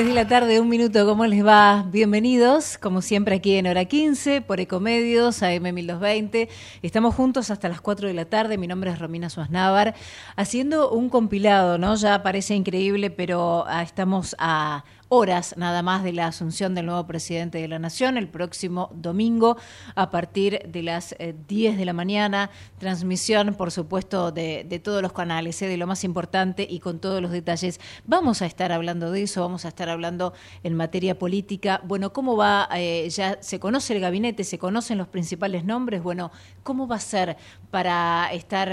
3 0.00 0.08
de 0.08 0.14
la 0.14 0.26
tarde, 0.26 0.60
un 0.60 0.70
minuto, 0.70 1.04
¿cómo 1.04 1.26
les 1.26 1.44
va? 1.44 1.84
Bienvenidos, 1.92 2.78
como 2.78 3.02
siempre 3.02 3.34
aquí 3.34 3.56
en 3.56 3.66
Hora 3.66 3.84
15, 3.84 4.40
por 4.40 4.58
Ecomedios, 4.58 5.42
AM1220. 5.42 6.48
Estamos 6.80 7.14
juntos 7.14 7.50
hasta 7.50 7.68
las 7.68 7.82
4 7.82 8.08
de 8.08 8.14
la 8.14 8.24
tarde, 8.24 8.56
mi 8.56 8.66
nombre 8.66 8.90
es 8.92 8.98
Romina 8.98 9.28
Suaznavar, 9.28 9.94
haciendo 10.36 10.90
un 10.90 11.10
compilado, 11.10 11.76
¿no? 11.76 11.96
Ya 11.96 12.22
parece 12.22 12.54
increíble, 12.54 13.10
pero 13.10 13.66
ah, 13.68 13.82
estamos 13.82 14.34
a 14.38 14.84
horas 15.10 15.54
nada 15.56 15.82
más 15.82 16.04
de 16.04 16.12
la 16.12 16.28
asunción 16.28 16.74
del 16.76 16.86
nuevo 16.86 17.04
presidente 17.04 17.58
de 17.58 17.66
la 17.66 17.80
Nación, 17.80 18.16
el 18.16 18.28
próximo 18.28 18.90
domingo 18.94 19.56
a 19.96 20.08
partir 20.10 20.62
de 20.68 20.84
las 20.84 21.16
10 21.18 21.74
eh, 21.74 21.76
de 21.76 21.84
la 21.84 21.92
mañana. 21.92 22.50
Transmisión, 22.78 23.54
por 23.54 23.72
supuesto, 23.72 24.30
de, 24.30 24.80
todos 24.82 25.02
los 25.02 25.12
canales, 25.12 25.60
eh, 25.62 25.66
de 25.66 25.76
lo 25.76 25.88
más 25.88 26.04
importante 26.04 26.64
y 26.68 26.78
con 26.78 27.00
todos 27.00 27.20
los 27.20 27.32
detalles. 27.32 27.80
Vamos 28.06 28.40
a 28.40 28.46
estar 28.46 28.70
hablando 28.70 29.10
de 29.10 29.24
eso, 29.24 29.40
vamos 29.40 29.64
a 29.64 29.68
estar 29.68 29.88
hablando 29.88 30.32
en 30.62 30.76
materia 30.76 31.18
política. 31.18 31.80
Bueno, 31.84 32.12
¿cómo 32.12 32.36
va? 32.36 32.68
Eh, 32.76 33.10
ya 33.10 33.42
se 33.42 33.58
conoce 33.58 33.94
el 33.94 34.00
gabinete, 34.00 34.44
se 34.44 34.58
conocen 34.58 34.96
los 34.96 35.08
principales 35.08 35.64
nombres. 35.64 36.04
Bueno, 36.04 36.30
¿cómo 36.62 36.86
va 36.86 36.96
a 36.96 37.00
ser 37.00 37.36
para 37.72 38.32
estar 38.32 38.70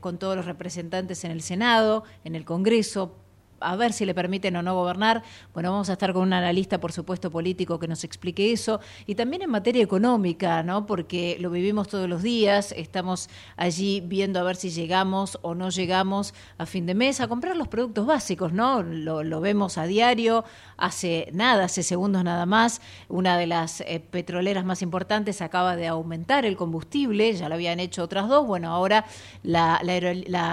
con 0.00 0.18
todos 0.18 0.36
los 0.36 0.46
representantes 0.46 1.22
en 1.24 1.32
el 1.32 1.42
Senado, 1.42 2.04
en 2.24 2.34
el 2.34 2.46
Congreso? 2.46 3.19
A 3.60 3.76
ver 3.76 3.92
si 3.92 4.04
le 4.04 4.14
permiten 4.14 4.56
o 4.56 4.62
no 4.62 4.74
gobernar. 4.74 5.22
Bueno, 5.54 5.70
vamos 5.72 5.90
a 5.90 5.92
estar 5.92 6.12
con 6.12 6.22
un 6.22 6.32
analista, 6.32 6.80
por 6.80 6.92
supuesto, 6.92 7.30
político 7.30 7.78
que 7.78 7.88
nos 7.88 8.04
explique 8.04 8.52
eso. 8.52 8.80
Y 9.06 9.14
también 9.14 9.42
en 9.42 9.50
materia 9.50 9.82
económica, 9.82 10.62
¿no? 10.62 10.86
Porque 10.86 11.36
lo 11.40 11.50
vivimos 11.50 11.88
todos 11.88 12.08
los 12.08 12.22
días, 12.22 12.72
estamos 12.76 13.28
allí 13.56 14.00
viendo 14.00 14.40
a 14.40 14.42
ver 14.42 14.56
si 14.56 14.70
llegamos 14.70 15.38
o 15.42 15.54
no 15.54 15.70
llegamos 15.70 16.34
a 16.58 16.66
fin 16.66 16.86
de 16.86 16.94
mes 16.94 17.20
a 17.20 17.28
comprar 17.28 17.56
los 17.56 17.68
productos 17.68 18.06
básicos, 18.06 18.52
¿no? 18.52 18.82
Lo, 18.82 19.40
vemos 19.40 19.78
a 19.78 19.84
diario, 19.84 20.44
hace 20.80 21.28
nada, 21.32 21.64
hace 21.64 21.82
segundos 21.82 22.24
nada 22.24 22.46
más. 22.46 22.80
Una 23.08 23.38
de 23.38 23.46
las 23.46 23.82
eh, 23.82 24.00
petroleras 24.00 24.64
más 24.64 24.82
importantes 24.82 25.42
acaba 25.42 25.76
de 25.76 25.86
aumentar 25.86 26.44
el 26.44 26.56
combustible, 26.56 27.32
ya 27.34 27.48
lo 27.48 27.54
habían 27.54 27.78
hecho 27.78 28.02
otras 28.02 28.28
dos. 28.28 28.46
Bueno, 28.46 28.70
ahora 28.72 29.04
la, 29.42 29.78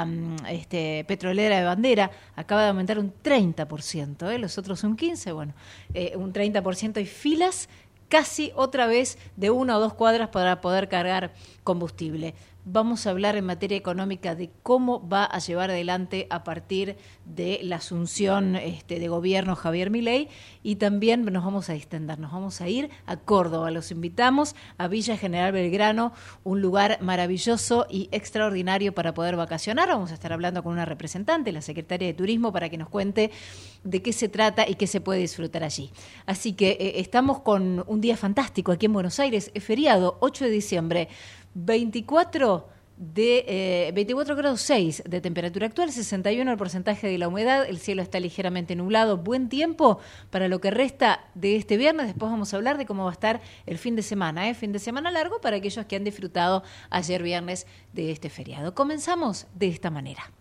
mm, 0.05 0.45
este, 0.49 1.05
petrolera 1.07 1.57
de 1.57 1.63
bandera 1.63 2.11
acaba 2.35 2.63
de 2.63 2.69
aumentar 2.69 2.99
un 2.99 3.13
30%, 3.23 4.29
¿eh? 4.29 4.37
los 4.37 4.57
otros 4.57 4.83
un 4.83 4.97
15%, 4.97 5.33
bueno, 5.33 5.53
eh, 5.93 6.13
un 6.15 6.33
30% 6.33 7.01
y 7.01 7.05
filas 7.05 7.69
casi 8.09 8.51
otra 8.55 8.87
vez 8.87 9.17
de 9.35 9.49
una 9.49 9.77
o 9.77 9.79
dos 9.79 9.93
cuadras 9.93 10.29
para 10.29 10.61
poder 10.61 10.87
cargar 10.87 11.33
combustible 11.63 12.35
vamos 12.69 13.07
a 13.07 13.11
hablar 13.11 13.37
en 13.37 13.45
materia 13.45 13.77
económica 13.77 14.35
de 14.35 14.49
cómo 14.61 15.07
va 15.07 15.23
a 15.23 15.39
llevar 15.39 15.69
adelante 15.69 16.27
a 16.29 16.43
partir 16.43 16.97
de 17.35 17.59
la 17.63 17.77
asunción 17.77 18.55
este, 18.55 18.99
de 18.99 19.07
gobierno 19.07 19.55
Javier 19.55 19.89
Milei 19.89 20.29
y 20.63 20.77
también 20.77 21.25
nos 21.25 21.43
vamos 21.43 21.69
a 21.69 21.75
extender, 21.75 22.19
nos 22.19 22.31
vamos 22.31 22.61
a 22.61 22.69
ir 22.69 22.89
a 23.05 23.17
Córdoba. 23.17 23.71
Los 23.71 23.91
invitamos 23.91 24.55
a 24.77 24.87
Villa 24.87 25.17
General 25.17 25.51
Belgrano, 25.51 26.13
un 26.43 26.61
lugar 26.61 26.99
maravilloso 27.01 27.85
y 27.89 28.09
extraordinario 28.11 28.93
para 28.93 29.13
poder 29.13 29.35
vacacionar. 29.35 29.89
Vamos 29.89 30.11
a 30.11 30.13
estar 30.13 30.33
hablando 30.33 30.63
con 30.63 30.73
una 30.73 30.85
representante, 30.85 31.51
la 31.51 31.61
secretaria 31.61 32.07
de 32.07 32.13
Turismo, 32.13 32.51
para 32.51 32.69
que 32.69 32.77
nos 32.77 32.89
cuente 32.89 33.31
de 33.83 34.01
qué 34.01 34.13
se 34.13 34.29
trata 34.29 34.67
y 34.67 34.75
qué 34.75 34.87
se 34.87 35.01
puede 35.01 35.19
disfrutar 35.19 35.63
allí. 35.63 35.91
Así 36.25 36.53
que 36.53 36.71
eh, 36.71 36.99
estamos 36.99 37.41
con 37.41 37.83
un 37.87 38.01
día 38.01 38.17
fantástico 38.17 38.71
aquí 38.71 38.85
en 38.85 38.93
Buenos 38.93 39.19
Aires, 39.19 39.51
es 39.53 39.63
feriado, 39.63 40.17
8 40.21 40.45
de 40.45 40.51
diciembre. 40.51 41.09
24 41.53 42.76
de 42.97 43.91
24 43.93 44.33
eh, 44.33 44.37
grados 44.37 44.61
6 44.61 45.03
de 45.07 45.21
temperatura 45.21 45.67
actual, 45.67 45.91
61 45.91 46.51
el 46.51 46.57
porcentaje 46.57 47.07
de 47.07 47.17
la 47.17 47.27
humedad, 47.27 47.67
el 47.67 47.77
cielo 47.77 48.01
está 48.01 48.19
ligeramente 48.19 48.75
nublado, 48.75 49.17
buen 49.17 49.49
tiempo 49.49 49.99
para 50.31 50.47
lo 50.47 50.59
que 50.59 50.71
resta 50.71 51.25
de 51.35 51.55
este 51.55 51.77
viernes, 51.77 52.07
después 52.07 52.31
vamos 52.31 52.53
a 52.53 52.57
hablar 52.57 52.77
de 52.77 52.85
cómo 52.85 53.03
va 53.03 53.11
a 53.11 53.13
estar 53.13 53.41
el 53.65 53.77
fin 53.77 53.95
de 53.95 54.01
semana, 54.01 54.49
¿eh? 54.49 54.55
fin 54.55 54.71
de 54.71 54.79
semana 54.79 55.11
largo 55.11 55.39
para 55.41 55.57
aquellos 55.57 55.85
que 55.85 55.95
han 55.95 56.03
disfrutado 56.03 56.63
ayer 56.89 57.21
viernes 57.21 57.67
de 57.93 58.11
este 58.11 58.29
feriado. 58.29 58.73
Comenzamos 58.73 59.47
de 59.53 59.67
esta 59.67 59.91
manera. 59.91 60.31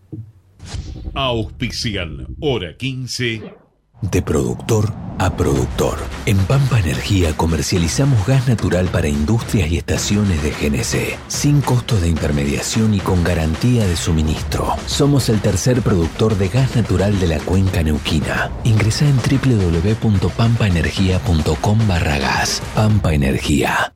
Auspicial, 1.13 2.27
hora 2.39 2.75
15 2.75 3.66
de 4.01 4.21
productor 4.21 4.91
a 5.19 5.35
productor. 5.35 5.97
En 6.27 6.37
Pampa 6.45 6.79
Energía 6.79 7.35
comercializamos 7.35 8.27
gas 8.27 8.47
natural 8.47 8.85
para 8.87 9.07
industrias 9.07 9.71
y 9.71 9.77
estaciones 9.77 10.43
de 10.43 10.51
GNC, 10.51 11.17
sin 11.27 11.61
costos 11.61 12.01
de 12.01 12.09
intermediación 12.09 12.93
y 12.93 12.99
con 12.99 13.23
garantía 13.23 13.87
de 13.87 13.95
suministro. 13.95 14.75
Somos 14.85 15.29
el 15.29 15.41
tercer 15.41 15.81
productor 15.81 16.35
de 16.35 16.49
gas 16.49 16.75
natural 16.75 17.19
de 17.19 17.25
la 17.27 17.39
cuenca 17.39 17.81
neuquina. 17.81 18.51
Ingresa 18.63 19.05
en 19.05 19.17
www.pampaenergia.com 19.17 21.87
barra 21.87 22.19
gas. 22.19 22.61
Pampa 22.75 23.13
Energía. 23.13 23.93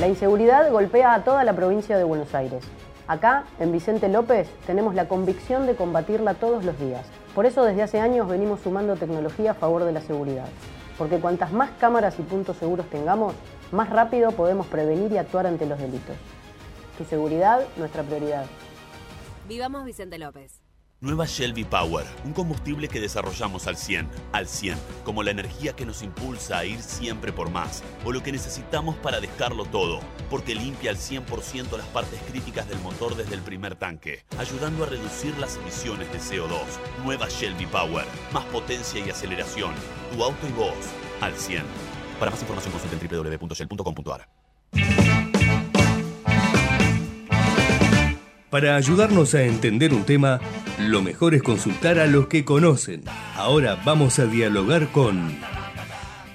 La 0.00 0.08
inseguridad 0.08 0.70
golpea 0.70 1.14
a 1.14 1.24
toda 1.24 1.44
la 1.44 1.54
provincia 1.54 1.96
de 1.96 2.04
Buenos 2.04 2.34
Aires. 2.34 2.64
Acá, 3.06 3.44
en 3.60 3.70
Vicente 3.70 4.08
López, 4.08 4.48
tenemos 4.66 4.94
la 4.94 5.08
convicción 5.08 5.66
de 5.66 5.76
combatirla 5.76 6.32
todos 6.34 6.64
los 6.64 6.78
días. 6.78 7.06
Por 7.34 7.46
eso 7.46 7.64
desde 7.64 7.82
hace 7.82 8.00
años 8.00 8.28
venimos 8.28 8.60
sumando 8.60 8.96
tecnología 8.96 9.52
a 9.52 9.54
favor 9.54 9.84
de 9.84 9.92
la 9.92 10.00
seguridad, 10.00 10.46
porque 10.96 11.18
cuantas 11.18 11.52
más 11.52 11.70
cámaras 11.80 12.18
y 12.18 12.22
puntos 12.22 12.56
seguros 12.56 12.88
tengamos, 12.90 13.34
más 13.72 13.90
rápido 13.90 14.30
podemos 14.30 14.66
prevenir 14.68 15.10
y 15.12 15.18
actuar 15.18 15.46
ante 15.46 15.66
los 15.66 15.78
delitos. 15.78 16.16
Tu 16.96 17.04
seguridad, 17.04 17.64
nuestra 17.76 18.04
prioridad. 18.04 18.46
Vivamos 19.48 19.84
Vicente 19.84 20.16
López. 20.18 20.63
Nueva 21.04 21.26
Shelby 21.26 21.64
Power, 21.64 22.06
un 22.24 22.32
combustible 22.32 22.88
que 22.88 22.98
desarrollamos 22.98 23.66
al 23.66 23.76
100, 23.76 24.08
al 24.32 24.48
100, 24.48 24.78
como 25.04 25.22
la 25.22 25.32
energía 25.32 25.74
que 25.74 25.84
nos 25.84 26.02
impulsa 26.02 26.58
a 26.58 26.64
ir 26.64 26.80
siempre 26.80 27.30
por 27.30 27.50
más, 27.50 27.84
o 28.06 28.12
lo 28.12 28.22
que 28.22 28.32
necesitamos 28.32 28.96
para 28.96 29.20
dejarlo 29.20 29.66
todo, 29.66 30.00
porque 30.30 30.54
limpia 30.54 30.90
al 30.90 30.96
100% 30.96 31.76
las 31.76 31.86
partes 31.88 32.18
críticas 32.30 32.66
del 32.70 32.78
motor 32.78 33.16
desde 33.16 33.34
el 33.34 33.42
primer 33.42 33.74
tanque, 33.74 34.24
ayudando 34.38 34.84
a 34.84 34.86
reducir 34.86 35.36
las 35.36 35.56
emisiones 35.56 36.10
de 36.10 36.18
CO2. 36.18 36.62
Nueva 37.04 37.28
Shelby 37.28 37.66
Power, 37.66 38.06
más 38.32 38.44
potencia 38.46 39.04
y 39.04 39.10
aceleración, 39.10 39.74
tu 40.10 40.24
auto 40.24 40.48
y 40.48 40.52
vos, 40.52 40.74
al 41.20 41.34
100. 41.34 41.64
Para 42.18 42.30
más 42.30 42.40
información 42.40 42.72
consulta 42.72 42.96
en 42.96 43.38
www.shell.com.ar. 43.38 44.26
Para 48.54 48.76
ayudarnos 48.76 49.34
a 49.34 49.42
entender 49.42 49.92
un 49.92 50.04
tema, 50.04 50.40
lo 50.78 51.02
mejor 51.02 51.34
es 51.34 51.42
consultar 51.42 51.98
a 51.98 52.06
los 52.06 52.26
que 52.26 52.44
conocen. 52.44 53.02
Ahora 53.36 53.78
vamos 53.84 54.18
a 54.18 54.26
dialogar 54.26 54.88
con... 54.88 55.38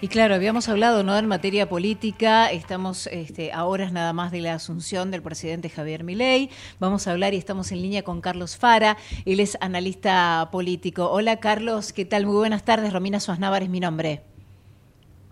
Y 0.02 0.08
claro, 0.08 0.34
habíamos 0.34 0.70
hablado 0.70 1.04
¿no? 1.04 1.18
en 1.18 1.26
materia 1.26 1.68
política, 1.68 2.50
estamos 2.50 3.08
este, 3.08 3.52
a 3.52 3.66
horas 3.66 3.92
nada 3.92 4.14
más 4.14 4.32
de 4.32 4.40
la 4.40 4.54
asunción 4.54 5.12
del 5.12 5.22
presidente 5.22 5.70
Javier 5.70 6.06
Milei. 6.06 6.50
Vamos 6.80 7.06
a 7.06 7.12
hablar 7.12 7.34
y 7.34 7.38
estamos 7.38 7.74
en 7.74 7.82
línea 7.82 8.04
con 8.04 8.22
Carlos 8.22 8.56
Fara, 8.56 8.96
él 9.26 9.42
es 9.42 9.58
analista 9.60 10.48
político. 10.54 11.10
Hola 11.12 11.42
Carlos, 11.42 11.92
¿qué 11.92 12.06
tal? 12.06 12.26
Muy 12.26 12.38
buenas 12.38 12.64
tardes, 12.64 12.94
Romina 12.94 13.20
Suaznavar 13.20 13.64
es 13.64 13.70
mi 13.70 13.82
nombre. 13.82 14.22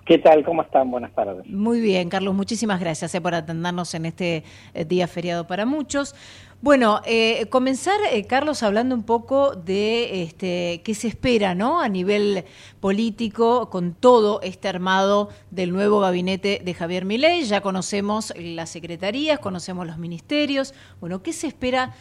¿Qué 0.07 0.17
tal? 0.17 0.41
¿Cómo 0.45 0.61
están? 0.61 0.89
Buenas 0.89 1.13
tardes. 1.13 1.45
Muy 1.47 1.81
bien, 1.81 2.07
Carlos, 2.07 2.33
muchísimas 2.33 2.79
gracias 2.79 3.13
eh, 3.13 3.19
por 3.19 3.35
atendernos 3.35 3.93
en 3.93 4.05
este 4.05 4.45
eh, 4.73 4.85
día 4.85 5.05
feriado 5.05 5.47
para 5.47 5.65
muchos. 5.65 6.15
Bueno, 6.59 7.01
eh, 7.05 7.45
comenzar, 7.49 7.99
Carlos, 8.27 8.63
hablando 8.63 8.95
un 8.95 9.03
poco 9.03 9.55
de 9.55 10.23
este, 10.23 10.81
qué 10.83 10.95
se 10.95 11.07
espera 11.07 11.53
¿no? 11.53 11.81
a 11.81 11.87
nivel 11.87 12.45
político 12.79 13.69
con 13.69 13.93
todo 13.93 14.41
este 14.41 14.67
armado 14.67 15.29
del 15.51 15.71
nuevo 15.71 15.99
gabinete 15.99 16.59
de 16.63 16.73
Javier 16.73 17.05
Milei. 17.05 17.43
Ya 17.43 17.61
conocemos 17.61 18.33
las 18.35 18.71
secretarías, 18.71 19.37
conocemos 19.39 19.85
los 19.85 19.99
ministerios. 19.99 20.73
Bueno, 20.99 21.21
¿qué 21.21 21.31
se 21.31 21.45
espera, 21.45 21.93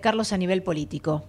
Carlos, 0.00 0.32
a 0.32 0.38
nivel 0.38 0.64
político? 0.64 1.24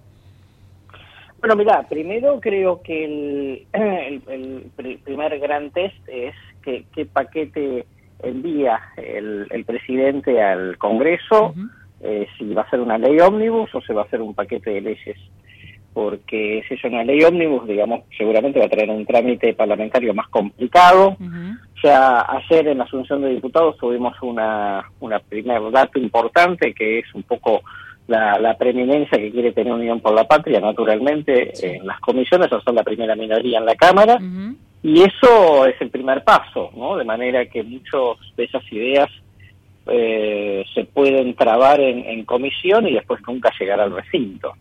Bueno, 1.41 1.56
mira, 1.56 1.81
primero 1.89 2.39
creo 2.39 2.83
que 2.83 3.06
el, 3.06 3.67
el, 3.73 5.00
primer 5.03 5.39
gran 5.39 5.71
test 5.71 5.97
es 6.07 6.35
que, 6.61 6.85
qué 6.94 7.07
paquete 7.07 7.85
envía 8.21 8.79
el, 8.95 9.47
el 9.50 9.65
presidente 9.65 10.39
al 10.39 10.77
Congreso, 10.77 11.56
eh, 12.03 12.27
si 12.38 12.53
va 12.53 12.63
a 12.63 12.69
ser 12.69 12.80
una 12.80 12.98
ley 12.98 13.19
ómnibus 13.19 13.74
o 13.75 13.81
se 13.81 13.94
va 13.94 14.01
a 14.01 14.06
hacer 14.06 14.21
un 14.21 14.33
paquete 14.33 14.71
de 14.71 14.81
leyes. 14.81 15.18
Porque 15.94 16.63
si 16.68 16.75
es 16.75 16.83
una 16.86 17.03
ley 17.03 17.21
ómnibus, 17.24 17.68
digamos, 17.68 18.01
seguramente 18.18 18.59
va 18.59 18.65
a 18.65 18.69
traer 18.69 18.89
un 18.89 19.06
trámite 19.06 19.53
parlamentario 19.53 20.13
más 20.13 20.30
complicado. 20.30 21.18
O 21.19 21.80
sea, 21.81 22.25
ayer 22.30 22.69
en 22.69 22.77
la 22.77 22.86
Asunción 22.86 23.21
de 23.21 23.30
Diputados 23.30 23.77
tuvimos 23.77 24.15
una, 24.21 24.89
una 25.01 25.19
primer 25.19 25.69
dato 25.71 26.00
importante 26.00 26.74
que 26.74 27.00
es 27.00 27.13
un 27.13 27.24
poco 27.24 27.62
la, 28.07 28.56
preeminencia 28.57 29.18
que 29.18 29.31
quiere 29.31 29.51
tener 29.51 29.74
Unión 29.74 30.00
por 30.00 30.13
la 30.13 30.27
Patria, 30.27 30.59
naturalmente, 30.59 31.51
en 31.62 31.86
las 31.86 32.00
comisiones, 32.00 32.51
o 32.51 32.62
son 32.62 32.75
la 32.75 32.83
primera 32.83 33.15
minoría 33.15 33.59
en 33.59 33.65
la 33.65 33.75
Cámara, 33.75 34.18
y 34.83 35.01
eso 35.01 35.65
es 35.65 35.80
el 35.81 35.89
primer 35.89 36.24
paso, 36.24 36.71
¿no? 36.75 36.97
De 36.97 37.06
manera 37.06 37.45
que 37.45 37.63
muchas 37.63 38.18
de 38.36 38.44
esas 38.45 38.63
ideas 38.71 39.09
eh, 39.88 40.63
se 40.74 40.86
pueden 40.86 41.36
trabar 41.36 41.80
en, 41.80 42.24
comisión 42.25 42.88
y 42.88 42.94
después 42.94 43.22
nunca 43.28 43.51
llegar 43.60 43.80
al 43.80 43.95
recinto. 43.95 44.54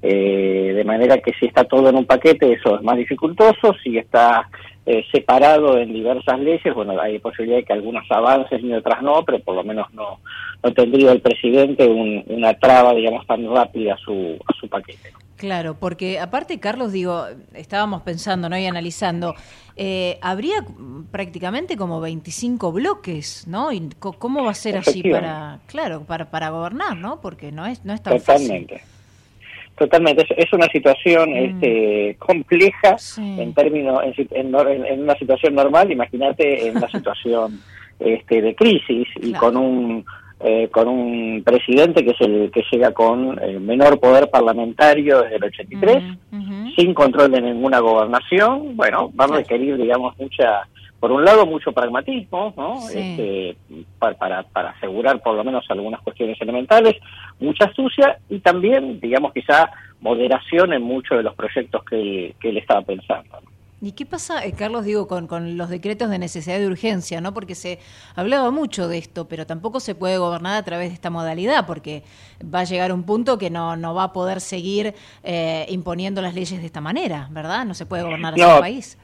Eh, 0.00 0.72
de 0.76 0.84
manera 0.84 1.18
que 1.18 1.32
si 1.34 1.46
está 1.46 1.64
todo 1.64 1.88
en 1.88 1.96
un 1.96 2.06
paquete, 2.06 2.52
eso 2.52 2.76
es 2.76 2.82
más 2.82 2.96
dificultoso. 2.96 3.74
Si 3.82 3.98
está 3.98 4.48
eh, 4.86 5.04
separado 5.12 5.78
en 5.78 5.92
diversas 5.92 6.38
leyes, 6.40 6.74
bueno, 6.74 6.98
hay 7.00 7.18
posibilidad 7.18 7.58
de 7.58 7.64
que 7.64 7.72
algunos 7.72 8.04
avancen 8.10 8.66
y 8.66 8.72
otras 8.72 9.02
no, 9.02 9.24
pero 9.24 9.40
por 9.40 9.54
lo 9.54 9.64
menos 9.64 9.92
no, 9.92 10.20
no 10.62 10.72
tendría 10.72 11.12
el 11.12 11.20
presidente 11.20 11.86
una 11.86 12.54
traba, 12.54 12.94
digamos, 12.94 13.26
tan 13.26 13.48
rápida 13.52 13.94
a 13.94 13.98
su, 13.98 14.38
a 14.46 14.52
su 14.54 14.68
paquete. 14.68 15.10
Claro, 15.38 15.76
porque 15.78 16.18
aparte, 16.18 16.58
Carlos, 16.58 16.90
digo, 16.90 17.26
estábamos 17.54 18.02
pensando 18.02 18.48
¿no? 18.48 18.58
y 18.58 18.66
analizando, 18.66 19.36
eh, 19.76 20.18
habría 20.20 20.64
prácticamente 21.12 21.76
como 21.76 22.00
25 22.00 22.72
bloques, 22.72 23.46
¿no? 23.46 23.70
¿Y 23.70 23.88
¿Cómo 24.00 24.44
va 24.44 24.50
a 24.50 24.54
ser 24.54 24.76
allí 24.76 25.00
para, 25.08 25.60
claro, 25.66 26.02
para, 26.02 26.28
para 26.28 26.50
gobernar, 26.50 26.96
¿no? 26.96 27.20
Porque 27.20 27.52
no 27.52 27.66
es, 27.66 27.84
no 27.84 27.94
es 27.94 28.02
tan 28.02 28.18
Totalmente. 28.18 28.82
Totalmente, 29.76 30.26
es, 30.36 30.52
una 30.52 30.66
situación 30.66 31.30
mm. 31.30 31.36
este, 31.36 32.16
compleja 32.18 32.96
en 33.18 33.54
términos, 33.54 34.00
en, 34.02 34.54
en, 34.56 35.02
una 35.02 35.14
situación 35.14 35.54
normal, 35.54 35.92
imagínate 35.92 36.66
en 36.66 36.78
una 36.78 36.88
situación 36.90 37.60
este, 38.00 38.42
de 38.42 38.56
crisis 38.56 39.06
y 39.22 39.32
con 39.34 39.56
un 39.56 40.04
eh, 40.40 40.68
con 40.70 40.86
un 40.86 41.42
presidente 41.44 42.04
que 42.04 42.12
es 42.12 42.20
el 42.20 42.50
que 42.52 42.62
llega 42.70 42.92
con 42.92 43.42
el 43.42 43.60
menor 43.60 43.98
poder 43.98 44.30
parlamentario 44.30 45.22
desde 45.22 45.36
el 45.36 45.44
83, 45.44 46.04
sin 46.76 46.94
control 46.94 47.32
de 47.32 47.40
ninguna 47.40 47.80
gobernación, 47.80 48.76
bueno, 48.76 49.10
va 49.18 49.24
a 49.24 49.38
requerir, 49.38 49.76
digamos, 49.76 50.16
mucha, 50.16 50.68
por 51.00 51.10
un 51.10 51.24
lado, 51.24 51.44
mucho 51.44 51.72
pragmatismo, 51.72 52.54
¿no? 52.56 52.88
Este, 52.88 53.56
para, 53.98 54.44
para, 54.44 54.70
asegurar 54.70 55.20
por 55.20 55.34
lo 55.34 55.42
menos 55.42 55.64
algunas 55.70 56.00
cuestiones 56.02 56.40
elementales, 56.40 56.94
mucha 57.40 57.64
astucia 57.64 58.18
y 58.28 58.38
también, 58.38 59.00
digamos, 59.00 59.32
quizá 59.32 59.70
moderación 60.00 60.72
en 60.72 60.82
muchos 60.82 61.18
de 61.18 61.24
los 61.24 61.34
proyectos 61.34 61.82
que, 61.84 62.36
que 62.40 62.50
él 62.50 62.58
estaba 62.58 62.82
pensando. 62.82 63.40
¿Y 63.80 63.92
qué 63.92 64.06
pasa, 64.06 64.44
eh, 64.44 64.52
Carlos, 64.52 64.84
digo, 64.84 65.06
con, 65.06 65.28
con, 65.28 65.56
los 65.56 65.68
decretos 65.68 66.10
de 66.10 66.18
necesidad 66.18 66.58
de 66.58 66.66
urgencia, 66.66 67.20
¿no? 67.20 67.32
Porque 67.32 67.54
se 67.54 67.78
hablaba 68.16 68.50
mucho 68.50 68.88
de 68.88 68.98
esto, 68.98 69.28
pero 69.28 69.46
tampoco 69.46 69.78
se 69.78 69.94
puede 69.94 70.18
gobernar 70.18 70.56
a 70.56 70.64
través 70.64 70.88
de 70.88 70.94
esta 70.94 71.10
modalidad, 71.10 71.64
porque 71.64 72.02
va 72.42 72.60
a 72.60 72.64
llegar 72.64 72.92
un 72.92 73.04
punto 73.04 73.38
que 73.38 73.50
no, 73.50 73.76
no 73.76 73.94
va 73.94 74.04
a 74.04 74.12
poder 74.12 74.40
seguir 74.40 74.94
eh, 75.22 75.64
imponiendo 75.68 76.20
las 76.22 76.34
leyes 76.34 76.58
de 76.60 76.66
esta 76.66 76.80
manera, 76.80 77.28
¿verdad? 77.30 77.64
No 77.64 77.74
se 77.74 77.86
puede 77.86 78.02
gobernar 78.02 78.34
así 78.34 78.42
el 78.42 78.60
país. 78.60 78.98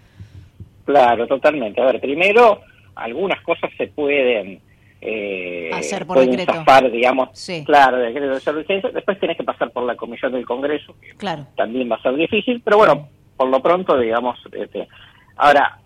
Claro, 0.84 1.26
totalmente. 1.28 1.80
A 1.80 1.86
ver, 1.86 2.00
primero, 2.00 2.60
algunas 2.96 3.40
cosas 3.42 3.70
se 3.78 3.86
pueden... 3.88 4.60
Eh, 5.00 5.70
hacer 5.72 6.06
por 6.06 6.18
decreto. 6.18 6.52
digamos, 6.90 7.28
claro, 7.66 7.98
decreto 7.98 8.52
de 8.52 8.58
urgencia. 8.58 8.90
Después 8.90 9.20
tienes 9.20 9.36
que 9.36 9.44
pasar 9.44 9.70
por 9.70 9.84
la 9.84 9.94
comisión 9.96 10.32
del 10.32 10.46
Congreso, 10.46 10.96
que 11.00 11.14
claro. 11.14 11.46
también 11.56 11.90
va 11.92 11.96
a 11.96 12.02
ser 12.02 12.16
difícil, 12.16 12.62
pero 12.64 12.78
bueno, 12.78 13.08
por 13.44 13.50
lo 13.50 13.61
pronto, 13.61 13.99
digamos, 13.99 14.38
este, 14.52 14.88
ahora, 15.37 15.79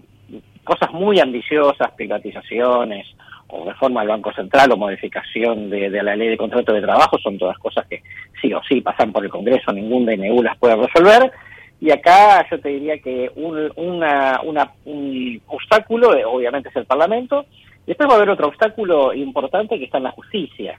cosas 0.62 0.92
muy 0.92 1.18
ambiciosas, 1.18 1.90
privatizaciones, 1.96 3.04
o 3.48 3.64
reforma 3.64 4.00
del 4.00 4.10
Banco 4.10 4.32
Central, 4.32 4.70
o 4.70 4.76
modificación 4.76 5.68
de, 5.68 5.90
la 5.90 6.14
ley 6.14 6.28
de 6.28 6.36
contrato 6.36 6.72
de 6.72 6.82
trabajo, 6.82 7.18
son 7.18 7.36
todas 7.36 7.58
cosas 7.58 7.84
que 7.88 8.04
sí 8.40 8.52
o 8.54 8.60
sí 8.62 8.80
pasan 8.80 9.10
por 9.10 9.24
el 9.24 9.30
Congreso, 9.30 9.72
ningún 9.72 10.06
DNU 10.06 10.40
las 10.40 10.56
puede 10.58 10.76
resolver. 10.76 11.32
Y 11.80 11.90
acá 11.90 12.46
yo 12.48 12.60
te 12.60 12.68
diría 12.68 12.98
que 12.98 13.28
un, 13.34 13.72
una, 13.74 14.40
un 14.84 15.42
obstáculo, 15.48 16.10
obviamente, 16.30 16.68
es 16.68 16.76
el 16.76 16.86
Parlamento, 16.86 17.44
Después 17.88 18.06
va 18.06 18.12
a 18.12 18.16
haber 18.16 18.28
otro 18.28 18.48
obstáculo 18.48 19.14
importante 19.14 19.78
que 19.78 19.86
está 19.86 19.96
en 19.96 20.04
la 20.04 20.10
justicia. 20.10 20.78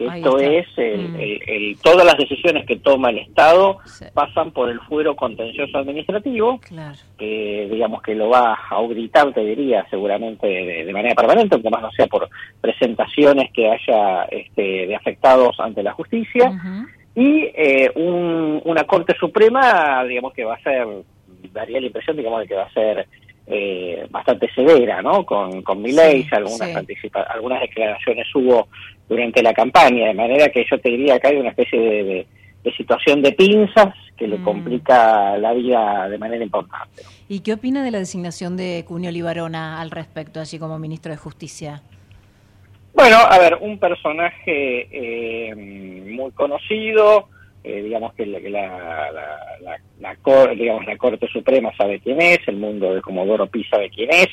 esto 0.00 0.38
es, 0.40 0.66
mm. 0.76 1.16
el, 1.16 1.78
todas 1.80 2.04
las 2.04 2.18
decisiones 2.18 2.66
que 2.66 2.76
toma 2.80 3.10
el 3.10 3.18
Estado 3.18 3.78
pasan 4.12 4.50
por 4.50 4.68
el 4.68 4.80
fuero 4.80 5.14
contencioso 5.14 5.78
administrativo, 5.78 6.58
que 7.16 7.68
digamos 7.70 8.02
que 8.02 8.16
lo 8.16 8.30
va 8.30 8.52
a 8.52 8.74
auditar, 8.74 9.32
te 9.32 9.44
diría, 9.44 9.86
seguramente 9.88 10.48
de, 10.48 10.92
manera 10.92 11.14
permanente, 11.14 11.54
aunque 11.54 11.70
más 11.70 11.82
no 11.82 11.92
sea 11.92 12.08
por 12.08 12.28
presentaciones 12.60 13.52
que 13.52 13.70
haya 13.70 14.24
este, 14.24 14.88
de 14.88 14.96
afectados 14.96 15.54
ante 15.60 15.84
la 15.84 15.92
justicia. 15.92 16.50
Y 17.14 17.44
eh, 17.54 17.92
una 17.94 18.82
Corte 18.88 19.14
Suprema, 19.20 20.02
digamos 20.02 20.32
que 20.32 20.44
va 20.44 20.54
a 20.54 20.62
ser, 20.64 20.84
daría 21.52 21.78
la 21.78 21.86
impresión, 21.86 22.16
digamos, 22.16 22.40
de 22.40 22.48
que 22.48 22.56
va 22.56 22.64
a 22.64 22.72
ser 22.72 23.06
eh, 23.46 24.06
bastante 24.10 24.50
severa, 24.54 25.02
¿no? 25.02 25.24
Con, 25.26 25.62
con 25.62 25.82
mi 25.82 25.92
ley, 25.92 26.26
algunas, 26.30 26.74
algunas 27.28 27.60
declaraciones 27.60 28.26
hubo 28.34 28.68
durante 29.08 29.42
la 29.42 29.52
campaña, 29.52 30.06
de 30.06 30.14
manera 30.14 30.48
que 30.48 30.64
yo 30.70 30.78
te 30.80 30.90
diría 30.90 31.18
que 31.18 31.28
hay 31.28 31.36
una 31.36 31.50
especie 31.50 31.78
de, 31.78 32.26
situación 32.76 33.20
de 33.20 33.32
pinzas 33.32 33.94
que 34.16 34.26
le 34.26 34.38
mm. 34.38 34.44
complica 34.44 35.36
la 35.36 35.52
vida 35.52 36.08
de 36.08 36.16
manera 36.16 36.42
importante. 36.42 37.02
¿Y 37.28 37.40
qué 37.40 37.52
opina 37.52 37.84
de 37.84 37.90
la 37.90 37.98
designación 37.98 38.56
de 38.56 38.84
Cunio 38.88 39.10
Libarona 39.10 39.80
al 39.80 39.90
respecto, 39.90 40.40
así 40.40 40.58
como 40.58 40.78
ministro 40.78 41.12
de 41.12 41.18
Justicia? 41.18 41.82
Bueno, 42.94 43.18
a 43.18 43.38
ver, 43.38 43.58
un 43.60 43.78
personaje 43.78 44.88
eh, 44.90 45.54
muy 45.54 46.30
conocido, 46.30 47.28
eh, 47.66 47.82
digamos 47.82 48.12
que 48.12 48.26
la, 48.26 48.40
la, 48.40 49.10
la, 49.10 49.78
la, 49.98 50.54
digamos, 50.54 50.84
la 50.84 50.98
Corte 50.98 51.26
Suprema 51.28 51.74
sabe 51.78 51.98
quién 51.98 52.20
es, 52.20 52.40
el 52.46 52.56
mundo 52.56 52.94
de 52.94 53.00
Comodoro 53.00 53.46
Pi 53.46 53.64
sabe 53.64 53.88
quién 53.88 54.10
es. 54.10 54.28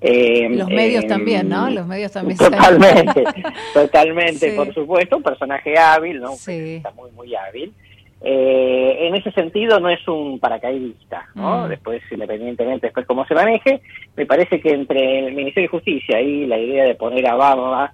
Eh, 0.00 0.48
Los 0.50 0.68
medios 0.68 1.02
eh, 1.02 1.08
también, 1.08 1.48
¿no? 1.48 1.68
Los 1.70 1.88
medios 1.88 2.12
también 2.12 2.38
Totalmente, 2.38 3.24
totalmente, 3.74 4.52
por 4.52 4.72
supuesto, 4.72 5.16
un 5.16 5.24
personaje 5.24 5.76
hábil, 5.76 6.20
¿no? 6.20 6.34
Está 6.34 6.92
muy, 6.92 7.10
muy 7.10 7.34
hábil. 7.34 7.74
en 8.20 9.14
ese 9.16 9.32
sentido 9.32 9.80
no 9.80 9.90
es 9.90 10.06
un 10.06 10.38
paracaidista, 10.38 11.26
¿no? 11.34 11.66
Mm. 11.66 11.70
Después, 11.70 12.00
independientemente 12.12 12.86
después 12.86 13.06
cómo 13.06 13.26
se 13.26 13.34
maneje, 13.34 13.80
me 14.14 14.24
parece 14.24 14.60
que 14.60 14.70
entre 14.70 15.26
el 15.26 15.34
Ministerio 15.34 15.68
de 15.68 15.78
Justicia 15.78 16.20
y 16.20 16.46
la 16.46 16.58
idea 16.58 16.84
de 16.84 16.94
poner 16.94 17.26
a 17.26 17.34
Barba 17.34 17.92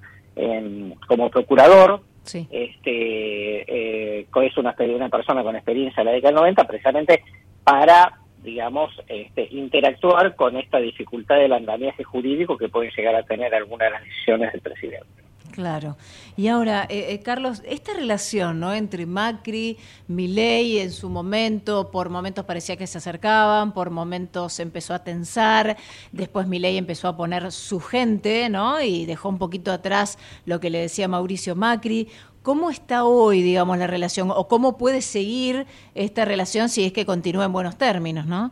como 1.09 1.31
procurador, 1.31 2.03
Sí. 2.25 2.49
Este, 2.51 4.21
eh, 4.21 4.27
es 4.43 4.57
una, 4.59 4.75
una 4.79 5.09
persona 5.09 5.43
con 5.43 5.57
experiencia 5.57 6.01
en 6.01 6.07
la 6.07 6.13
década 6.13 6.31
del 6.31 6.41
90 6.41 6.67
precisamente 6.67 7.23
para, 7.63 8.19
digamos, 8.43 8.91
este, 9.09 9.49
interactuar 9.51 10.35
con 10.35 10.57
esta 10.57 10.79
dificultad 10.79 11.37
del 11.37 11.53
andamiaje 11.53 12.05
jurídico 12.05 12.57
que 12.59 12.69
pueden 12.69 12.93
llegar 12.97 13.15
a 13.15 13.23
tener 13.23 13.55
algunas 13.55 13.89
de 13.89 13.91
las 13.93 14.05
decisiones 14.05 14.53
del 14.53 14.61
presidente. 14.61 15.24
Claro. 15.55 15.97
Y 16.37 16.49
ahora, 16.49 16.85
eh, 16.91 17.07
eh, 17.11 17.21
Carlos, 17.21 17.63
esta 17.65 17.95
relación 17.95 18.59
¿no? 18.59 18.75
entre 18.75 19.07
Macri, 19.07 19.77
Milei 20.09 20.81
en 20.81 20.91
su 20.91 21.09
momento, 21.09 21.93
por 21.93 22.11
momentos 22.11 22.45
parecía 22.45 22.77
que 22.77 22.89
se 22.89 22.99
acercaban, 22.99 23.73
por 23.73 23.91
momentos 23.91 24.59
empezó 24.59 24.95
a 24.95 25.05
tensar, 25.05 25.77
después 26.11 26.49
Milei 26.49 26.77
empezó 26.77 27.07
a 27.07 27.17
poner 27.17 27.53
su 27.53 27.79
gente, 27.79 28.49
¿no? 28.49 28.83
Y 28.83 29.07
dejó 29.07 29.29
un 29.29 29.39
poquito 29.39 29.71
atrás 29.71 30.19
lo 30.45 30.59
que 30.59 30.71
le 30.71 30.81
decía 30.81 31.07
Mauricio 31.07 31.55
Macri. 31.55 32.09
¿Cómo 32.43 32.69
está 32.69 33.05
hoy, 33.05 33.41
digamos, 33.41 33.79
la 33.79 33.87
relación? 33.87 34.33
¿O 34.35 34.49
cómo 34.49 34.77
puede 34.77 35.03
seguir 35.03 35.67
esta 35.95 36.25
relación 36.25 36.69
si 36.69 36.83
es 36.83 36.93
que 36.93 37.07
continúa 37.07 37.45
en 37.45 37.53
buenos 37.53 37.79
términos, 37.79 38.27
no? 38.27 38.51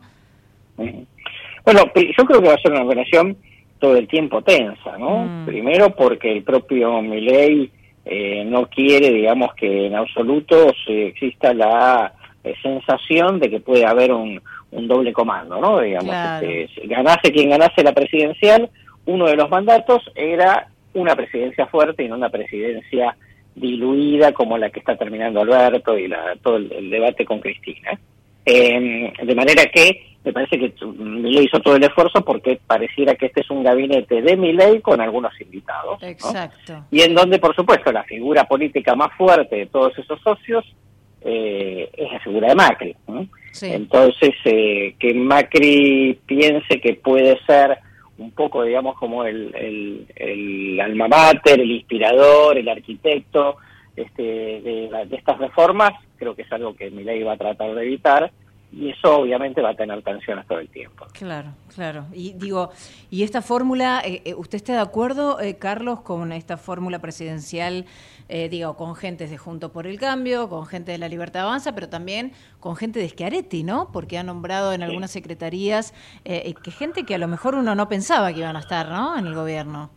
Bueno, 0.77 1.83
yo 1.95 2.25
creo 2.25 2.41
que 2.41 2.47
va 2.47 2.53
a 2.53 2.61
ser 2.61 2.71
una 2.71 2.85
relación 2.85 3.37
todo 3.83 3.97
el 3.97 4.07
tiempo 4.07 4.41
tensa, 4.41 4.97
¿no? 4.97 5.25
Mm. 5.25 5.45
Primero 5.45 5.89
porque 5.89 6.31
el 6.31 6.41
propio 6.41 7.01
Milei 7.01 7.69
eh, 8.05 8.45
no 8.45 8.69
quiere, 8.69 9.11
digamos, 9.11 9.53
que 9.55 9.87
en 9.87 9.95
absoluto 9.95 10.71
se 10.85 11.07
exista 11.07 11.53
la 11.53 12.13
eh, 12.45 12.53
sensación 12.61 13.41
de 13.41 13.49
que 13.49 13.59
puede 13.59 13.85
haber 13.85 14.13
un, 14.13 14.41
doble 14.71 15.11
comando, 15.11 15.59
¿no? 15.59 15.81
Digamos, 15.81 16.15
este, 16.41 16.87
ganase 16.87 17.33
quien 17.33 17.49
ganase 17.49 17.83
la 17.83 17.91
presidencial, 17.91 18.69
uno 19.05 19.25
de 19.25 19.35
los 19.35 19.49
mandatos 19.49 20.09
era 20.15 20.69
una 20.93 21.13
presidencia 21.17 21.67
fuerte 21.67 22.05
y 22.05 22.07
no 22.07 22.15
una 22.15 22.29
presidencia 22.29 23.17
diluida 23.53 24.31
como 24.31 24.57
la 24.57 24.69
que 24.69 24.79
está 24.79 24.95
terminando 24.95 25.41
Alberto 25.41 25.97
y 25.97 26.07
la, 26.07 26.37
todo 26.41 26.55
el, 26.55 26.89
debate 26.89 27.25
con 27.25 27.41
Cristina. 27.41 27.99
Eh, 28.45 29.13
de 29.23 29.35
manera 29.35 29.65
que 29.67 30.13
me 30.23 30.31
parece 30.31 30.57
que 30.57 30.73
Milei 30.85 31.45
hizo 31.45 31.59
todo 31.59 31.75
el 31.75 31.83
esfuerzo 31.83 32.23
porque 32.23 32.59
pareciera 32.65 33.15
que 33.15 33.25
este 33.25 33.41
es 33.41 33.49
un 33.49 33.63
gabinete 33.63 34.21
de 34.21 34.37
Milei 34.37 34.79
con 34.79 35.01
algunos 35.01 35.33
invitados. 35.41 36.01
Exacto. 36.01 36.85
Y 36.91 37.01
en 37.01 37.13
donde, 37.13 37.39
por 37.39 37.53
supuesto, 37.55 37.91
la 37.91 38.03
figura 38.03 38.45
política 38.45 38.95
más 38.95 39.11
fuerte 39.17 39.57
de 39.57 39.65
todos 39.65 39.97
esos 39.97 40.21
socios 40.21 40.65
eh, 41.21 41.89
es 41.93 42.11
la 42.11 42.19
figura 42.21 42.49
de 42.49 42.55
Macri. 42.55 42.95
Entonces, 43.61 44.31
eh, 44.45 44.95
que 44.97 45.13
Macri 45.13 46.19
piense 46.25 46.79
que 46.79 46.93
puede 46.93 47.37
ser 47.45 47.77
un 48.17 48.31
poco, 48.31 48.63
digamos, 48.63 48.97
como 48.97 49.25
el, 49.25 49.53
el, 49.55 50.05
el 50.15 50.79
alma 50.79 51.07
mater, 51.09 51.59
el 51.59 51.71
inspirador, 51.71 52.57
el 52.57 52.69
arquitecto 52.69 53.57
este, 53.95 54.21
de, 54.23 55.05
de 55.07 55.15
estas 55.15 55.37
reformas, 55.37 55.91
creo 56.17 56.35
que 56.35 56.43
es 56.43 56.51
algo 56.51 56.75
que 56.75 56.91
Milei 56.91 57.23
va 57.23 57.33
a 57.33 57.37
tratar 57.37 57.73
de 57.73 57.83
evitar 57.83 58.31
y 58.75 58.89
eso 58.89 59.19
obviamente 59.19 59.61
va 59.61 59.69
a 59.69 59.75
tener 59.75 60.01
tensiones 60.01 60.47
todo 60.47 60.59
el 60.59 60.67
tiempo. 60.69 61.05
Claro, 61.13 61.49
claro. 61.73 62.05
Y 62.11 62.33
digo, 62.33 62.71
¿y 63.11 63.23
esta 63.23 63.41
fórmula, 63.41 64.01
eh, 64.03 64.23
eh, 64.25 64.33
usted 64.33 64.55
está 64.55 64.73
de 64.73 64.79
acuerdo, 64.79 65.39
eh, 65.39 65.57
Carlos, 65.57 66.01
con 66.01 66.31
esta 66.31 66.57
fórmula 66.57 66.99
presidencial, 66.99 67.85
digo, 68.49 68.75
con 68.77 68.95
gente 68.95 69.27
de 69.27 69.37
Junto 69.37 69.71
por 69.71 69.85
el 69.85 69.99
Cambio, 69.99 70.49
con 70.49 70.65
gente 70.65 70.91
de 70.91 70.97
la 70.97 71.07
Libertad 71.07 71.43
Avanza, 71.43 71.75
pero 71.75 71.87
también 71.87 72.31
con 72.59 72.75
gente 72.75 72.99
de 72.99 73.07
Schiaretti, 73.07 73.63
¿no? 73.63 73.91
Porque 73.93 74.17
ha 74.17 74.23
nombrado 74.23 74.73
en 74.73 74.81
algunas 74.81 75.11
secretarías 75.11 75.93
que 76.23 76.71
gente 76.71 77.03
que 77.03 77.13
a 77.13 77.19
lo 77.19 77.27
mejor 77.27 77.53
uno 77.53 77.75
no 77.75 77.87
pensaba 77.87 78.33
que 78.33 78.39
iban 78.39 78.55
a 78.55 78.59
estar, 78.59 78.89
¿no? 78.89 79.19
En 79.19 79.27
el 79.27 79.35
gobierno. 79.35 79.91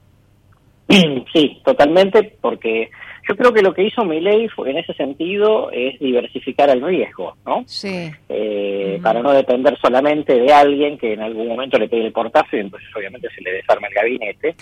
Sí, 1.32 1.62
totalmente, 1.64 2.36
porque 2.42 2.90
yo 3.28 3.36
creo 3.36 3.52
que 3.52 3.62
lo 3.62 3.74
que 3.74 3.82
hizo 3.82 4.04
Milei 4.04 4.48
fue, 4.48 4.70
en 4.70 4.78
ese 4.78 4.94
sentido 4.94 5.70
es 5.72 5.98
diversificar 5.98 6.70
el 6.70 6.82
riesgo, 6.82 7.36
¿no? 7.44 7.64
Sí. 7.66 8.10
Eh, 8.28 9.00
para 9.02 9.20
no 9.20 9.32
depender 9.32 9.76
solamente 9.80 10.34
de 10.34 10.52
alguien 10.52 10.96
que 10.96 11.14
en 11.14 11.22
algún 11.22 11.48
momento 11.48 11.78
le 11.78 11.88
pegue 11.88 12.06
el 12.06 12.12
portazo 12.12 12.56
y 12.56 12.60
entonces 12.60 12.88
obviamente 12.94 13.28
se 13.34 13.42
le 13.42 13.52
desarma 13.52 13.88
el 13.88 13.94
gabinete. 13.94 14.54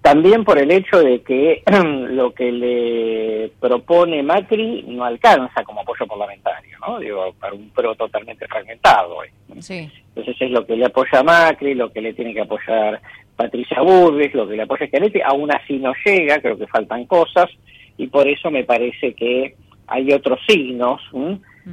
También 0.00 0.44
por 0.44 0.58
el 0.58 0.70
hecho 0.70 1.00
de 1.00 1.20
que 1.20 1.62
lo 2.10 2.32
que 2.32 2.50
le 2.50 3.50
propone 3.60 4.22
Macri 4.22 4.84
no 4.88 5.04
alcanza 5.04 5.62
como 5.64 5.80
apoyo 5.80 6.06
parlamentario, 6.06 6.78
¿no? 6.86 6.98
Digo, 6.98 7.34
para 7.38 7.54
un 7.54 7.68
pro 7.70 7.94
totalmente 7.94 8.46
fragmentado. 8.46 9.18
Sí. 9.58 9.90
Entonces 10.14 10.36
es 10.40 10.50
lo 10.50 10.64
que 10.64 10.76
le 10.76 10.86
apoya 10.86 11.22
Macri, 11.22 11.74
lo 11.74 11.92
que 11.92 12.00
le 12.00 12.14
tiene 12.14 12.32
que 12.32 12.40
apoyar 12.40 13.02
Patricia 13.36 13.82
Burris, 13.82 14.32
lo 14.34 14.48
que 14.48 14.56
le 14.56 14.62
apoya 14.62 14.86
Schiaretti, 14.86 15.20
aún 15.20 15.52
así 15.52 15.78
no 15.78 15.92
llega, 16.04 16.40
creo 16.40 16.56
que 16.56 16.66
faltan 16.66 17.04
cosas 17.04 17.50
y 17.98 18.06
por 18.06 18.26
eso 18.26 18.50
me 18.50 18.64
parece 18.64 19.12
que 19.12 19.54
hay 19.88 20.12
otros 20.12 20.38
signos, 20.46 21.00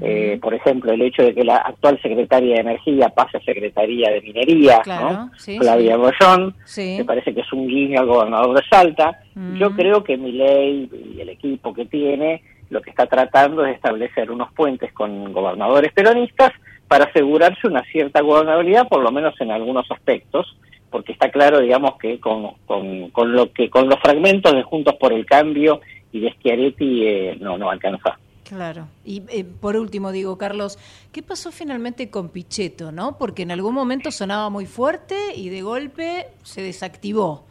eh, 0.02 0.40
por 0.42 0.54
ejemplo, 0.54 0.92
el 0.92 1.02
hecho 1.02 1.22
de 1.22 1.34
que 1.34 1.44
la 1.44 1.58
actual 1.58 2.02
secretaria 2.02 2.56
de 2.56 2.62
Energía 2.62 3.10
pase 3.10 3.38
a 3.38 3.42
secretaría 3.42 4.10
de 4.10 4.22
Minería, 4.22 4.82
¿no? 4.86 5.32
Flavia 5.38 5.98
sí. 6.66 6.96
me 6.98 7.06
parece 7.06 7.34
que 7.34 7.42
es 7.42 7.54
un 7.54 7.68
guiño 7.68 8.00
al 8.00 8.08
gobernador 8.08 8.58
de 8.58 8.68
Salta. 8.70 9.20
Yo 9.58 9.72
creo 9.76 10.04
que 10.04 10.18
mi 10.18 10.32
ley 10.32 10.90
y 11.16 11.22
el 11.22 11.30
equipo 11.30 11.74
que 11.74 11.86
tiene 11.86 12.42
lo 12.70 12.82
que 12.82 12.90
está 12.90 13.06
tratando 13.06 13.66
es 13.66 13.76
establecer 13.76 14.32
unos 14.32 14.52
puentes 14.54 14.92
con 14.94 15.32
gobernadores 15.32 15.94
peronistas 15.94 16.52
para 16.88 17.06
asegurarse 17.06 17.68
una 17.68 17.84
cierta 17.86 18.22
gobernabilidad, 18.22 18.88
por 18.88 19.02
lo 19.02 19.12
menos 19.12 19.40
en 19.40 19.52
algunos 19.52 19.90
aspectos, 19.92 20.58
porque 20.90 21.12
está 21.12 21.30
claro, 21.30 21.60
digamos, 21.60 21.98
que 21.98 22.20
con, 22.20 22.54
con, 22.66 23.10
con 23.10 23.34
lo 23.34 23.52
que 23.52 23.70
con 23.70 23.90
los 23.90 24.00
fragmentos 24.00 24.54
de 24.54 24.64
Juntos 24.64 24.96
por 24.96 25.14
el 25.14 25.26
Cambio 25.26 25.82
y 26.16 26.22
de 26.22 26.32
Schiaretti 26.32 27.06
eh, 27.06 27.38
no, 27.42 27.58
no 27.58 27.70
alcanza. 27.70 28.18
Claro. 28.48 28.88
Y 29.04 29.24
eh, 29.30 29.44
por 29.44 29.76
último, 29.76 30.14
digo, 30.14 30.38
Carlos, 30.38 30.80
¿qué 31.12 31.22
pasó 31.22 31.52
finalmente 31.52 32.10
con 32.10 32.30
Pichetto, 32.30 32.94
no? 32.94 33.18
Porque 33.18 33.42
en 33.42 33.52
algún 33.52 33.74
momento 33.74 34.12
sonaba 34.12 34.50
muy 34.50 34.66
fuerte 34.66 35.16
y 35.36 35.50
de 35.50 35.62
golpe 35.62 36.28
se 36.44 36.62
desactivó, 36.62 37.46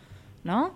¿no? 0.45 0.73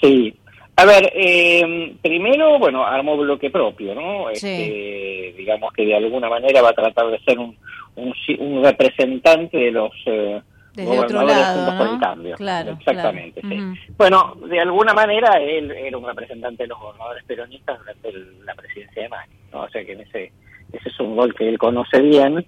Sí. 0.00 0.34
A 0.76 0.86
ver, 0.86 1.12
eh, 1.14 1.96
primero, 2.00 2.58
bueno, 2.58 2.86
armó 2.86 3.18
bloque 3.18 3.50
propio, 3.50 3.94
¿no? 3.94 4.30
Este, 4.30 5.34
digamos 5.36 5.74
que 5.74 5.84
de 5.84 5.96
alguna 5.96 6.30
manera 6.30 6.62
va 6.62 6.70
a 6.70 6.74
tratar 6.74 7.10
de 7.10 7.18
ser 7.20 7.38
un, 7.38 7.54
un, 7.96 8.64
representante 8.64 9.58
de 9.58 9.70
los 9.70 9.92
desde 10.80 10.98
otro 10.98 11.22
lado, 11.22 11.78
por 11.78 11.94
el 11.94 12.00
cambio. 12.00 12.36
Claro, 12.36 12.72
Exactamente, 12.72 13.40
sí. 13.42 13.58
Bueno, 13.96 14.36
de 14.48 14.60
alguna 14.60 14.92
manera 14.94 15.38
él 15.38 15.70
era 15.70 15.96
un 15.96 16.06
representante 16.06 16.64
de 16.64 16.68
los 16.68 16.78
gobernadores 16.78 17.24
peronistas 17.24 17.78
durante 17.78 18.12
la 18.44 18.54
presidencia 18.54 19.02
de 19.02 19.08
Macri, 19.08 19.34
¿no? 19.52 19.62
O 19.62 19.68
sea 19.68 19.84
que 19.84 19.92
en 19.92 20.00
ese 20.00 20.32
ese 20.72 20.88
es 20.88 21.00
un 21.00 21.16
gol 21.16 21.34
que 21.34 21.48
él 21.48 21.58
conoce 21.58 22.00
bien. 22.00 22.46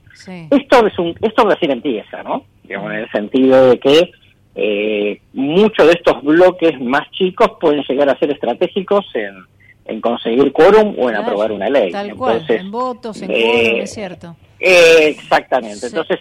Esto 0.50 0.86
es 0.86 0.98
un 0.98 1.14
esto 1.20 1.44
recién 1.44 1.72
empieza, 1.72 2.22
¿no? 2.22 2.44
Digamos, 2.62 2.92
en 2.92 2.98
el 2.98 3.10
sentido 3.10 3.70
de 3.70 3.78
que 3.80 4.12
eh, 4.54 5.20
muchos 5.32 5.86
de 5.86 5.92
estos 5.92 6.22
bloques 6.22 6.80
más 6.80 7.10
chicos 7.12 7.52
pueden 7.60 7.82
llegar 7.88 8.08
a 8.08 8.18
ser 8.18 8.30
estratégicos 8.30 9.04
en, 9.14 9.44
en 9.86 10.00
conseguir 10.00 10.52
quórum 10.52 10.94
o 10.98 11.10
en 11.10 11.16
aprobar 11.16 11.52
una 11.52 11.68
ley. 11.68 11.90
Tal 11.90 12.14
cual, 12.14 12.44
en 12.48 12.70
votos, 12.70 13.20
en 13.22 13.28
quórum, 13.28 13.42
eh, 13.42 13.82
es 13.82 13.92
cierto. 13.92 14.36
Eh, 14.60 15.08
exactamente. 15.08 15.86
Entonces, 15.86 16.20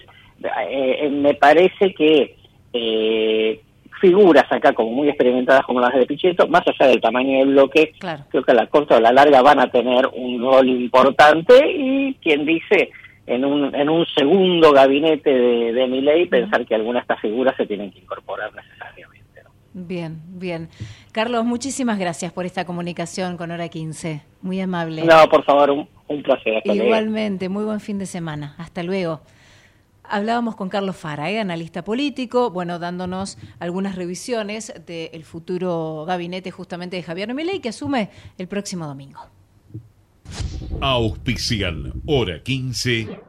eh, 0.70 1.10
me 1.10 1.34
parece 1.36 1.94
que 1.94 2.36
eh, 2.74 3.62
figuras 4.00 4.52
acá 4.52 4.74
como 4.74 4.92
muy 4.92 5.10
experimentadas 5.10 5.64
como 5.66 5.80
las 5.80 5.94
de 5.94 6.06
Pichetto, 6.06 6.48
más 6.48 6.64
allá 6.68 6.90
del 6.90 7.02
tamaño 7.02 7.40
del 7.40 7.50
bloque, 7.50 7.94
creo 8.30 8.44
que 8.44 8.52
a 8.52 8.56
la 8.56 8.68
corta 8.68 8.96
o 8.96 8.98
a 8.98 9.02
la 9.02 9.12
larga 9.12 9.42
van 9.42 9.60
a 9.60 9.70
tener 9.70 10.08
un 10.08 10.42
rol 10.42 10.68
importante 10.70 11.54
y 11.72 12.16
quien 12.16 12.46
dice 12.46 12.92
en 13.28 13.46
un, 13.46 13.74
en 13.76 13.90
un 13.90 14.06
segundo 14.16 14.72
gabinete 14.72 15.30
de, 15.30 15.74
de 15.74 15.88
mi 15.88 16.02
ley 16.02 16.26
pensar 16.26 16.66
que 16.66 16.76
algunas 16.76 17.02
de 17.02 17.14
estas 17.14 17.22
figuras 17.22 17.56
se 17.56 17.68
tienen 17.68 17.92
que 17.92 18.00
incorporar 18.00 18.54
necesariamente. 18.54 19.22
Bien, 19.74 20.20
bien. 20.28 20.70
Carlos, 21.14 21.46
muchísimas 21.46 21.98
gracias 21.98 22.34
por 22.34 22.46
esta 22.46 22.66
comunicación 22.66 23.38
con 23.38 23.52
Hora 23.52 23.70
15. 23.70 24.22
Muy 24.42 24.60
amable. 24.60 25.04
No, 25.04 25.30
por 25.30 25.46
favor, 25.46 25.72
un, 25.72 25.88
un 26.08 26.24
placer. 26.24 26.62
Igualmente, 26.66 27.48
muy 27.48 27.64
buen 27.64 27.80
fin 27.80 27.98
de 27.98 28.06
semana. 28.06 28.56
Hasta 28.58 28.84
luego. 28.84 29.22
Hablábamos 30.14 30.58
con 30.58 30.68
Carlos 30.68 30.98
Fara, 30.98 31.32
¿eh? 31.32 31.40
analista 31.40 31.86
político, 31.86 32.52
bueno, 32.52 32.80
dándonos 32.80 33.38
algunas 33.60 33.96
revisiones 33.96 34.74
del 34.86 35.24
futuro 35.24 36.04
gabinete 36.06 36.52
justamente 36.52 36.98
de 36.98 37.04
Javier 37.04 37.34
Milei 37.34 37.62
que 37.62 37.70
asume 37.70 38.10
el 38.38 38.50
próximo 38.50 38.86
domingo. 38.86 39.22
Auspician, 40.82 41.94
hora 42.06 42.44
15. 42.44 43.22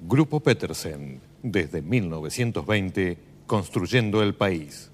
Grupo 0.00 0.40
Petersen, 0.40 1.20
desde 1.42 1.82
1920, 1.82 3.18
construyendo 3.46 4.22
el 4.22 4.34
país. 4.34 4.90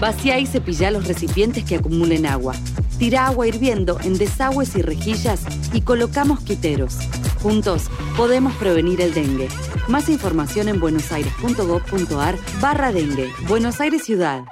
Vacía 0.00 0.40
y 0.40 0.46
cepilla 0.46 0.90
los 0.90 1.06
recipientes 1.06 1.62
que 1.62 1.76
acumulen 1.76 2.26
agua. 2.26 2.56
Tira 2.98 3.28
agua 3.28 3.46
hirviendo 3.46 4.00
en 4.00 4.18
desagües 4.18 4.74
y 4.74 4.82
rejillas 4.82 5.44
y 5.72 5.82
colocamos 5.82 6.40
quiteros. 6.40 6.98
Juntos 7.42 7.90
podemos 8.16 8.54
prevenir 8.54 9.00
el 9.00 9.12
dengue. 9.12 9.48
Más 9.88 10.08
información 10.08 10.68
en 10.68 10.78
buenosaires.gov.ar 10.78 12.38
barra 12.60 12.92
dengue. 12.92 13.30
Buenos 13.48 13.80
Aires 13.80 14.04
Ciudad. 14.04 14.44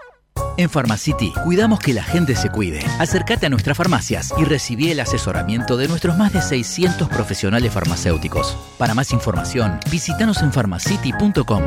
En 0.57 0.69
Pharmacity 0.69 1.33
cuidamos 1.45 1.79
que 1.79 1.95
la 1.95 2.03
gente 2.03 2.35
se 2.35 2.51
cuide. 2.51 2.81
Acércate 2.99 3.47
a 3.47 3.49
nuestras 3.49 3.77
farmacias 3.77 4.35
y 4.39 4.45
recibí 4.45 4.91
el 4.91 5.01
asesoramiento 5.01 5.77
de 5.77 5.89
nuestros 5.89 6.19
más 6.19 6.33
de 6.33 6.43
600 6.43 7.09
profesionales 7.09 7.73
farmacéuticos. 7.73 8.57
Para 8.77 8.95
más 8.95 9.13
información, 9.13 9.79
visítanos 9.91 10.43
en 10.43 10.51
pharmacity.com. 10.51 11.63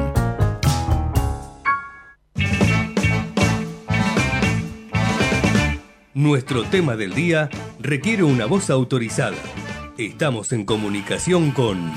Nuestro 6.14 6.64
tema 6.66 6.96
del 6.96 7.16
día 7.16 7.50
requiere 7.80 8.24
una 8.24 8.46
voz 8.46 8.70
autorizada. 8.70 9.38
Estamos 9.98 10.52
en 10.52 10.66
comunicación 10.66 11.52
con... 11.52 11.92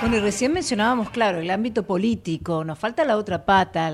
Bueno, 0.00 0.16
y 0.16 0.20
recién 0.20 0.52
mencionábamos, 0.52 1.10
claro, 1.10 1.38
el 1.38 1.48
ámbito 1.48 1.84
político, 1.86 2.64
nos 2.64 2.76
falta 2.76 3.04
la 3.04 3.16
otra 3.16 3.46
pata, 3.46 3.88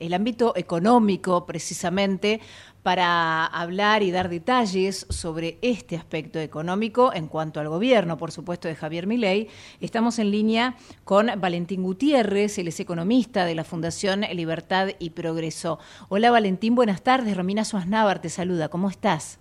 el, 0.00 0.12
ámbito 0.12 0.54
económico, 0.56 1.46
precisamente, 1.46 2.40
para 2.82 3.46
hablar 3.46 4.02
y 4.02 4.10
dar 4.10 4.28
detalles 4.28 5.06
sobre 5.08 5.58
este 5.62 5.96
aspecto 5.96 6.40
económico 6.40 7.14
en 7.14 7.28
cuanto 7.28 7.60
al 7.60 7.68
gobierno, 7.68 8.18
por 8.18 8.32
supuesto, 8.32 8.66
de 8.66 8.74
Javier 8.74 9.06
Milei. 9.06 9.48
Estamos 9.80 10.18
en 10.18 10.32
línea 10.32 10.76
con 11.04 11.30
Valentín 11.40 11.84
Gutiérrez, 11.84 12.58
él 12.58 12.68
es 12.68 12.80
economista 12.80 13.44
de 13.44 13.54
la 13.54 13.62
Fundación 13.62 14.22
Libertad 14.32 14.88
y 14.98 15.10
Progreso. 15.10 15.78
Hola 16.08 16.32
Valentín, 16.32 16.74
buenas 16.74 17.02
tardes. 17.02 17.36
Romina 17.36 17.64
Suaznavar 17.64 18.20
te 18.20 18.30
saluda. 18.30 18.68
¿Cómo 18.68 18.90
estás? 18.90 19.38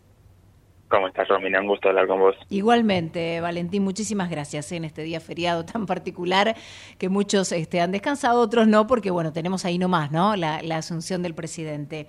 ¿Cómo 0.92 1.08
estás, 1.08 1.30
Romina? 1.30 1.62
Un 1.62 1.68
gusto 1.68 1.88
hablar 1.88 2.06
con 2.06 2.20
vos. 2.20 2.36
Igualmente, 2.50 3.40
Valentín, 3.40 3.82
muchísimas 3.82 4.30
gracias 4.30 4.74
en 4.74 4.84
este 4.84 5.04
día 5.04 5.22
feriado 5.22 5.64
tan 5.64 5.86
particular 5.86 6.54
que 6.98 7.08
muchos 7.08 7.54
este, 7.54 7.80
han 7.80 7.94
descansado, 7.94 8.42
otros 8.42 8.68
no, 8.68 8.88
porque 8.88 9.10
bueno, 9.10 9.32
tenemos 9.32 9.64
ahí 9.64 9.78
nomás, 9.78 10.12
¿no? 10.12 10.36
La 10.36 10.60
asunción 10.76 11.24
del 11.24 11.34
presidente. 11.34 12.08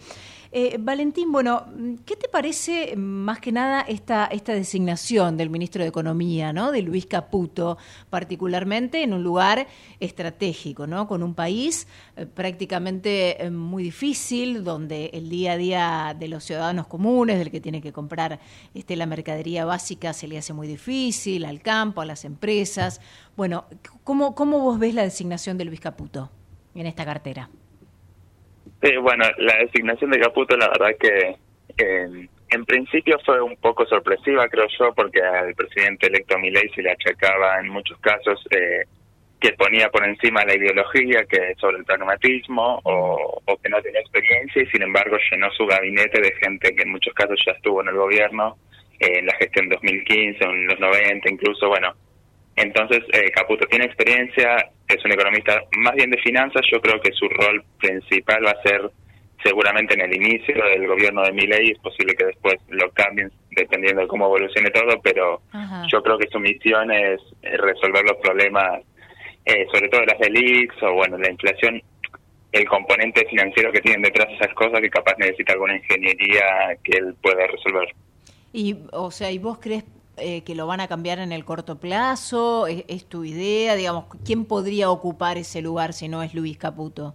Eh, 0.54 0.76
Valentín, 0.78 1.32
bueno, 1.32 1.64
¿qué 2.04 2.14
te 2.14 2.28
parece 2.28 2.94
más 2.94 3.40
que 3.40 3.50
nada 3.52 3.80
esta, 3.88 4.28
designación 4.28 5.38
del 5.38 5.48
ministro 5.48 5.82
de 5.82 5.88
Economía, 5.88 6.52
¿no? 6.52 6.70
de 6.72 6.82
Luis 6.82 7.06
Caputo, 7.06 7.78
particularmente 8.10 9.02
en 9.02 9.14
un 9.14 9.22
lugar 9.22 9.66
estratégico, 9.98 10.86
¿no? 10.86 11.08
con 11.08 11.22
un 11.22 11.34
país 11.34 11.88
eh, 12.16 12.26
prácticamente 12.26 13.42
eh, 13.42 13.50
muy 13.50 13.82
difícil, 13.82 14.62
donde 14.62 15.06
el 15.14 15.30
día 15.30 15.52
a 15.52 15.56
día 15.56 16.16
de 16.18 16.28
los 16.28 16.44
ciudadanos 16.44 16.86
comunes, 16.86 17.38
del 17.38 17.50
que 17.50 17.62
tiene 17.62 17.80
que 17.80 17.94
comprar 17.94 18.38
este, 18.74 18.94
la 18.94 19.06
mercadería 19.06 19.64
básica, 19.64 20.12
se 20.12 20.28
le 20.28 20.36
hace 20.36 20.52
muy 20.52 20.68
difícil, 20.68 21.46
al 21.46 21.62
campo, 21.62 22.02
a 22.02 22.04
las 22.04 22.26
empresas? 22.26 23.00
Bueno, 23.38 23.64
¿cómo, 24.04 24.34
cómo 24.34 24.58
vos 24.58 24.78
ves 24.78 24.92
la 24.92 25.02
designación 25.02 25.56
de 25.56 25.64
Luis 25.64 25.80
Caputo 25.80 26.30
en 26.74 26.84
esta 26.84 27.06
cartera? 27.06 27.48
Sí, 28.82 28.96
bueno, 28.96 29.24
la 29.38 29.58
designación 29.58 30.10
de 30.10 30.20
Caputo 30.20 30.56
la 30.56 30.68
verdad 30.68 30.96
que 30.98 31.36
en 32.52 32.66
principio 32.66 33.18
fue 33.24 33.40
un 33.40 33.56
poco 33.56 33.86
sorpresiva, 33.86 34.46
creo 34.48 34.66
yo, 34.78 34.92
porque 34.94 35.22
al 35.22 35.54
presidente 35.54 36.06
electo 36.06 36.38
Milei 36.38 36.68
se 36.74 36.82
le 36.82 36.90
achacaba 36.90 37.58
en 37.58 37.68
muchos 37.70 37.98
casos 37.98 38.44
eh, 38.50 38.84
que 39.40 39.52
ponía 39.54 39.88
por 39.88 40.06
encima 40.06 40.44
la 40.44 40.54
ideología 40.54 41.24
que 41.24 41.54
sobre 41.58 41.78
el 41.78 41.84
pragmatismo 41.84 42.80
o, 42.84 43.40
que 43.62 43.70
no 43.70 43.80
tenía 43.80 44.00
experiencia 44.00 44.62
y 44.62 44.66
sin 44.66 44.82
embargo 44.82 45.16
llenó 45.30 45.50
su 45.52 45.66
gabinete 45.66 46.20
de 46.20 46.32
gente 46.42 46.74
que 46.74 46.82
en 46.82 46.90
muchos 46.90 47.14
casos 47.14 47.40
ya 47.46 47.52
estuvo 47.52 47.80
en 47.80 47.88
el 47.88 47.96
gobierno, 47.96 48.58
eh, 49.00 49.18
en 49.18 49.26
la 49.26 49.34
gestión 49.36 49.68
2015, 49.70 50.44
en 50.44 50.66
los 50.66 50.78
90 50.78 51.30
incluso, 51.30 51.68
bueno. 51.68 51.94
Entonces, 52.56 53.00
eh, 53.12 53.30
Caputo 53.30 53.66
tiene 53.66 53.86
experiencia, 53.86 54.70
es 54.88 55.04
un 55.04 55.12
economista 55.12 55.62
más 55.78 55.94
bien 55.94 56.10
de 56.10 56.18
finanzas, 56.18 56.62
yo 56.70 56.80
creo 56.80 57.00
que 57.00 57.12
su 57.12 57.28
rol 57.28 57.64
principal 57.78 58.44
va 58.44 58.50
a 58.50 58.62
ser 58.62 58.90
seguramente 59.42 59.94
en 59.94 60.02
el 60.02 60.14
inicio 60.14 60.54
del 60.54 60.86
gobierno 60.86 61.22
de 61.22 61.32
Milei, 61.32 61.70
es 61.70 61.78
posible 61.78 62.14
que 62.14 62.26
después 62.26 62.56
lo 62.68 62.90
cambien 62.92 63.32
dependiendo 63.50 64.02
de 64.02 64.06
cómo 64.06 64.26
evolucione 64.26 64.70
todo, 64.70 65.00
pero 65.02 65.42
yo 65.90 66.02
creo 66.02 66.16
que 66.16 66.28
su 66.28 66.38
misión 66.38 66.92
es 66.92 67.20
resolver 67.42 68.04
los 68.04 68.18
problemas 68.18 68.82
eh, 69.44 69.66
sobre 69.72 69.88
todo 69.88 70.02
las 70.04 70.20
elites 70.20 70.80
o 70.82 70.94
bueno, 70.94 71.18
la 71.18 71.30
inflación, 71.30 71.82
el 72.52 72.64
componente 72.66 73.26
financiero 73.28 73.72
que 73.72 73.80
tienen 73.80 74.02
detrás 74.02 74.28
de 74.28 74.34
esas 74.34 74.54
cosas 74.54 74.80
que 74.80 74.90
capaz 74.90 75.16
necesita 75.18 75.54
alguna 75.54 75.76
ingeniería 75.76 76.76
que 76.84 76.98
él 76.98 77.14
pueda 77.20 77.46
resolver. 77.48 77.88
Y, 78.52 78.76
o 78.92 79.10
sea, 79.10 79.32
¿y 79.32 79.38
vos 79.38 79.58
crees 79.58 79.84
eh, 80.16 80.42
que 80.44 80.54
lo 80.54 80.66
van 80.66 80.80
a 80.80 80.88
cambiar 80.88 81.18
en 81.18 81.32
el 81.32 81.44
corto 81.44 81.78
plazo? 81.78 82.66
¿Es, 82.66 83.06
tu 83.06 83.24
idea? 83.24 83.74
Digamos, 83.74 84.06
¿quién 84.24 84.44
podría 84.44 84.90
ocupar 84.90 85.38
ese 85.38 85.62
lugar 85.62 85.92
si 85.92 86.08
no 86.08 86.22
es 86.22 86.34
Luis 86.34 86.58
Caputo? 86.58 87.14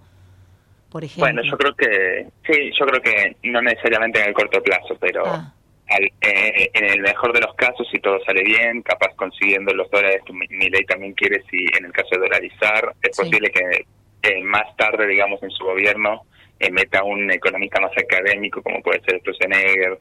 Por 0.90 1.04
ejemplo. 1.04 1.26
Bueno, 1.26 1.42
yo 1.44 1.58
creo 1.58 1.76
que, 1.76 2.28
sí, 2.46 2.72
yo 2.80 2.86
creo 2.86 3.02
que 3.02 3.36
no 3.44 3.62
necesariamente 3.62 4.22
en 4.22 4.28
el 4.30 4.34
corto 4.34 4.62
plazo, 4.62 4.96
pero... 5.00 5.24
Ah. 5.26 5.54
Eh, 5.90 6.70
en 6.74 6.84
el 6.84 7.00
mejor 7.00 7.32
de 7.32 7.40
los 7.40 7.56
casos, 7.56 7.88
si 7.90 8.00
todo 8.00 8.20
sale 8.26 8.44
bien, 8.44 8.82
capaz 8.82 9.16
consiguiendo 9.16 9.74
los 9.74 9.90
dólares 9.90 10.22
que 10.26 10.34
mi 10.34 10.70
ley 10.70 10.84
también 10.86 11.14
quiere, 11.14 11.42
si 11.50 11.66
en 11.78 11.86
el 11.86 11.94
caso 11.94 12.10
de 12.12 12.28
dolarizar, 12.28 12.94
es 13.02 13.16
posible 13.16 13.50
que 13.50 13.86
eh, 14.24 14.44
más 14.44 14.76
tarde, 14.76 15.08
digamos, 15.08 15.42
en 15.44 15.52
su 15.52 15.64
gobierno, 15.64 16.26
meta 16.72 17.04
un 17.04 17.30
economista 17.32 17.80
más 17.80 17.92
académico, 17.98 18.62
como 18.62 18.82
puede 18.82 19.02
ser 19.04 19.20
Sturzenegger, 19.20 20.00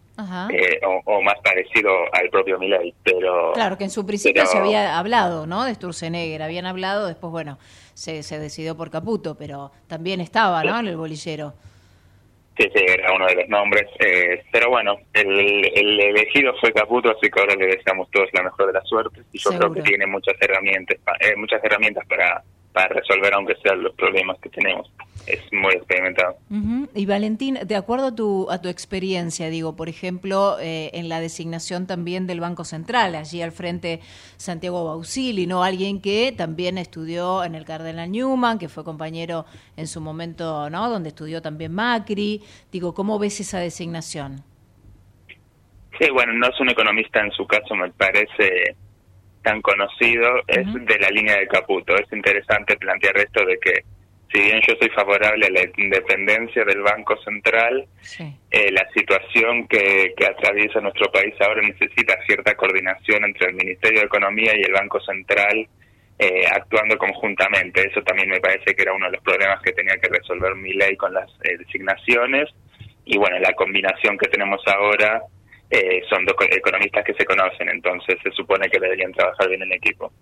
eh, 0.51 0.81
o, 1.05 1.23
más 1.23 1.37
parecido 1.43 1.91
al 2.13 2.29
propio 2.31 2.59
Milley. 2.59 2.95
Pero, 3.05 3.53
claro, 3.53 3.79
que 3.79 3.85
en 3.85 3.91
su 3.91 4.07
principio 4.07 4.47
se 4.47 4.59
había 4.59 4.99
hablado, 4.99 5.47
¿no? 5.47 5.65
De 5.65 5.75
Sturzenegger, 5.75 6.43
habían 6.43 6.67
hablado, 6.67 7.07
después, 7.07 7.31
bueno, 7.31 7.59
se, 7.95 8.23
se 8.23 8.39
decidió 8.39 8.77
por 8.77 8.91
Caputo, 8.91 9.37
pero 9.37 9.73
también 9.87 10.21
estaba, 10.21 10.63
¿no? 10.65 10.79
En 10.79 10.89
el 10.89 10.97
bolillero. 10.97 11.55
Sí, 12.59 12.71
sí, 12.75 12.85
era 12.87 13.13
uno 13.13 13.27
de 13.27 13.35
los 13.35 13.49
nombres. 13.49 13.87
Eh, 13.99 14.43
pero 14.51 14.71
bueno, 14.71 14.97
el, 15.13 15.65
elegido 16.01 16.55
fue 16.59 16.73
Caputo, 16.73 17.11
así 17.11 17.31
que 17.31 17.41
ahora 17.41 17.55
le 17.55 17.67
deseamos 17.67 18.11
todos 18.11 18.29
la 18.33 18.45
mejor 18.45 18.69
de 18.69 18.73
las 18.73 18.89
suertes. 18.89 19.25
Y 19.33 19.39
yo 19.39 19.51
creo 19.51 19.73
que 19.73 19.83
tiene 19.83 20.07
muchas 20.07 20.35
herramientas, 20.41 20.97
eh, 21.21 21.37
muchas 21.37 21.63
herramientas 21.63 22.07
para, 22.07 22.43
para 22.77 22.89
resolver, 22.89 23.33
aunque 23.33 23.57
sean 23.63 23.83
los 23.83 23.95
problemas 23.95 24.39
que 24.39 24.51
tenemos 24.51 24.87
es 25.27 25.41
muy 25.51 25.73
experimentado. 25.73 26.37
Y 26.95 27.07
Valentín, 27.07 27.59
de 27.65 27.75
acuerdo 27.75 28.09
a 28.09 28.15
tu, 28.15 28.49
a 28.51 28.61
tu 28.61 28.69
experiencia, 28.69 29.49
digo, 29.49 29.75
por 29.75 29.89
ejemplo, 29.89 30.59
eh, 30.61 30.91
en 30.93 31.09
la 31.09 31.21
designación 31.21 31.87
también 31.87 32.27
del 32.27 32.39
Banco 32.39 32.65
Central, 32.65 33.15
allí 33.15 33.41
al 33.41 33.51
frente 33.51 34.01
Santiago 34.37 34.85
Bausili, 34.85 35.47
¿no? 35.47 35.65
Alguien 35.65 36.03
que 36.03 36.35
también 36.37 36.77
estudió 36.77 37.45
en 37.45 37.55
el 37.55 37.65
Cardenal 37.65 38.13
Newman, 38.13 38.59
que 38.59 38.69
fue 38.69 38.85
compañero 38.85 39.47
en 39.79 39.87
su 39.87 40.03
momento, 40.03 40.69
¿no? 40.69 40.91
Donde 40.91 41.09
estudió 41.09 41.41
también 41.41 41.73
Macri. 41.73 42.43
Digo, 42.71 42.93
¿cómo 42.93 43.19
ves 43.19 43.41
esa 43.41 43.59
designación? 43.59 44.45
Sí, 45.99 46.11
bueno, 46.11 46.35
no 46.35 46.47
es 46.47 46.61
un 46.61 46.69
economista 46.69 47.21
en 47.21 47.33
su 47.33 47.47
caso, 47.47 47.75
me 47.75 47.91
parece 47.91 48.77
tan 49.47 49.63
conocido, 49.63 50.43
es 50.49 50.67
de 50.75 50.99
la 50.99 51.09
línea 51.11 51.39
de 51.39 51.47
Caputo. 51.47 51.95
Es 51.95 52.13
interesante 52.13 52.77
plantear 52.77 53.17
esto 53.17 53.45
de 53.45 53.57
que 53.61 53.85
si 54.33 54.41
bien 54.41 54.61
yo 54.67 54.75
soy 54.81 54.89
favorable 54.91 55.47
a 55.47 55.51
la 55.51 55.61
independencia 55.77 56.65
del 56.65 56.83
Banco 56.83 57.17
Central, 57.23 57.87
eh, 58.51 58.73
la 58.73 58.89
situación 58.93 59.69
que, 59.69 60.13
atraviesa 60.29 60.81
nuestro 60.81 61.13
país 61.13 61.33
ahora 61.41 61.63
necesita 61.63 62.19
cierta 62.27 62.57
coordinación 62.57 63.25
entre 63.25 63.51
el 63.51 63.55
Ministerio 63.55 64.01
de 64.01 64.07
Economía 64.07 64.53
y 64.57 64.63
el 64.63 64.73
Banco 64.73 64.99
Central 65.01 65.69
eh, 66.19 66.43
actuando 66.53 66.99
conjuntamente. 66.99 67.87
Eso 67.87 68.03
también 68.03 68.29
me 68.29 68.41
parece 68.41 68.75
que 68.75 68.83
era 68.83 68.95
uno 68.95 69.07
de 69.07 69.13
los 69.13 69.23
problemas 69.23 69.63
que 69.63 69.73
tenía 69.73 69.97
que 69.99 70.09
resolver 70.09 70.57
mi 70.57 70.73
ley 70.73 70.97
con 70.97 71.15
las 71.15 71.31
eh, 71.45 71.57
designaciones. 71.57 72.51
Y 73.05 73.17
bueno, 73.17 73.39
la 73.39 73.53
combinación 73.53 74.19
que 74.19 74.29
tenemos 74.29 74.61
ahora 74.67 75.23
son 76.09 76.25
dos 76.25 76.37
economistas 76.51 77.05
que 77.05 77.15
se 77.15 77.25
conocen, 77.25 77.69
entonces 77.69 78.17
se 78.23 78.31
supone 78.31 78.69
que 78.69 78.79
deberían 78.79 79.13
trabajar 79.13 79.49
bien 79.49 79.63
en 79.63 79.73
equipo. 79.73 80.13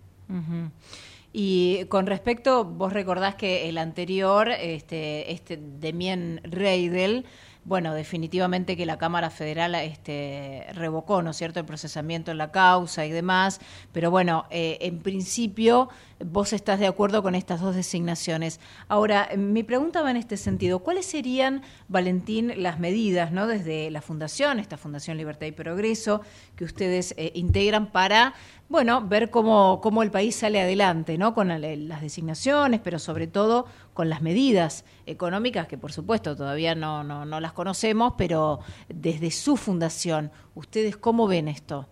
Y 1.33 1.85
con 1.87 2.07
respecto, 2.07 2.65
vos 2.65 2.93
recordás 2.93 3.35
que 3.35 3.69
el 3.69 3.79
anterior, 3.79 4.51
este, 4.51 5.33
este 5.33 5.59
Demien 5.61 6.41
Reidel, 6.45 7.27
bueno, 7.65 7.95
definitivamente 7.95 8.77
que 8.77 8.87
la 8.87 8.99
Cámara 8.99 9.31
Federal 9.31 9.75
este, 9.75 10.67
revocó, 10.75 11.23
¿no 11.23 11.31
es 11.31 11.37
cierto?, 11.37 11.61
el 11.61 11.67
procesamiento 11.67 12.31
en 12.31 12.39
la 12.39 12.53
causa 12.53 13.07
y 13.07 13.11
demás, 13.11 13.61
pero 13.93 14.11
bueno, 14.11 14.47
eh, 14.51 14.79
en 14.83 15.01
principio 15.01 15.89
vos 16.25 16.55
estás 16.55 16.81
de 16.81 16.87
acuerdo 16.87 17.23
con 17.23 17.35
estas 17.35 17.61
dos 17.61 17.75
designaciones. 17.75 18.59
Ahora, 18.89 19.29
mi 19.37 19.63
pregunta 19.63 20.03
va 20.03 20.11
en 20.11 20.17
este 20.17 20.37
sentido. 20.37 20.79
¿Cuáles 20.79 21.05
serían, 21.05 21.63
Valentín, 21.89 22.53
las 22.57 22.81
medidas, 22.81 23.31
¿no? 23.31 23.47
desde 23.47 23.91
la 23.91 24.01
Fundación, 24.01 24.59
esta 24.59 24.79
Fundación 24.79 25.19
Libertad 25.19 25.47
y 25.47 25.53
Progreso, 25.53 26.23
que 26.57 26.65
ustedes 26.65 27.15
eh, 27.19 27.33
integran 27.35 27.93
para, 27.93 28.35
bueno, 28.69 29.07
ver 29.07 29.31
cómo, 29.31 29.81
cómo 29.83 30.03
el 30.03 30.11
país 30.11 30.35
sale 30.35 30.61
adelante, 30.61 31.19
¿no? 31.19 31.35
Con 31.35 31.49
las 31.49 32.01
designaciones, 32.01 32.81
pero 32.81 32.99
sobre 32.99 33.27
todo 33.27 33.67
con 33.93 34.09
las 34.09 34.23
medidas 34.23 34.85
económicas, 35.07 35.69
que 35.69 35.77
por 35.77 35.93
supuesto 35.93 36.37
todavía 36.37 36.75
no, 36.75 37.05
no, 37.05 37.27
no 37.27 37.41
las 37.41 37.53
conocemos, 37.53 38.15
pero 38.17 38.61
desde 38.89 39.31
su 39.31 39.57
fundación, 39.57 40.33
¿ustedes 40.55 40.97
cómo 40.97 41.27
ven 41.27 41.49
esto? 41.49 41.87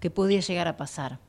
¿Qué 0.00 0.10
podría 0.10 0.40
llegar 0.40 0.66
a 0.66 0.76
pasar? 0.76 1.27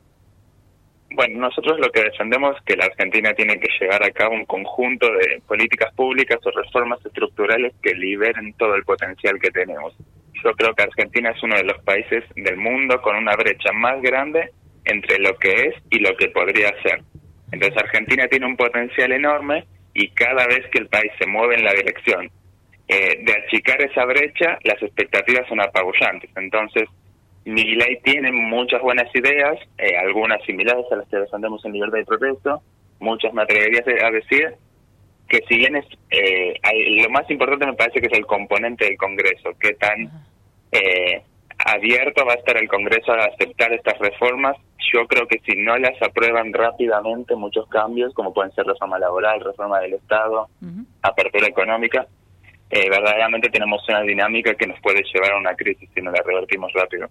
Bueno, 1.12 1.39
nosotros 1.39 1.80
lo 1.80 1.89
que 1.91 2.04
defendemos 2.04 2.56
es 2.56 2.63
que 2.63 2.76
la 2.76 2.86
Argentina 2.86 3.34
tiene 3.34 3.60
que 3.60 3.69
llevar 3.80 4.04
a 4.04 4.12
cabo 4.12 4.36
un 4.36 4.45
conjunto 4.45 5.08
de 5.12 5.41
políticas 5.48 5.93
públicas 5.95 6.39
o 6.45 6.52
reformas 6.52 7.04
estructurales 7.04 7.74
que 7.82 7.95
liberen 7.95 8.54
todo 8.54 8.76
el 8.76 8.84
potencial 8.84 9.39
que 9.39 9.50
tenemos. 9.50 9.95
Yo 10.43 10.52
creo 10.54 10.74
que 10.76 10.84
Argentina 10.84 11.32
es 11.32 11.43
uno 11.43 11.56
de 11.56 11.63
los 11.63 11.82
países 11.84 12.24
del 12.36 12.58
mundo 12.58 13.02
con 13.02 13.15
una 13.15 13.36
brecha 13.36 13.72
más 13.74 14.02
grande 14.02 14.52
entre 14.86 15.19
lo 15.19 15.36
que 15.38 15.52
es 15.52 15.76
y 15.89 16.00
lo 16.00 16.15
que 16.15 16.30
podría 16.30 16.69
ser. 16.84 17.02
Entonces 17.52 17.78
Argentina 17.82 18.28
tiene 18.28 18.45
un 18.45 18.56
potencial 18.56 19.12
enorme 19.12 19.65
y 19.93 20.10
cada 20.10 20.45
vez 20.45 20.67
que 20.72 20.80
el 20.80 20.88
país 20.88 21.12
se 21.19 21.28
mueve 21.28 21.56
en 21.56 21.65
la 21.65 21.74
dirección 21.74 22.30
eh, 22.88 23.19
de 23.24 23.34
achicar 23.34 23.82
esa 23.82 24.06
brecha, 24.06 24.58
las 24.63 24.82
expectativas 24.82 25.48
son 25.48 25.62
apabullantes. 25.62 26.30
Entonces, 26.36 26.89
mi 27.50 27.76
ley 27.76 28.00
tiene 28.04 28.32
muchas 28.32 28.82
buenas 28.82 29.14
ideas, 29.16 29.58
eh, 29.78 29.98
algunas 29.98 30.42
similares 30.44 30.86
a 30.92 30.98
las 30.98 31.08
que 31.08 31.18
defendemos 31.18 31.64
en 31.66 31.74
Libertad 31.74 31.98
y 31.98 32.06
Progreso, 32.06 32.62
muchas 33.00 33.34
me 33.34 33.42
atrevería 33.42 33.84
a 34.06 34.12
decir 34.12 34.56
que 35.28 35.42
si 35.48 35.58
bien 35.58 35.76
es, 35.76 35.86
eh, 36.12 36.54
lo 37.02 37.10
más 37.10 37.30
importante 37.30 37.66
me 37.66 37.74
parece 37.74 38.02
que 38.02 38.08
es 38.08 38.18
el 38.18 38.26
componente 38.26 38.86
del 38.86 38.98
Congreso, 38.98 39.52
qué 39.60 39.74
tan 39.74 40.12
eh, 40.72 41.24
abierto 41.58 42.26
va 42.26 42.34
a 42.34 42.38
estar 42.38 42.58
el 42.58 42.68
Congreso 42.68 43.12
a 43.14 43.26
aceptar 43.26 43.74
estas 43.74 43.98
reformas. 43.98 44.56
Yo 44.94 45.08
creo 45.08 45.28
que 45.28 45.40
si 45.40 45.56
no 45.56 45.78
las 45.78 46.02
aprueban 46.02 46.54
rápidamente 46.54 47.36
muchos 47.36 47.68
cambios, 47.68 48.14
como 48.14 48.34
pueden 48.34 48.52
ser 48.54 48.66
reforma 48.66 48.98
laboral, 48.98 49.42
reforma 49.42 49.80
del 49.80 49.94
Estado, 49.94 50.48
apertura 51.02 51.48
económica, 51.48 52.08
verdaderamente 52.72 53.50
tenemos 53.50 53.88
una 53.88 54.02
dinámica 54.02 54.56
que 54.56 54.68
nos 54.68 54.80
puede 54.80 55.04
llevar 55.14 55.34
a 55.34 55.38
una 55.38 55.56
crisis 55.56 55.90
si 55.94 56.02
no 56.02 56.12
la 56.12 56.24
revertimos 56.26 56.72
rápido. 56.74 57.08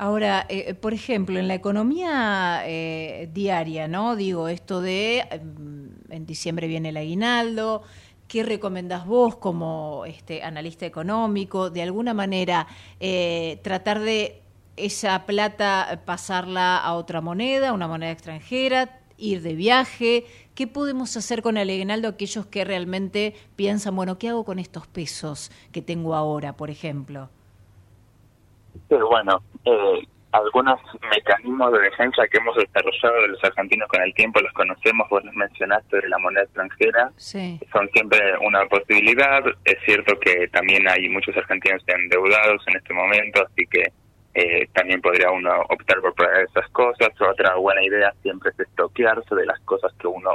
Ahora, 0.00 0.46
eh, 0.48 0.74
por 0.74 0.94
ejemplo, 0.94 1.40
en 1.40 1.48
la 1.48 1.54
economía 1.54 2.62
eh, 2.64 3.28
diaria, 3.32 3.88
¿no? 3.88 4.14
Digo, 4.14 4.46
esto 4.46 4.80
de 4.80 5.24
mm, 5.42 6.12
en 6.12 6.24
diciembre 6.24 6.68
viene 6.68 6.90
el 6.90 6.96
aguinaldo, 6.96 7.82
¿qué 8.28 8.44
recomendás 8.44 9.06
vos 9.06 9.36
como 9.36 10.04
este, 10.06 10.44
analista 10.44 10.86
económico? 10.86 11.70
De 11.70 11.82
alguna 11.82 12.14
manera, 12.14 12.68
eh, 13.00 13.58
tratar 13.64 13.98
de 13.98 14.42
esa 14.76 15.26
plata 15.26 16.02
pasarla 16.04 16.78
a 16.78 16.94
otra 16.94 17.20
moneda, 17.20 17.72
una 17.72 17.88
moneda 17.88 18.12
extranjera, 18.12 19.00
ir 19.16 19.42
de 19.42 19.54
viaje. 19.54 20.26
¿Qué 20.54 20.68
podemos 20.68 21.16
hacer 21.16 21.42
con 21.42 21.56
el 21.56 21.70
aguinaldo 21.70 22.06
aquellos 22.06 22.46
que 22.46 22.64
realmente 22.64 23.34
piensan, 23.56 23.96
bueno, 23.96 24.18
¿qué 24.18 24.28
hago 24.28 24.44
con 24.44 24.60
estos 24.60 24.86
pesos 24.86 25.50
que 25.72 25.82
tengo 25.82 26.14
ahora, 26.14 26.56
por 26.56 26.70
ejemplo? 26.70 27.30
Pero 28.88 29.08
bueno, 29.08 29.42
eh, 29.64 30.06
algunos 30.32 30.78
mecanismos 31.14 31.72
de 31.72 31.80
defensa 31.80 32.26
que 32.28 32.38
hemos 32.38 32.56
desarrollado 32.56 33.22
de 33.22 33.28
los 33.28 33.44
argentinos 33.44 33.88
con 33.88 34.02
el 34.02 34.12
tiempo, 34.14 34.40
los 34.40 34.52
conocemos, 34.52 35.08
vos 35.08 35.24
los 35.24 35.34
mencionaste 35.34 36.00
de 36.00 36.08
la 36.08 36.18
moneda 36.18 36.42
extranjera, 36.44 37.10
Sí. 37.16 37.58
son 37.72 37.88
siempre 37.90 38.18
una 38.40 38.66
posibilidad. 38.66 39.42
Es 39.64 39.76
cierto 39.84 40.18
que 40.20 40.48
también 40.48 40.86
hay 40.88 41.08
muchos 41.08 41.36
argentinos 41.36 41.82
endeudados 41.86 42.62
en 42.68 42.76
este 42.76 42.92
momento, 42.94 43.42
así 43.46 43.66
que 43.70 43.84
eh, 44.34 44.68
también 44.74 45.00
podría 45.00 45.30
uno 45.30 45.50
optar 45.70 46.00
por 46.00 46.14
pagar 46.14 46.42
esas 46.42 46.68
cosas. 46.70 47.08
Otra 47.20 47.56
buena 47.56 47.82
idea 47.82 48.12
siempre 48.22 48.50
es 48.50 48.60
estoquearse 48.60 49.34
de 49.34 49.46
las 49.46 49.58
cosas 49.60 49.92
que 49.98 50.06
uno 50.06 50.30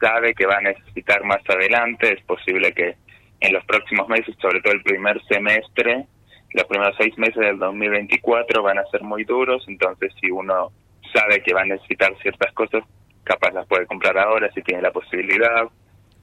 sabe 0.00 0.34
que 0.34 0.46
va 0.46 0.56
a 0.58 0.60
necesitar 0.60 1.24
más 1.24 1.40
adelante. 1.48 2.12
Es 2.12 2.24
posible 2.24 2.72
que 2.72 2.94
en 3.40 3.52
los 3.52 3.64
próximos 3.64 4.08
meses, 4.08 4.36
sobre 4.40 4.60
todo 4.60 4.74
el 4.74 4.82
primer 4.82 5.20
semestre, 5.24 6.06
los 6.54 6.64
primeros 6.64 6.94
seis 6.98 7.16
meses 7.18 7.36
del 7.36 7.58
2024 7.58 8.62
van 8.62 8.78
a 8.78 8.84
ser 8.86 9.02
muy 9.02 9.24
duros, 9.24 9.64
entonces 9.68 10.12
si 10.20 10.30
uno 10.30 10.70
sabe 11.12 11.42
que 11.42 11.52
va 11.54 11.62
a 11.62 11.66
necesitar 11.66 12.14
ciertas 12.22 12.52
cosas, 12.54 12.82
capaz 13.24 13.52
las 13.52 13.66
puede 13.66 13.86
comprar 13.86 14.18
ahora 14.18 14.50
si 14.54 14.62
tiene 14.62 14.82
la 14.82 14.90
posibilidad. 14.92 15.64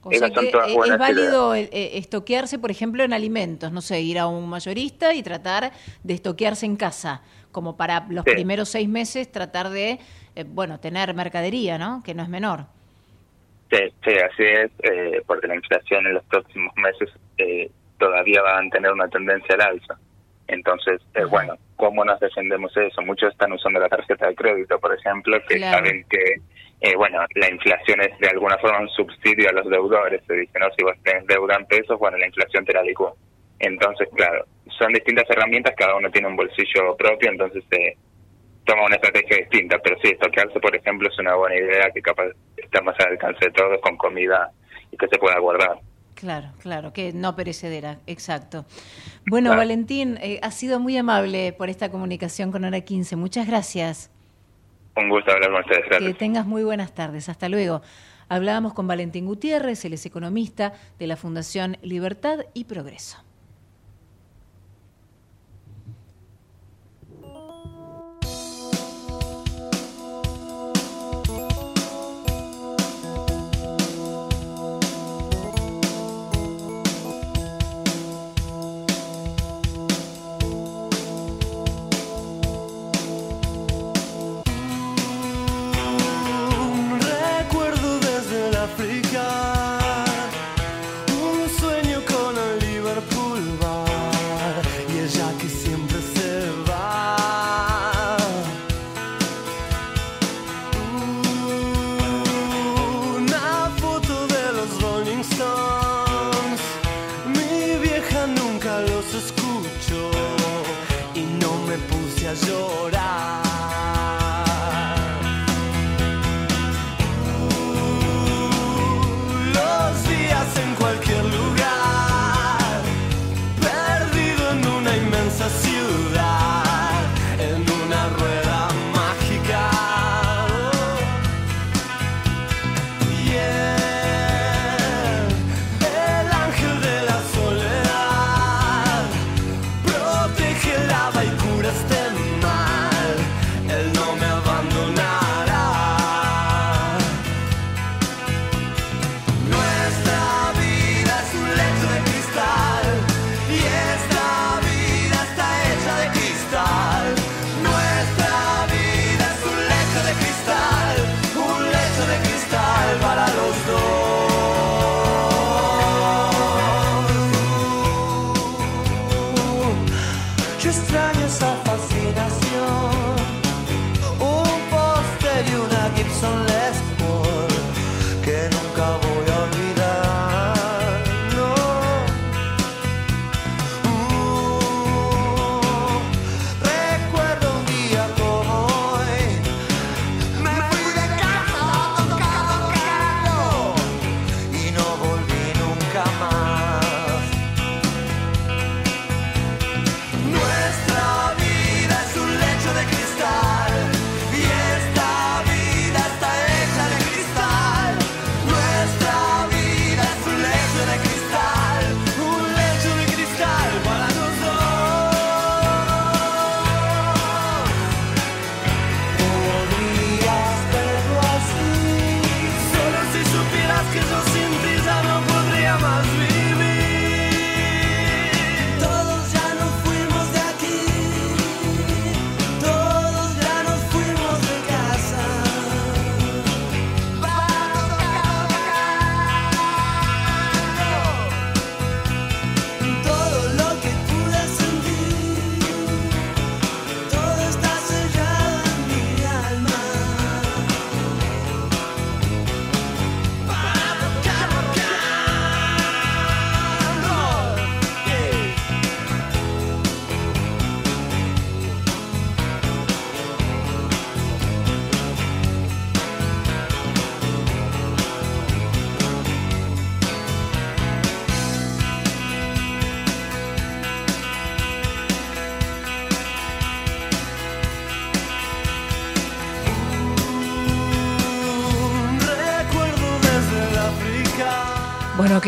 O 0.02 0.10
Esas 0.10 0.28
sea 0.30 0.36
son 0.36 0.46
que 0.46 0.52
todas 0.52 0.68
eh, 0.68 0.76
es 0.86 0.98
válido 0.98 1.54
eh, 1.54 1.68
eh, 1.72 1.90
estoquearse, 1.94 2.58
por 2.58 2.70
ejemplo, 2.70 3.04
en 3.04 3.12
alimentos, 3.12 3.70
no 3.70 3.82
sé, 3.82 4.00
ir 4.00 4.18
a 4.18 4.26
un 4.26 4.48
mayorista 4.48 5.12
y 5.14 5.22
tratar 5.22 5.72
de 6.02 6.14
estoquearse 6.14 6.64
en 6.64 6.76
casa, 6.76 7.22
como 7.52 7.76
para 7.76 8.06
los 8.08 8.24
Sí. 8.24 8.30
primeros 8.32 8.70
seis 8.70 8.88
meses 8.88 9.30
tratar 9.30 9.68
de, 9.68 9.98
eh, 10.36 10.44
bueno, 10.46 10.80
tener 10.80 11.12
mercadería, 11.14 11.76
¿no? 11.76 12.02
Que 12.02 12.14
no 12.14 12.22
es 12.22 12.28
menor. 12.30 12.64
Sí, 13.70 13.78
sí, 14.04 14.10
así 14.18 14.42
es, 14.42 14.70
eh, 14.82 15.22
porque 15.26 15.46
la 15.46 15.54
inflación 15.54 16.06
en 16.06 16.14
los 16.14 16.24
próximos 16.24 16.74
meses 16.76 17.08
eh, 17.38 17.70
todavía 17.98 18.42
va 18.42 18.58
a 18.58 18.62
tener 18.70 18.90
una 18.92 19.06
tendencia 19.08 19.54
al 19.54 19.60
alza. 19.60 19.98
Entonces, 20.52 21.00
eh, 21.14 21.24
bueno, 21.24 21.54
¿cómo 21.76 22.04
nos 22.04 22.18
defendemos 22.18 22.74
de 22.74 22.88
eso? 22.88 23.00
Muchos 23.02 23.30
están 23.32 23.52
usando 23.52 23.78
la 23.78 23.88
tarjeta 23.88 24.26
de 24.26 24.34
crédito, 24.34 24.78
por 24.80 24.92
ejemplo, 24.94 25.38
que 25.48 25.56
Claro. 25.56 25.78
saben 25.78 26.04
que, 26.10 26.34
eh, 26.80 26.96
bueno, 26.96 27.24
la 27.36 27.48
inflación 27.50 28.00
es 28.00 28.18
de 28.18 28.28
alguna 28.28 28.58
forma 28.58 28.80
un 28.80 28.88
subsidio 28.88 29.48
a 29.48 29.52
los 29.52 29.68
deudores. 29.70 30.22
Se 30.26 30.34
dice, 30.34 30.58
no, 30.58 30.66
si 30.76 30.82
vos 30.82 30.94
tenés 31.04 31.26
deuda 31.26 31.54
en 31.56 31.66
pesos, 31.66 31.98
bueno, 31.98 32.18
la 32.18 32.26
inflación 32.26 32.64
te 32.64 32.72
la 32.72 32.82
licúa. 32.82 33.12
Entonces, 33.60 34.08
claro, 34.16 34.44
son 34.78 34.92
distintas 34.92 35.28
herramientas, 35.30 35.74
cada 35.76 35.94
uno 35.96 36.10
tiene 36.10 36.28
un 36.28 36.36
bolsillo 36.36 36.96
propio, 36.96 37.30
entonces 37.30 37.62
se 37.70 37.96
toma 38.64 38.86
una 38.86 38.96
estrategia 38.96 39.36
distinta. 39.36 39.78
Pero 39.78 39.96
sí, 40.02 40.08
estoquearse, 40.10 40.58
por 40.58 40.74
ejemplo, 40.74 41.08
es 41.08 41.18
una 41.18 41.34
buena 41.36 41.56
idea 41.56 41.90
que 41.94 42.02
capaz 42.02 42.26
está 42.56 42.80
más 42.82 42.98
al 43.00 43.12
alcance 43.12 43.44
de 43.44 43.52
todos 43.52 43.80
con 43.82 43.96
comida 43.96 44.50
y 44.90 44.96
que 44.96 45.06
se 45.08 45.18
pueda 45.18 45.38
guardar. 45.38 45.76
Claro, 46.20 46.48
claro, 46.58 46.92
que 46.92 47.14
no 47.14 47.34
perecedera, 47.34 47.98
exacto. 48.06 48.66
Bueno, 49.26 49.48
Claro. 49.48 49.60
Valentín, 49.60 50.18
eh, 50.20 50.38
ha 50.42 50.50
sido 50.50 50.78
muy 50.78 50.94
amable 50.98 51.54
por 51.54 51.70
esta 51.70 51.90
comunicación 51.90 52.52
con 52.52 52.62
Hora 52.64 52.82
15. 52.82 53.16
Muchas 53.16 53.46
gracias. 53.46 54.10
Un 54.96 55.08
gusto 55.08 55.32
hablar 55.32 55.50
con 55.50 55.60
ustedes. 55.60 55.98
Que 55.98 56.14
tengas 56.14 56.44
muy 56.44 56.62
buenas 56.62 56.94
tardes. 56.94 57.30
Hasta 57.30 57.48
luego. 57.48 57.80
Hablábamos 58.28 58.74
con 58.74 58.86
Valentín 58.86 59.24
Gutiérrez, 59.24 59.84
él 59.86 59.94
es 59.94 60.04
economista 60.04 60.74
de 60.98 61.06
la 61.06 61.16
Fundación 61.16 61.78
Libertad 61.82 62.40
y 62.52 62.64
Progreso. 62.64 63.16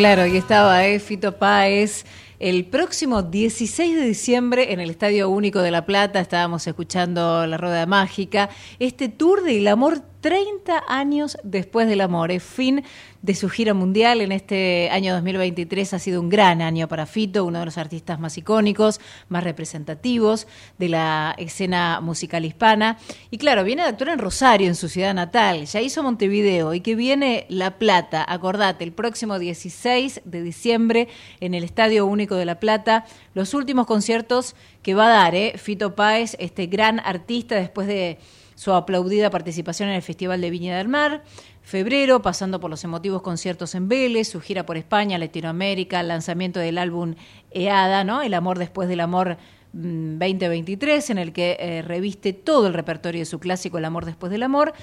Claro, 0.03 0.27
y 0.27 0.37
estaba 0.37 0.85
eh, 0.85 0.99
Fito 0.99 1.39
Páez. 1.39 2.05
El 2.41 2.65
próximo 2.65 3.23
16 3.23 3.95
de 3.95 4.05
diciembre 4.05 4.73
en 4.73 4.81
el 4.81 4.91
Estadio 4.91 5.29
Único 5.29 5.61
de 5.61 5.71
La 5.71 5.87
Plata 5.87 6.19
estábamos 6.19 6.67
escuchando 6.67 7.47
La 7.47 7.57
Rueda 7.57 7.87
Mágica, 7.87 8.51
este 8.81 9.09
tour 9.09 9.45
del 9.45 9.69
amor 9.69 10.03
30 10.23 10.85
años 10.87 11.37
después 11.43 11.89
del 11.89 12.01
amor, 12.01 12.31
es 12.31 12.45
fin 12.45 12.85
de 13.23 13.35
su 13.35 13.49
gira 13.49 13.75
mundial 13.75 14.21
en 14.21 14.31
este 14.31 14.89
año 14.91 15.15
2023 15.15 15.95
ha 15.95 15.99
sido 15.99 16.21
un 16.21 16.29
gran 16.29 16.63
año 16.63 16.87
para 16.87 17.07
Fito, 17.07 17.45
uno 17.45 17.59
de 17.59 17.65
los 17.65 17.77
artistas 17.77 18.21
más 18.21 18.39
icónicos, 18.39 19.01
más 19.29 19.43
representativos 19.43 20.47
de 20.79 20.89
la 20.89 21.35
escena 21.39 22.01
musical 22.01 22.45
hispana. 22.45 22.99
Y 23.33 23.39
claro, 23.39 23.65
viene 23.65 23.83
de 23.83 23.89
actuar 23.89 24.11
en 24.11 24.21
Rosario, 24.21 24.69
en 24.69 24.77
su 24.77 24.89
ciudad 24.89 25.13
natal, 25.13 25.67
ya 25.67 25.81
hizo 25.81 26.05
Montevideo 26.05 26.73
y 26.73 26.81
que 26.81 26.95
viene 26.95 27.47
La 27.49 27.79
Plata, 27.79 28.25
acordate, 28.27 28.85
el 28.85 28.93
próximo 28.93 29.41
16 29.41 30.23
de 30.25 30.43
diciembre 30.43 31.09
en 31.41 31.55
el 31.55 31.65
Estadio 31.65 32.07
Único 32.07 32.37
de 32.37 32.45
La 32.45 32.61
Plata, 32.61 33.07
los 33.35 33.55
últimos 33.55 33.87
conciertos 33.87 34.55
que 34.83 34.95
va 34.95 35.07
a 35.07 35.11
dar 35.11 35.35
¿eh? 35.35 35.55
Fito 35.59 35.97
Páez, 35.97 36.37
este 36.39 36.67
gran 36.67 37.01
artista 37.01 37.57
después 37.57 37.89
de 37.89 38.19
su 38.63 38.73
aplaudida 38.73 39.29
participación 39.29 39.89
en 39.89 39.97
el 39.97 40.03
Festival 40.03 40.41
de 40.41 40.49
Viña 40.49 40.79
del 40.79 40.87
Mar, 40.87 41.25
febrero, 41.63 42.23
pasando 42.23 42.61
por 42.61 42.71
los 42.71 42.85
emotivos 42.85 43.21
conciertos 43.21 43.75
en 43.75 43.89
Vélez, 43.89 44.29
su 44.29 44.41
gira 44.41 44.65
por 44.65 44.77
España, 44.77 45.19
Latinoamérica, 45.19 45.99
el 45.99 46.07
lanzamiento 46.07 46.61
del 46.61 46.79
álbum 46.79 47.17
EADA, 47.51 48.05
¿no? 48.05 48.23
El 48.23 48.35
amor 48.35 48.61
después 48.61 48.89
del 48.89 49.01
amor 49.01 49.37
2023, 49.73 51.11
en 51.11 51.19
el 51.19 51.33
que 51.33 51.57
eh, 51.59 51.83
reviste 51.83 52.33
todo 52.33 52.69
el 52.69 52.75
repertorio 52.75 53.23
de 53.23 53.25
su 53.25 53.41
clásico 53.41 53.79
El 53.79 53.85
amor 53.85 54.05
después 54.05 54.31
del 54.31 54.45
amor. 54.45 54.75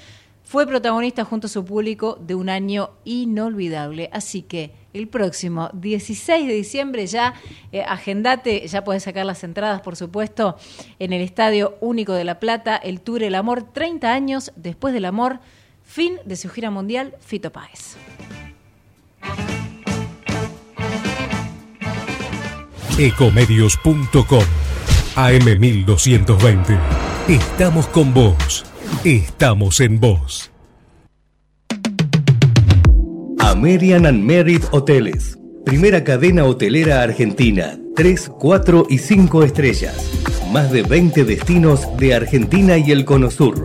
Fue 0.44 0.66
protagonista 0.66 1.24
junto 1.24 1.46
a 1.46 1.50
su 1.50 1.64
público 1.64 2.18
de 2.20 2.34
un 2.34 2.48
año 2.48 2.90
inolvidable. 3.04 4.10
Así 4.12 4.42
que 4.42 4.72
el 4.92 5.08
próximo 5.08 5.70
16 5.74 6.48
de 6.48 6.54
diciembre 6.54 7.06
ya 7.06 7.34
eh, 7.70 7.82
agendate, 7.82 8.66
ya 8.66 8.82
puedes 8.82 9.04
sacar 9.04 9.24
las 9.24 9.44
entradas, 9.44 9.80
por 9.80 9.96
supuesto, 9.96 10.56
en 10.98 11.12
el 11.12 11.22
Estadio 11.22 11.76
Único 11.80 12.12
de 12.14 12.24
La 12.24 12.40
Plata, 12.40 12.76
el 12.76 13.00
Tour 13.00 13.22
El 13.22 13.36
Amor, 13.36 13.62
30 13.62 14.12
años 14.12 14.52
después 14.56 14.92
del 14.92 15.04
amor, 15.04 15.38
fin 15.84 16.16
de 16.24 16.36
su 16.36 16.48
gira 16.48 16.70
mundial, 16.70 17.14
Fito 17.20 17.52
Páez. 17.52 17.96
Ecomedios.com 22.98 24.44
AM1220. 25.16 26.78
Estamos 27.28 27.86
con 27.88 28.12
vos. 28.12 28.69
Estamos 29.04 29.80
en 29.80 29.98
vos. 29.98 30.50
American 33.38 34.04
and 34.04 34.22
Merit 34.22 34.62
Hoteles. 34.72 35.38
Primera 35.64 36.04
cadena 36.04 36.44
hotelera 36.44 37.02
argentina. 37.02 37.78
3, 37.96 38.30
4 38.38 38.86
y 38.90 38.98
5 38.98 39.42
estrellas. 39.42 39.96
Más 40.52 40.70
de 40.70 40.82
20 40.82 41.24
destinos 41.24 41.86
de 41.96 42.14
Argentina 42.14 42.76
y 42.76 42.90
el 42.90 43.06
Cono 43.06 43.30
Sur. 43.30 43.64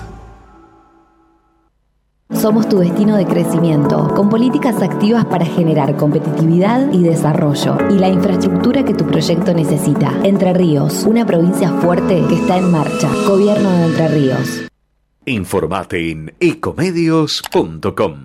Somos 2.33 2.69
tu 2.69 2.79
destino 2.79 3.17
de 3.17 3.25
crecimiento, 3.25 4.07
con 4.15 4.29
políticas 4.29 4.81
activas 4.81 5.25
para 5.25 5.45
generar 5.45 5.95
competitividad 5.97 6.91
y 6.91 7.03
desarrollo 7.03 7.77
y 7.89 7.95
la 7.95 8.09
infraestructura 8.09 8.83
que 8.83 8.93
tu 8.93 9.05
proyecto 9.05 9.53
necesita. 9.53 10.11
Entre 10.23 10.53
Ríos, 10.53 11.03
una 11.03 11.25
provincia 11.25 11.71
fuerte 11.81 12.23
que 12.29 12.35
está 12.35 12.57
en 12.57 12.71
marcha. 12.71 13.09
Gobierno 13.27 13.69
de 13.69 13.85
Entre 13.85 14.07
Ríos. 14.07 14.63
Informate 15.25 16.11
en 16.11 16.33
ecomedios.com. 16.39 18.15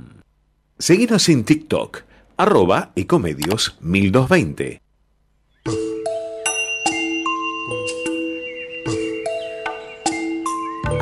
Seguinos 0.78 1.28
en 1.28 1.44
TikTok, 1.44 2.02
arroba 2.36 2.92
ecomedios 2.94 3.76
1220. 3.80 4.80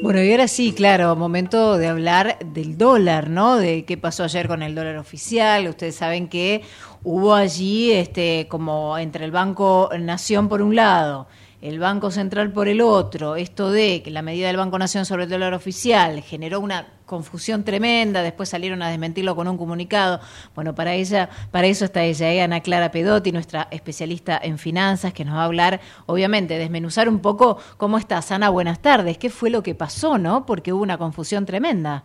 Bueno, 0.00 0.22
y 0.22 0.30
ahora 0.30 0.46
sí, 0.46 0.72
claro, 0.72 1.16
momento 1.16 1.76
de 1.76 1.88
hablar 1.88 2.38
del 2.38 2.78
dólar, 2.78 3.28
¿no? 3.30 3.56
De 3.56 3.84
qué 3.84 3.96
pasó 3.96 4.22
ayer 4.22 4.46
con 4.46 4.62
el 4.62 4.76
dólar 4.76 4.96
oficial. 4.96 5.66
Ustedes 5.66 5.96
saben 5.96 6.28
que 6.28 6.62
hubo 7.02 7.34
allí, 7.34 7.90
este, 7.90 8.46
como 8.48 8.96
entre 8.96 9.24
el 9.24 9.32
Banco 9.32 9.90
Nación 9.98 10.48
por 10.48 10.62
un 10.62 10.76
lado, 10.76 11.26
el 11.60 11.80
Banco 11.80 12.12
Central 12.12 12.52
por 12.52 12.68
el 12.68 12.80
otro, 12.80 13.34
esto 13.34 13.72
de 13.72 14.00
que 14.02 14.10
la 14.12 14.22
medida 14.22 14.46
del 14.46 14.56
Banco 14.56 14.78
Nación 14.78 15.04
sobre 15.04 15.24
el 15.24 15.30
dólar 15.30 15.54
oficial 15.54 16.22
generó 16.22 16.60
una 16.60 16.86
confusión 17.04 17.64
tremenda, 17.64 18.22
después 18.22 18.48
salieron 18.48 18.80
a 18.82 18.88
desmentirlo 18.90 19.34
con 19.34 19.48
un 19.48 19.58
comunicado. 19.58 20.20
Bueno, 20.54 20.74
para 20.74 20.94
ella, 20.94 21.28
para 21.50 21.66
eso 21.66 21.84
está 21.84 22.04
ella, 22.04 22.32
¿eh? 22.32 22.42
Ana 22.42 22.60
Clara 22.60 22.92
Pedotti, 22.92 23.32
nuestra 23.32 23.66
especialista 23.72 24.38
en 24.40 24.58
finanzas, 24.58 25.12
que 25.12 25.24
nos 25.24 25.34
va 25.34 25.42
a 25.42 25.46
hablar, 25.46 25.80
obviamente, 26.06 26.58
desmenuzar 26.58 27.08
un 27.08 27.18
poco 27.18 27.58
cómo 27.76 27.98
estás. 27.98 28.30
Ana, 28.30 28.50
buenas 28.50 28.78
tardes. 28.78 29.18
¿Qué 29.18 29.30
fue 29.30 29.50
lo 29.50 29.62
que 29.62 29.74
pasó, 29.74 30.16
no? 30.16 30.46
Porque 30.46 30.72
hubo 30.72 30.82
una 30.82 30.98
confusión 30.98 31.44
tremenda. 31.44 32.04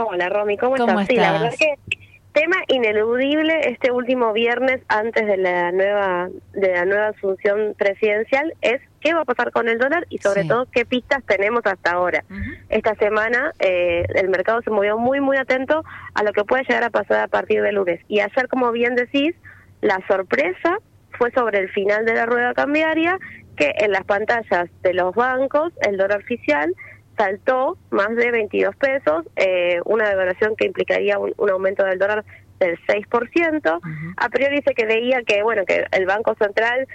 Hola, 0.00 0.28
Romy, 0.28 0.56
¿cómo, 0.56 0.76
¿Cómo 0.76 1.00
estás? 1.00 1.08
Sí, 1.08 1.16
la 1.16 1.26
estás? 1.26 1.42
verdad 1.42 1.56
que 1.58 1.99
tema 2.32 2.56
ineludible 2.68 3.68
este 3.70 3.90
último 3.90 4.32
viernes 4.32 4.80
antes 4.88 5.26
de 5.26 5.36
la 5.36 5.72
nueva 5.72 6.28
de 6.52 6.72
la 6.72 6.84
nueva 6.84 7.08
asunción 7.08 7.74
presidencial 7.76 8.54
es 8.62 8.80
qué 9.00 9.14
va 9.14 9.22
a 9.22 9.24
pasar 9.24 9.50
con 9.50 9.68
el 9.68 9.78
dólar 9.78 10.06
y 10.10 10.18
sobre 10.18 10.42
Sí. 10.42 10.48
todo 10.48 10.66
qué 10.70 10.84
pistas 10.84 11.24
tenemos 11.26 11.62
hasta 11.64 11.92
ahora. 11.92 12.22
Esta 12.68 12.94
semana 12.96 13.52
eh, 13.58 14.04
el 14.14 14.28
mercado 14.28 14.62
se 14.62 14.70
movió 14.70 14.96
muy 14.98 15.20
muy 15.20 15.36
atento 15.38 15.84
a 16.14 16.22
lo 16.22 16.32
que 16.32 16.44
puede 16.44 16.62
llegar 16.64 16.84
a 16.84 16.90
pasar 16.90 17.20
a 17.20 17.28
partir 17.28 17.62
del 17.62 17.74
lunes 17.76 18.00
y 18.08 18.20
ayer 18.20 18.46
como 18.48 18.70
bien 18.72 18.94
decís 18.94 19.34
la 19.80 19.98
sorpresa 20.06 20.78
fue 21.18 21.30
sobre 21.32 21.58
el 21.58 21.68
final 21.70 22.04
de 22.04 22.14
la 22.14 22.26
rueda 22.26 22.54
cambiaria 22.54 23.18
que 23.56 23.72
en 23.78 23.90
las 23.92 24.04
pantallas 24.04 24.70
de 24.82 24.94
los 24.94 25.14
bancos 25.14 25.72
el 25.82 25.96
dólar 25.96 26.18
oficial 26.20 26.74
saltó 27.20 27.76
más 27.90 28.16
de 28.16 28.30
22 28.30 28.74
pesos, 28.76 29.26
eh, 29.36 29.78
una 29.84 30.08
devaluación 30.08 30.56
que 30.56 30.64
implicaría 30.64 31.18
un, 31.18 31.34
un 31.36 31.50
aumento 31.50 31.84
del 31.84 31.98
dólar 31.98 32.24
del 32.58 32.78
6%. 32.86 33.80
A 34.16 34.28
priori 34.30 34.62
se 34.62 34.74
creía 34.74 35.22
que, 35.22 35.42
bueno, 35.42 35.64
que 35.66 35.84
el 35.92 36.06
Banco 36.06 36.34
Central 36.40 36.88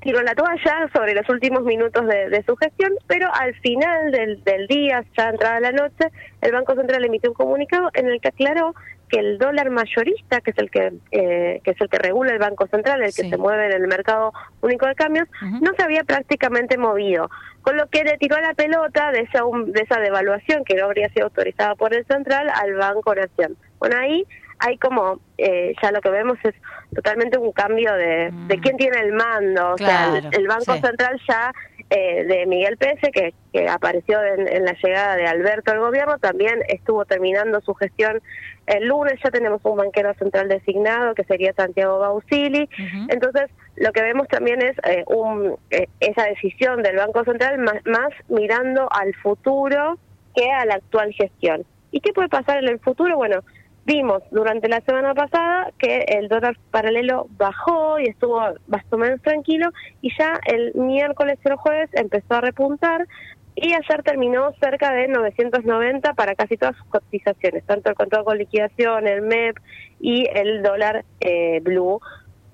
tiró 0.00 0.22
la 0.22 0.34
toalla 0.34 0.88
sobre 0.94 1.14
los 1.14 1.28
últimos 1.28 1.64
minutos 1.64 2.06
de, 2.06 2.30
de 2.30 2.42
su 2.44 2.56
gestión, 2.56 2.92
pero 3.06 3.28
al 3.34 3.54
final 3.56 4.12
del, 4.12 4.42
del 4.44 4.66
día, 4.66 5.04
ya 5.16 5.30
entrada 5.30 5.60
la 5.60 5.72
noche, 5.72 6.06
el 6.40 6.52
Banco 6.52 6.74
Central 6.74 7.04
emitió 7.04 7.30
un 7.30 7.34
comunicado 7.34 7.90
en 7.94 8.06
el 8.06 8.20
que 8.20 8.28
aclaró 8.28 8.74
que 9.08 9.18
el 9.18 9.38
dólar 9.38 9.70
mayorista, 9.70 10.40
que 10.40 10.52
es 10.52 10.58
el 10.58 10.70
que 10.70 10.92
eh, 11.10 11.60
que 11.62 11.70
es 11.72 11.80
el 11.80 11.88
que 11.88 11.98
regula 11.98 12.32
el 12.32 12.38
Banco 12.38 12.66
Central, 12.68 13.02
el 13.02 13.14
que 13.14 13.28
se 13.28 13.36
mueve 13.36 13.66
en 13.66 13.72
el 13.72 13.86
mercado 13.88 14.32
único 14.62 14.86
de 14.86 14.94
cambios, 14.94 15.28
no 15.60 15.72
se 15.76 15.82
había 15.82 16.04
prácticamente 16.04 16.78
movido, 16.78 17.28
con 17.64 17.78
lo 17.78 17.88
que 17.88 18.04
le 18.04 18.18
tiró 18.18 18.38
la 18.40 18.52
pelota 18.52 19.10
de 19.10 19.20
esa 19.22 19.44
um- 19.44 19.72
de 19.72 19.80
esa 19.80 19.98
devaluación 19.98 20.64
que 20.64 20.74
no 20.74 20.84
habría 20.84 21.08
sido 21.08 21.24
autorizada 21.24 21.74
por 21.74 21.94
el 21.94 22.04
central 22.06 22.48
al 22.54 22.74
Banco 22.74 23.14
Nación. 23.14 23.56
Bueno, 23.78 23.96
ahí 23.98 24.26
hay 24.58 24.76
como 24.76 25.18
eh, 25.38 25.74
ya 25.82 25.90
lo 25.90 26.00
que 26.02 26.10
vemos 26.10 26.38
es 26.44 26.54
totalmente 26.94 27.38
un 27.38 27.52
cambio 27.52 27.92
de, 27.94 28.32
de 28.48 28.60
quién 28.60 28.76
tiene 28.76 29.00
el 29.00 29.12
mando, 29.12 29.72
o 29.72 29.78
sea, 29.78 30.16
el, 30.16 30.28
el 30.30 30.46
Banco 30.46 30.74
sí. 30.74 30.80
Central 30.80 31.20
ya 31.26 31.52
eh, 31.90 32.24
de 32.24 32.46
Miguel 32.46 32.76
Pese, 32.76 33.10
que, 33.12 33.34
que 33.52 33.68
apareció 33.68 34.22
en, 34.22 34.48
en, 34.48 34.64
la 34.64 34.74
llegada 34.82 35.16
de 35.16 35.26
Alberto 35.26 35.72
al 35.72 35.80
gobierno, 35.80 36.18
también 36.18 36.60
estuvo 36.68 37.04
terminando 37.04 37.60
su 37.60 37.74
gestión 37.74 38.20
el 38.66 38.86
lunes, 38.88 39.20
ya 39.22 39.30
tenemos 39.30 39.60
un 39.64 39.76
banquero 39.76 40.14
central 40.14 40.48
designado, 40.48 41.14
que 41.14 41.24
sería 41.24 41.52
Santiago 41.52 41.98
Bausili. 41.98 42.62
Uh 42.62 42.82
-huh. 42.82 43.06
Entonces, 43.10 43.50
lo 43.76 43.92
que 43.92 44.02
vemos 44.02 44.26
también 44.28 44.62
es 44.62 44.76
eh, 44.88 45.04
un, 45.06 45.56
eh, 45.70 45.88
esa 46.00 46.24
decisión 46.24 46.82
del 46.82 46.96
Banco 46.96 47.24
Central 47.24 47.58
más, 47.58 47.84
más 47.84 48.10
mirando 48.28 48.88
al 48.90 49.14
futuro 49.16 49.98
que 50.34 50.50
a 50.50 50.64
la 50.64 50.76
actual 50.76 51.12
gestión. 51.12 51.64
¿Y 51.90 52.00
qué 52.00 52.12
puede 52.12 52.28
pasar 52.28 52.62
en 52.62 52.70
el 52.70 52.80
futuro? 52.80 53.16
Bueno, 53.16 53.42
vimos 53.86 54.22
durante 54.30 54.68
la 54.68 54.80
semana 54.80 55.14
pasada 55.14 55.70
que 55.78 56.04
el 56.08 56.28
dólar 56.28 56.56
paralelo 56.70 57.26
bajó 57.36 57.98
y 57.98 58.04
estuvo 58.04 58.40
más 58.66 58.84
o 58.90 58.96
menos 58.96 59.20
tranquilo 59.22 59.70
y 60.00 60.10
ya 60.18 60.40
el 60.46 60.74
miércoles 60.74 61.38
y 61.44 61.48
el 61.48 61.56
jueves 61.56 61.90
empezó 61.92 62.34
a 62.34 62.40
repuntar 62.40 63.06
y 63.56 63.72
ayer 63.72 64.02
terminó 64.02 64.52
cerca 64.60 64.92
de 64.92 65.06
990 65.06 66.14
para 66.14 66.34
casi 66.34 66.56
todas 66.56 66.76
sus 66.76 66.86
cotizaciones, 66.86 67.64
tanto 67.64 67.88
el 67.88 67.94
control 67.94 68.24
con 68.24 68.38
liquidación, 68.38 69.06
el 69.06 69.22
MEP 69.22 69.56
y 70.00 70.26
el 70.34 70.62
dólar 70.62 71.04
eh, 71.20 71.60
blue. 71.60 72.00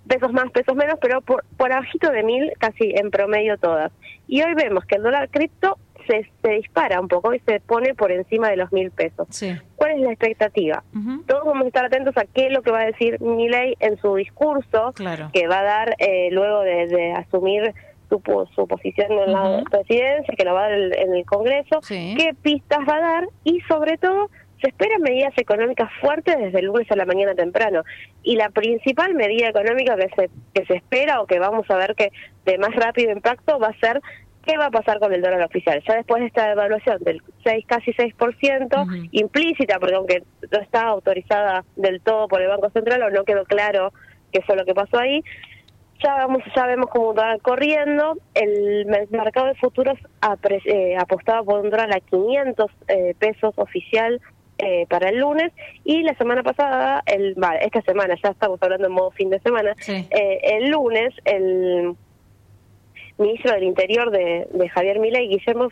Pesos 0.07 0.33
más, 0.33 0.51
pesos 0.51 0.75
menos, 0.75 0.99
pero 1.01 1.23
por, 1.23 1.45
por 1.57 1.73
abajito 1.73 2.11
de 2.11 2.23
mil 2.23 2.53
casi 2.59 2.93
en 2.95 3.11
promedio 3.11 3.57
todas. 3.57 3.93
Y 4.27 4.43
hoy 4.43 4.55
vemos 4.55 4.85
que 4.85 4.97
el 4.97 5.03
dólar 5.03 5.31
cripto 5.31 5.79
se, 6.11 6.31
se, 6.43 6.49
dispara 6.51 7.01
un 7.01 7.09
poco 7.09 7.33
y 7.33 7.39
se 7.41 7.61
pone 7.61 7.95
por 7.95 8.11
encima 8.11 8.49
de 8.49 8.57
los 8.57 8.73
mil 8.73 8.91
pesos. 8.91 9.29
Sí. 9.31 9.53
¿Cuál 9.77 9.93
es 9.93 10.01
la 10.01 10.11
expectativa? 10.11 10.83
Uh 10.95 10.99
-huh. 10.99 11.27
Todos 11.27 11.45
vamos 11.45 11.65
a 11.65 11.69
estar 11.69 11.85
atentos 11.85 12.17
a 12.17 12.25
qué 12.25 12.47
es 12.47 12.53
lo 12.53 12.63
que 12.63 12.71
va 12.71 12.81
a 12.81 12.87
decir 12.87 13.21
Milei 13.21 13.77
en 13.79 13.97
su 13.99 14.17
discurso, 14.17 14.93
claro. 14.95 15.31
que 15.33 15.47
va 15.47 15.61
a 15.61 15.65
dar 15.65 15.95
eh, 15.99 16.29
luego 16.33 16.61
de, 16.63 16.89
de 16.89 17.13
asumir 17.13 17.75
su, 18.09 18.21
su, 18.55 18.67
posición 18.67 19.13
en 19.13 19.33
la 19.33 19.43
uh 19.43 19.61
-huh. 19.61 19.71
presidencia, 19.71 20.35
que 20.37 20.45
lo 20.45 20.55
va 20.55 20.67
a 20.67 20.69
dar 20.69 20.73
el, 20.73 20.99
en 20.99 21.15
el 21.15 21.25
Congreso, 21.25 21.79
sí. 21.83 22.15
qué 22.19 22.35
pistas 22.43 22.81
va 22.89 22.97
a 22.97 23.01
dar 23.01 23.29
y 23.45 23.61
sobre 23.63 23.97
todo 23.99 24.29
se 24.61 24.69
esperan 24.69 25.01
medidas 25.01 25.33
económicas 25.39 25.89
fuertes 26.01 26.37
desde 26.39 26.59
el 26.59 26.67
lunes 26.67 26.91
a 26.91 26.97
la 26.97 27.07
mañana 27.07 27.35
temprano. 27.35 27.83
Y 28.23 28.37
la 28.37 28.51
principal 28.51 29.15
medida 29.15 29.49
económica 29.49 29.97
que 29.97 30.09
se, 30.15 30.31
que 30.53 30.67
se 30.67 30.75
espera 30.75 31.23
o 31.23 31.27
que 31.27 31.39
vamos 31.39 31.65
a 31.71 31.77
ver 31.77 31.95
que 31.95 32.13
de 32.45 32.59
más 32.59 32.75
rápido 32.77 33.11
impacto 33.11 33.59
va 33.59 33.69
a 33.69 33.81
ser 33.81 34.03
qué 34.45 34.57
va 34.57 34.67
a 34.67 34.71
pasar 34.71 34.99
con 34.99 35.13
el 35.13 35.23
dólar 35.23 35.43
oficial. 35.43 35.83
Ya 35.87 35.95
después 35.95 36.21
de 36.21 36.29
esta 36.29 36.51
evaluación 36.51 36.99
del 37.01 37.23
6, 37.45 37.65
casi 37.67 37.93
6%, 37.93 38.15
uh 38.17 38.87
-huh. 38.87 39.09
implícita, 39.13 39.79
porque 39.79 39.95
aunque 39.95 40.23
no 40.51 40.59
está 40.61 40.83
autorizada 40.89 41.65
del 41.77 42.01
todo 42.01 42.29
por 42.29 42.41
el 42.41 42.49
Banco 42.49 42.71
Central 42.71 43.03
o 43.03 43.11
no 43.11 43.25
quedó 43.25 43.45
claro 43.45 43.93
qué 44.33 44.41
fue 44.43 44.57
lo 44.57 44.65
que 44.65 44.75
pasó 44.75 44.99
ahí, 44.99 45.23
ya 46.03 46.15
vamos 46.15 46.43
ya 46.55 46.67
vemos 46.67 46.89
cómo 46.91 47.15
va 47.15 47.37
corriendo 47.43 48.17
el 48.35 48.87
mercado 49.11 49.49
de 49.49 49.55
futuros 49.55 49.99
eh, 50.65 50.97
apostaba 50.97 51.43
por 51.43 51.61
un 51.61 51.71
dólar 51.71 51.95
a 51.95 52.01
500 52.01 52.71
eh, 52.89 53.15
pesos 53.19 53.53
oficial 53.57 54.21
eh, 54.59 54.87
para 54.89 55.11
el 55.11 55.19
lunes 55.19 55.53
y 55.85 56.03
la 56.03 56.15
semana 56.15 56.43
pasada 56.43 57.03
el 57.07 57.35
vale, 57.35 57.61
esta 57.65 57.83
semana 57.83 58.15
ya 58.23 58.31
estamos 58.31 58.63
hablando 58.63 58.87
en 58.87 58.93
modo 58.93 59.11
fin 59.11 59.31
de 59.31 59.41
semana 59.41 59.75
sí. 59.79 60.07
el 60.11 60.71
lunes 60.71 61.15
el 61.25 61.97
ministro 63.21 63.53
del 63.53 63.65
Interior 63.65 64.11
de, 64.11 64.49
de 64.53 64.69
Javier 64.69 64.99
Milei, 64.99 65.29
Guillermo 65.29 65.69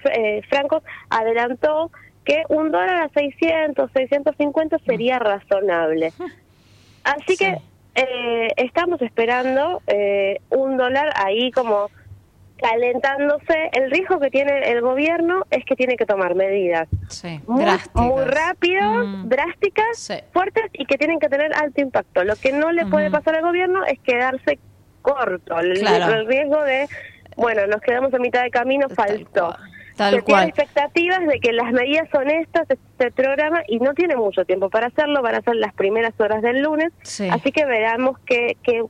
Franco, 0.48 0.82
adelantó 1.10 1.90
que 2.24 2.44
un 2.50 2.70
dólar 2.70 3.04
a 3.04 3.08
600, 3.08 3.90
650 3.92 4.78
sería 4.86 5.18
razonable. 5.18 6.12
Así 7.04 7.36
sí. 7.36 7.38
que 7.38 7.58
eh, 7.94 8.48
estamos 8.56 9.00
esperando 9.00 9.82
eh, 9.86 10.40
un 10.50 10.76
dólar 10.76 11.10
ahí 11.16 11.50
como 11.50 11.90
calentándose. 12.58 13.70
El 13.72 13.90
riesgo 13.90 14.20
que 14.20 14.30
tiene 14.30 14.70
el 14.70 14.82
gobierno 14.82 15.46
es 15.50 15.64
que 15.64 15.74
tiene 15.74 15.96
que 15.96 16.04
tomar 16.04 16.34
medidas 16.34 16.86
sí, 17.08 17.40
muy, 17.46 17.62
drásticas. 17.62 18.02
muy 18.02 18.24
rápidas, 18.24 19.06
mm. 19.06 19.28
drásticas, 19.28 19.98
sí. 19.98 20.14
fuertes 20.32 20.64
y 20.74 20.84
que 20.84 20.98
tienen 20.98 21.18
que 21.18 21.28
tener 21.28 21.54
alto 21.54 21.80
impacto. 21.80 22.24
Lo 22.24 22.36
que 22.36 22.52
no 22.52 22.72
le 22.72 22.84
puede 22.86 23.10
pasar 23.10 23.36
al 23.36 23.42
gobierno 23.42 23.84
es 23.86 23.98
quedarse 24.00 24.58
corto. 25.00 25.58
El 25.58 26.26
riesgo 26.26 26.62
de, 26.62 26.88
bueno, 27.38 27.66
nos 27.68 27.80
quedamos 27.80 28.12
a 28.12 28.18
mitad 28.18 28.42
de 28.42 28.50
camino, 28.50 28.88
faltó. 28.88 29.56
Tal 29.96 30.14
se 30.14 30.22
cual. 30.22 30.44
tiene 30.44 30.48
expectativas 30.48 31.26
de 31.26 31.40
que 31.40 31.52
las 31.52 31.72
medidas 31.72 32.08
son 32.12 32.28
estas, 32.30 32.68
este 32.68 33.10
programa, 33.12 33.62
y 33.68 33.78
no 33.78 33.94
tiene 33.94 34.16
mucho 34.16 34.44
tiempo 34.44 34.68
para 34.70 34.88
hacerlo, 34.88 35.22
van 35.22 35.36
a 35.36 35.42
ser 35.42 35.54
las 35.56 35.72
primeras 35.74 36.14
horas 36.18 36.42
del 36.42 36.62
lunes, 36.62 36.92
sí. 37.02 37.28
así 37.28 37.52
que 37.52 37.64
veremos 37.64 38.18
qué, 38.26 38.56
qué, 38.62 38.82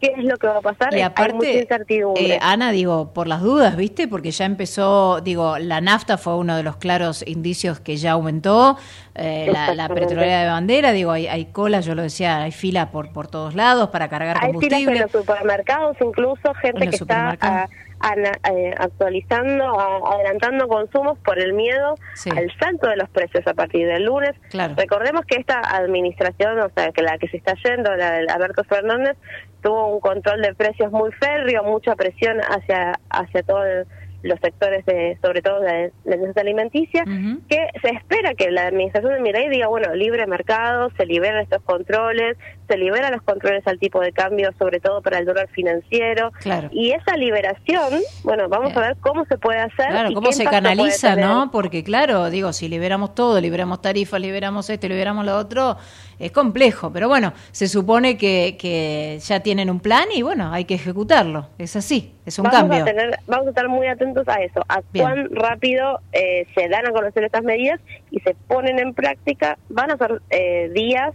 qué 0.00 0.12
es 0.16 0.24
lo 0.24 0.36
que 0.36 0.46
va 0.46 0.58
a 0.58 0.60
pasar. 0.60 0.94
Y 0.94 1.00
aparte, 1.00 1.32
Hay 1.32 1.36
mucha 1.36 1.60
incertidumbre. 1.60 2.34
Eh, 2.34 2.38
Ana, 2.40 2.70
digo, 2.70 3.12
por 3.14 3.28
las 3.28 3.40
dudas, 3.40 3.76
¿viste? 3.76 4.08
Porque 4.08 4.30
ya 4.30 4.44
empezó, 4.44 5.20
digo, 5.22 5.58
la 5.58 5.80
nafta 5.80 6.18
fue 6.18 6.36
uno 6.36 6.56
de 6.56 6.62
los 6.62 6.76
claros 6.76 7.26
indicios 7.26 7.80
que 7.80 7.96
ya 7.96 8.12
aumentó, 8.12 8.76
eh, 9.14 9.50
la, 9.50 9.74
la, 9.74 9.88
petrolera 9.88 10.42
de 10.42 10.48
bandera, 10.48 10.92
digo, 10.92 11.12
hay, 11.12 11.26
hay 11.28 11.46
cola, 11.46 11.80
yo 11.80 11.94
lo 11.94 12.02
decía, 12.02 12.42
hay 12.42 12.52
fila 12.52 12.90
por 12.90 13.12
por 13.12 13.28
todos 13.28 13.54
lados 13.54 13.88
para 13.88 14.08
cargar 14.08 14.36
hay 14.38 14.52
combustible. 14.52 14.76
Hay 14.76 14.84
filas 14.84 14.96
en 14.96 15.02
los 15.02 15.12
supermercados, 15.12 15.96
incluso 16.00 16.54
gente 16.54 16.88
que 16.88 16.96
está... 16.96 17.36
A, 17.40 17.68
actualizando, 18.00 19.80
adelantando 20.06 20.68
consumos 20.68 21.18
por 21.24 21.38
el 21.38 21.52
miedo 21.52 21.96
sí. 22.14 22.30
al 22.30 22.50
salto 22.58 22.88
de 22.88 22.96
los 22.96 23.08
precios 23.10 23.46
a 23.46 23.54
partir 23.54 23.86
del 23.86 24.04
lunes. 24.04 24.32
Claro. 24.50 24.74
Recordemos 24.76 25.24
que 25.26 25.36
esta 25.36 25.60
administración, 25.60 26.58
o 26.60 26.70
sea, 26.74 26.92
que 26.92 27.02
la 27.02 27.18
que 27.18 27.28
se 27.28 27.36
está 27.36 27.54
yendo, 27.64 27.94
la 27.96 28.12
de 28.12 28.26
Alberto 28.28 28.64
Fernández, 28.64 29.16
tuvo 29.62 29.94
un 29.94 30.00
control 30.00 30.42
de 30.42 30.54
precios 30.54 30.92
muy 30.92 31.10
férreo, 31.12 31.64
mucha 31.64 31.96
presión 31.96 32.38
hacia 32.40 32.98
hacia 33.10 33.42
todo 33.42 33.64
el 33.64 33.86
los 34.26 34.38
sectores 34.40 34.84
de, 34.86 35.18
sobre 35.22 35.42
todo 35.42 35.60
de 35.60 35.92
la 36.04 36.16
industria 36.16 36.42
alimenticia, 36.42 37.04
uh 37.06 37.10
-huh. 37.10 37.40
que 37.48 37.68
se 37.80 37.90
espera 37.94 38.34
que 38.34 38.50
la 38.50 38.66
administración 38.66 39.14
de 39.14 39.20
Mirai 39.20 39.48
diga, 39.48 39.68
bueno, 39.68 39.94
libre 39.94 40.26
mercado, 40.26 40.90
se 40.96 41.06
liberan 41.06 41.42
estos 41.42 41.62
controles, 41.62 42.36
se 42.66 42.76
liberan 42.76 43.12
los 43.12 43.22
controles 43.22 43.66
al 43.66 43.78
tipo 43.78 44.00
de 44.00 44.12
cambio, 44.12 44.50
sobre 44.58 44.80
todo 44.80 45.02
para 45.02 45.18
el 45.18 45.26
dólar 45.26 45.48
financiero, 45.48 46.32
claro. 46.40 46.68
y 46.72 46.92
esa 46.92 47.16
liberación, 47.16 48.00
bueno, 48.24 48.48
vamos 48.48 48.76
a 48.76 48.80
ver 48.80 48.96
cómo 49.00 49.24
se 49.26 49.38
puede 49.38 49.60
hacer. 49.60 49.88
Claro, 49.88 50.10
y 50.10 50.14
cómo 50.14 50.32
se 50.32 50.44
canaliza, 50.44 51.16
¿no? 51.16 51.50
Porque 51.50 51.84
claro, 51.84 52.30
digo, 52.30 52.52
si 52.52 52.68
liberamos 52.68 53.14
todo, 53.14 53.40
liberamos 53.40 53.82
tarifas, 53.82 54.20
liberamos 54.20 54.68
esto, 54.70 54.88
liberamos 54.88 55.24
lo 55.24 55.36
otro, 55.36 55.76
es 56.18 56.32
complejo, 56.32 56.92
pero 56.92 57.08
bueno, 57.08 57.32
se 57.52 57.68
supone 57.68 58.16
que, 58.16 58.56
que 58.58 59.18
ya 59.20 59.40
tienen 59.40 59.70
un 59.70 59.80
plan 59.80 60.06
y 60.14 60.22
bueno, 60.22 60.52
hay 60.52 60.64
que 60.64 60.74
ejecutarlo, 60.74 61.48
es 61.58 61.76
así, 61.76 62.14
es 62.24 62.38
un 62.38 62.44
vamos 62.44 62.60
cambio. 62.60 62.82
A 62.82 62.84
tener, 62.84 63.18
vamos 63.26 63.46
a 63.46 63.50
estar 63.50 63.68
muy 63.68 63.86
atentos 63.86 64.26
a 64.28 64.42
eso, 64.42 64.64
a 64.68 64.80
Bien. 64.92 65.04
cuán 65.04 65.28
rápido 65.30 66.00
eh, 66.12 66.46
se 66.54 66.68
dan 66.68 66.86
a 66.86 66.90
conocer 66.90 67.24
estas 67.24 67.44
medidas 67.44 67.80
y 68.10 68.20
se 68.20 68.34
ponen 68.48 68.78
en 68.78 68.94
práctica. 68.94 69.58
Van 69.68 69.90
a 69.90 69.96
ser 69.96 70.20
eh, 70.30 70.70
días 70.74 71.14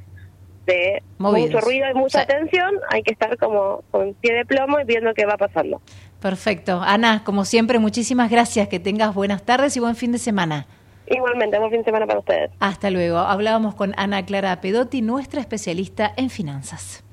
de 0.65 1.02
Movidos. 1.17 1.52
mucho 1.52 1.65
ruido 1.65 1.86
y 1.89 1.93
mucha 1.93 2.19
Sí. 2.19 2.24
atención. 2.32 2.71
Hay 2.89 3.04
que 3.04 3.12
estar 3.12 3.38
como 3.38 3.84
con 3.91 4.13
pie 4.15 4.34
de 4.34 4.45
plomo 4.45 4.80
y 4.80 4.86
viendo 4.86 5.13
qué 5.13 5.26
va 5.26 5.38
pasando. 5.38 5.82
Perfecto. 6.21 6.82
Ana, 6.84 7.24
como 7.24 7.45
siempre, 7.45 7.80
muchísimas 7.80 8.30
gracias. 8.30 8.67
Que 8.67 8.80
tengas 8.80 9.13
buenas 9.13 9.43
tardes 9.43 9.76
y 9.78 9.80
buen 9.80 9.95
fin 9.95 10.12
de 10.12 10.17
semana. 10.19 10.67
Igualmente, 11.08 11.58
buen 11.60 11.71
fin 11.71 11.80
de 11.80 11.86
semana 11.86 12.06
para 12.08 12.19
ustedes. 12.19 12.52
Hasta 12.60 12.89
luego. 12.89 13.17
Hablábamos 13.17 13.76
con 13.76 13.93
Ana 13.97 14.24
Clara 14.26 14.62
Pedotti, 14.62 15.02
nuestra 15.02 15.41
especialista 15.41 16.13
en 16.15 16.30
finanzas. 16.30 17.04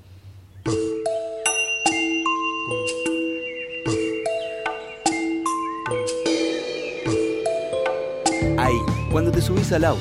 Ahí, 8.56 8.76
cuando 9.10 9.30
te 9.30 9.40
subís 9.40 9.72
al 9.72 9.84
auto, 9.84 10.00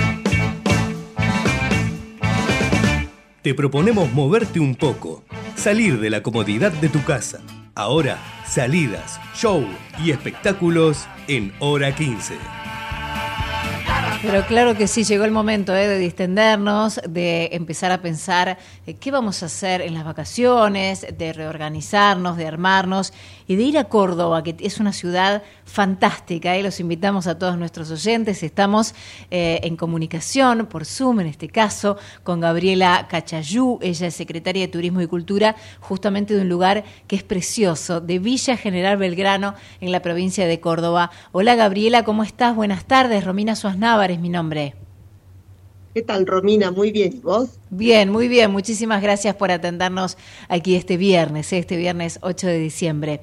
Te 3.41 3.55
proponemos 3.55 4.13
moverte 4.13 4.59
un 4.59 4.75
poco, 4.75 5.23
salir 5.55 5.99
de 5.99 6.11
la 6.11 6.21
comodidad 6.21 6.71
de 6.73 6.89
tu 6.89 7.03
casa. 7.03 7.39
Ahora, 7.73 8.19
salidas, 8.45 9.19
show 9.33 9.65
y 9.97 10.11
espectáculos 10.11 11.07
en 11.27 11.51
Hora 11.57 11.95
15. 11.95 12.35
Pero 14.21 14.45
claro 14.45 14.77
que 14.77 14.85
sí, 14.85 15.03
llegó 15.03 15.25
el 15.25 15.31
momento 15.31 15.75
¿eh? 15.75 15.87
de 15.87 15.97
distendernos, 15.97 17.01
de 17.09 17.49
empezar 17.53 17.91
a 17.91 18.03
pensar 18.03 18.59
eh, 18.85 18.93
qué 18.93 19.09
vamos 19.09 19.41
a 19.41 19.47
hacer 19.47 19.81
en 19.81 19.95
las 19.95 20.05
vacaciones, 20.05 21.07
de 21.17 21.33
reorganizarnos, 21.33 22.37
de 22.37 22.45
armarnos 22.45 23.11
y 23.51 23.57
de 23.57 23.63
ir 23.63 23.77
a 23.77 23.83
Córdoba, 23.89 24.43
que 24.43 24.55
es 24.61 24.79
una 24.79 24.93
ciudad 24.93 25.43
fantástica. 25.65 26.55
¿eh? 26.55 26.63
Los 26.63 26.79
invitamos 26.79 27.27
a 27.27 27.37
todos 27.37 27.57
nuestros 27.57 27.91
oyentes. 27.91 28.43
Estamos 28.43 28.95
eh, 29.29 29.59
en 29.63 29.75
comunicación 29.75 30.67
por 30.67 30.85
Zoom, 30.85 31.19
en 31.19 31.27
este 31.27 31.49
caso, 31.49 31.97
con 32.23 32.39
Gabriela 32.39 33.07
Cachayú. 33.09 33.77
Ella 33.81 34.07
es 34.07 34.15
secretaria 34.15 34.61
de 34.61 34.69
Turismo 34.69 35.01
y 35.01 35.07
Cultura, 35.07 35.57
justamente 35.81 36.33
de 36.33 36.43
un 36.43 36.49
lugar 36.49 36.85
que 37.07 37.17
es 37.17 37.23
precioso, 37.23 37.99
de 37.99 38.19
Villa 38.19 38.55
General 38.55 38.95
Belgrano, 38.95 39.53
en 39.81 39.91
la 39.91 40.01
provincia 40.01 40.47
de 40.47 40.61
Córdoba. 40.61 41.11
Hola 41.33 41.55
Gabriela, 41.55 42.05
¿cómo 42.05 42.23
estás? 42.23 42.55
Buenas 42.55 42.85
tardes. 42.85 43.25
Romina 43.25 43.57
Suaznávar 43.57 44.11
es 44.11 44.19
mi 44.21 44.29
nombre. 44.29 44.75
¿Qué 45.93 46.01
tal, 46.01 46.25
Romina? 46.25 46.71
Muy 46.71 46.91
bien. 46.91 47.11
¿Y 47.13 47.19
vos? 47.19 47.49
Bien, 47.69 48.09
muy 48.09 48.29
bien. 48.29 48.49
Muchísimas 48.49 49.01
gracias 49.01 49.35
por 49.35 49.51
atendernos 49.51 50.17
aquí 50.47 50.75
este 50.75 50.95
viernes, 50.95 51.51
¿eh? 51.51 51.57
este 51.57 51.75
viernes 51.75 52.17
8 52.21 52.47
de 52.47 52.59
diciembre. 52.59 53.19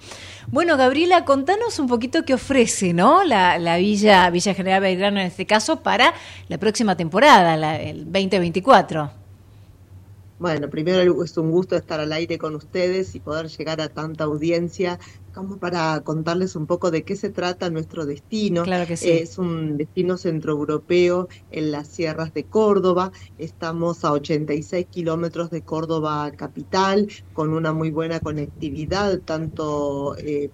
Bueno, 0.49 0.77
Gabriela, 0.77 1.25
contanos 1.25 1.79
un 1.79 1.87
poquito 1.87 2.27
qué 2.27 2.35
ofrece, 2.35 2.93
¿no? 2.93 3.25
La, 3.25 3.59
la 3.59 3.79
Villa, 3.79 4.29
Villa 4.29 4.53
General 4.53 4.83
Belgrano 4.83 5.19
en 5.19 5.27
este 5.27 5.47
caso 5.47 5.83
para 5.83 6.13
la 6.49 6.59
próxima 6.59 6.95
temporada, 6.95 7.57
la, 7.57 7.81
el 7.81 8.05
2024. 8.05 9.18
Bueno, 10.39 10.71
primero 10.71 11.25
es 11.25 11.37
un 11.37 11.51
gusto 11.51 11.75
estar 11.75 11.99
al 11.99 12.13
aire 12.13 12.39
con 12.39 12.55
ustedes 12.55 13.15
y 13.17 13.21
poder 13.21 13.49
llegar 13.49 13.81
a 13.81 13.89
tanta 13.89 14.25
audiencia 14.25 15.01
como 15.35 15.59
para 15.59 16.01
contarles 16.01 16.55
un 16.55 16.67
poco 16.67 16.91
de 16.91 17.03
qué 17.03 17.17
se 17.17 17.31
trata 17.31 17.71
nuestro 17.71 18.07
destino. 18.07 18.63
Claro 18.63 18.87
que 18.87 18.97
sí. 18.97 19.11
Es 19.11 19.39
un 19.39 19.77
destino 19.77 20.17
centroeuropeo 20.17 21.29
en 21.51 21.73
las 21.73 21.89
sierras 21.89 22.33
de 22.35 22.45
Córdoba. 22.45 23.11
Estamos 23.37 24.05
a 24.05 24.13
86 24.13 24.87
kilómetros 24.89 25.51
de 25.51 25.63
Córdoba 25.63 26.31
capital, 26.37 27.09
con 27.33 27.53
una 27.53 27.73
muy 27.73 27.91
buena 27.91 28.21
conectividad, 28.21 29.19
tanto 29.21 30.17
eh, 30.19 30.51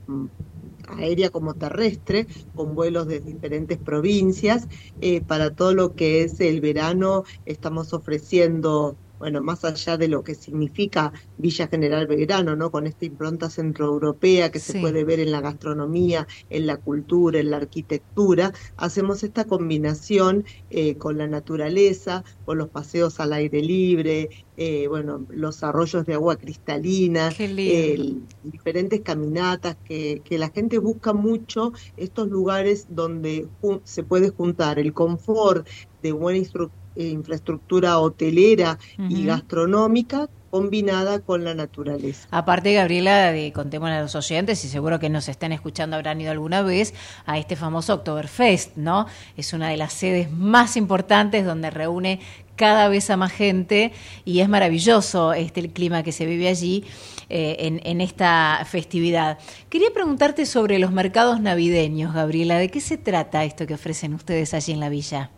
aérea 0.89 1.30
como 1.30 1.55
terrestre, 1.55 2.26
con 2.55 2.74
vuelos 2.74 3.07
de 3.07 3.20
diferentes 3.20 3.78
provincias. 3.78 4.66
Eh, 5.01 5.20
para 5.20 5.55
todo 5.55 5.74
lo 5.74 5.95
que 5.95 6.22
es 6.22 6.41
el 6.41 6.61
verano, 6.61 7.24
estamos 7.45 7.93
ofreciendo 7.93 8.97
bueno, 9.18 9.42
más 9.42 9.64
allá 9.64 9.96
de 9.96 10.08
lo 10.08 10.22
que 10.22 10.34
significa 10.34 11.12
Villa 11.36 11.68
General 11.68 12.06
Belgrano, 12.06 12.56
¿no? 12.56 12.70
Con 12.70 12.86
esta 12.86 13.04
impronta 13.06 13.48
centroeuropea 13.50 14.50
que 14.50 14.58
Sí. 14.60 14.72
se 14.72 14.80
puede 14.80 15.04
ver 15.04 15.20
en 15.20 15.30
la 15.32 15.40
gastronomía, 15.40 16.26
en 16.48 16.66
la 16.66 16.76
cultura, 16.78 17.38
en 17.40 17.50
la 17.50 17.58
arquitectura, 17.58 18.52
hacemos 18.76 19.22
esta 19.22 19.44
combinación 19.46 20.44
eh, 20.68 20.96
con 20.98 21.18
la 21.18 21.26
naturaleza, 21.26 22.24
con 22.44 22.58
los 22.58 22.70
paseos 22.70 23.20
al 23.20 23.32
aire 23.32 23.62
libre, 23.62 24.28
eh, 24.56 24.88
bueno, 24.88 25.24
los 25.28 25.62
arroyos 25.62 26.04
de 26.06 26.14
agua 26.14 26.36
cristalina, 26.36 27.34
eh, 27.62 27.98
diferentes 28.42 29.00
caminatas, 29.02 29.76
que, 29.84 30.22
que 30.24 30.38
la 30.38 30.50
gente 30.50 30.78
busca 30.78 31.12
mucho 31.12 31.72
estos 31.96 32.28
lugares 32.28 32.86
donde 32.88 33.48
se 33.84 34.04
puede 34.04 34.30
juntar 34.30 34.78
el 34.78 34.92
confort 34.92 35.66
de 36.02 36.12
buena 36.12 36.38
instru- 36.38 36.70
eh, 36.97 37.07
infraestructura 37.07 37.99
hotelera 37.99 38.78
y 39.09 39.24
gastronómica 39.24 40.28
combinada 40.55 41.18
con 41.18 41.42
la 41.42 41.53
naturaleza. 41.53 42.28
Aparte, 42.30 42.72
Gabriela, 42.74 43.32
de, 43.32 43.53
contémosle 43.53 43.97
a 43.97 44.03
los 44.03 44.14
oyentes, 44.14 44.64
y 44.64 44.68
seguro 44.68 45.01
que 45.01 45.11
nos 45.11 45.28
están 45.28 45.51
escuchando, 45.51 45.97
habrán 45.97 46.20
ido 46.20 46.30
alguna 46.30 46.62
vez 46.62 46.95
a 47.26 47.38
este 47.38 47.57
famoso 47.57 47.95
Oktoberfest, 47.95 48.76
¿no? 48.76 49.09
Es 49.36 49.53
una 49.53 49.70
de 49.70 49.76
las 49.76 49.92
sedes 49.92 50.30
más 50.30 50.76
importantes 50.76 51.45
donde 51.45 51.70
reúne 51.70 52.20
cada 52.55 52.86
vez 52.86 53.11
a 53.11 53.16
más 53.16 53.32
gente 53.32 53.90
y 54.24 54.38
es 54.38 54.49
maravilloso 54.49 55.32
este 55.32 55.59
el 55.59 55.72
clima 55.72 56.05
que 56.05 56.12
se 56.12 56.24
vive 56.24 56.47
allí 56.47 56.84
eh, 57.28 57.57
en, 57.59 57.80
en 57.82 58.01
esta 58.01 58.64
festividad. 58.64 59.38
Quería 59.68 59.90
preguntarte 59.92 60.47
sobre 60.47 60.78
los 60.78 60.92
mercados 60.92 61.40
navideños, 61.40 62.14
Gabriela, 62.14 62.59
¿de 62.59 62.68
qué 62.68 62.80
se 62.80 62.97
trata 62.97 63.42
esto 63.42 63.66
que 63.66 63.74
ofrecen 63.74 64.14
ustedes 64.14 64.55
allí 64.55 64.72
en 64.72 64.78
la 64.78 64.88
villa? 64.88 65.30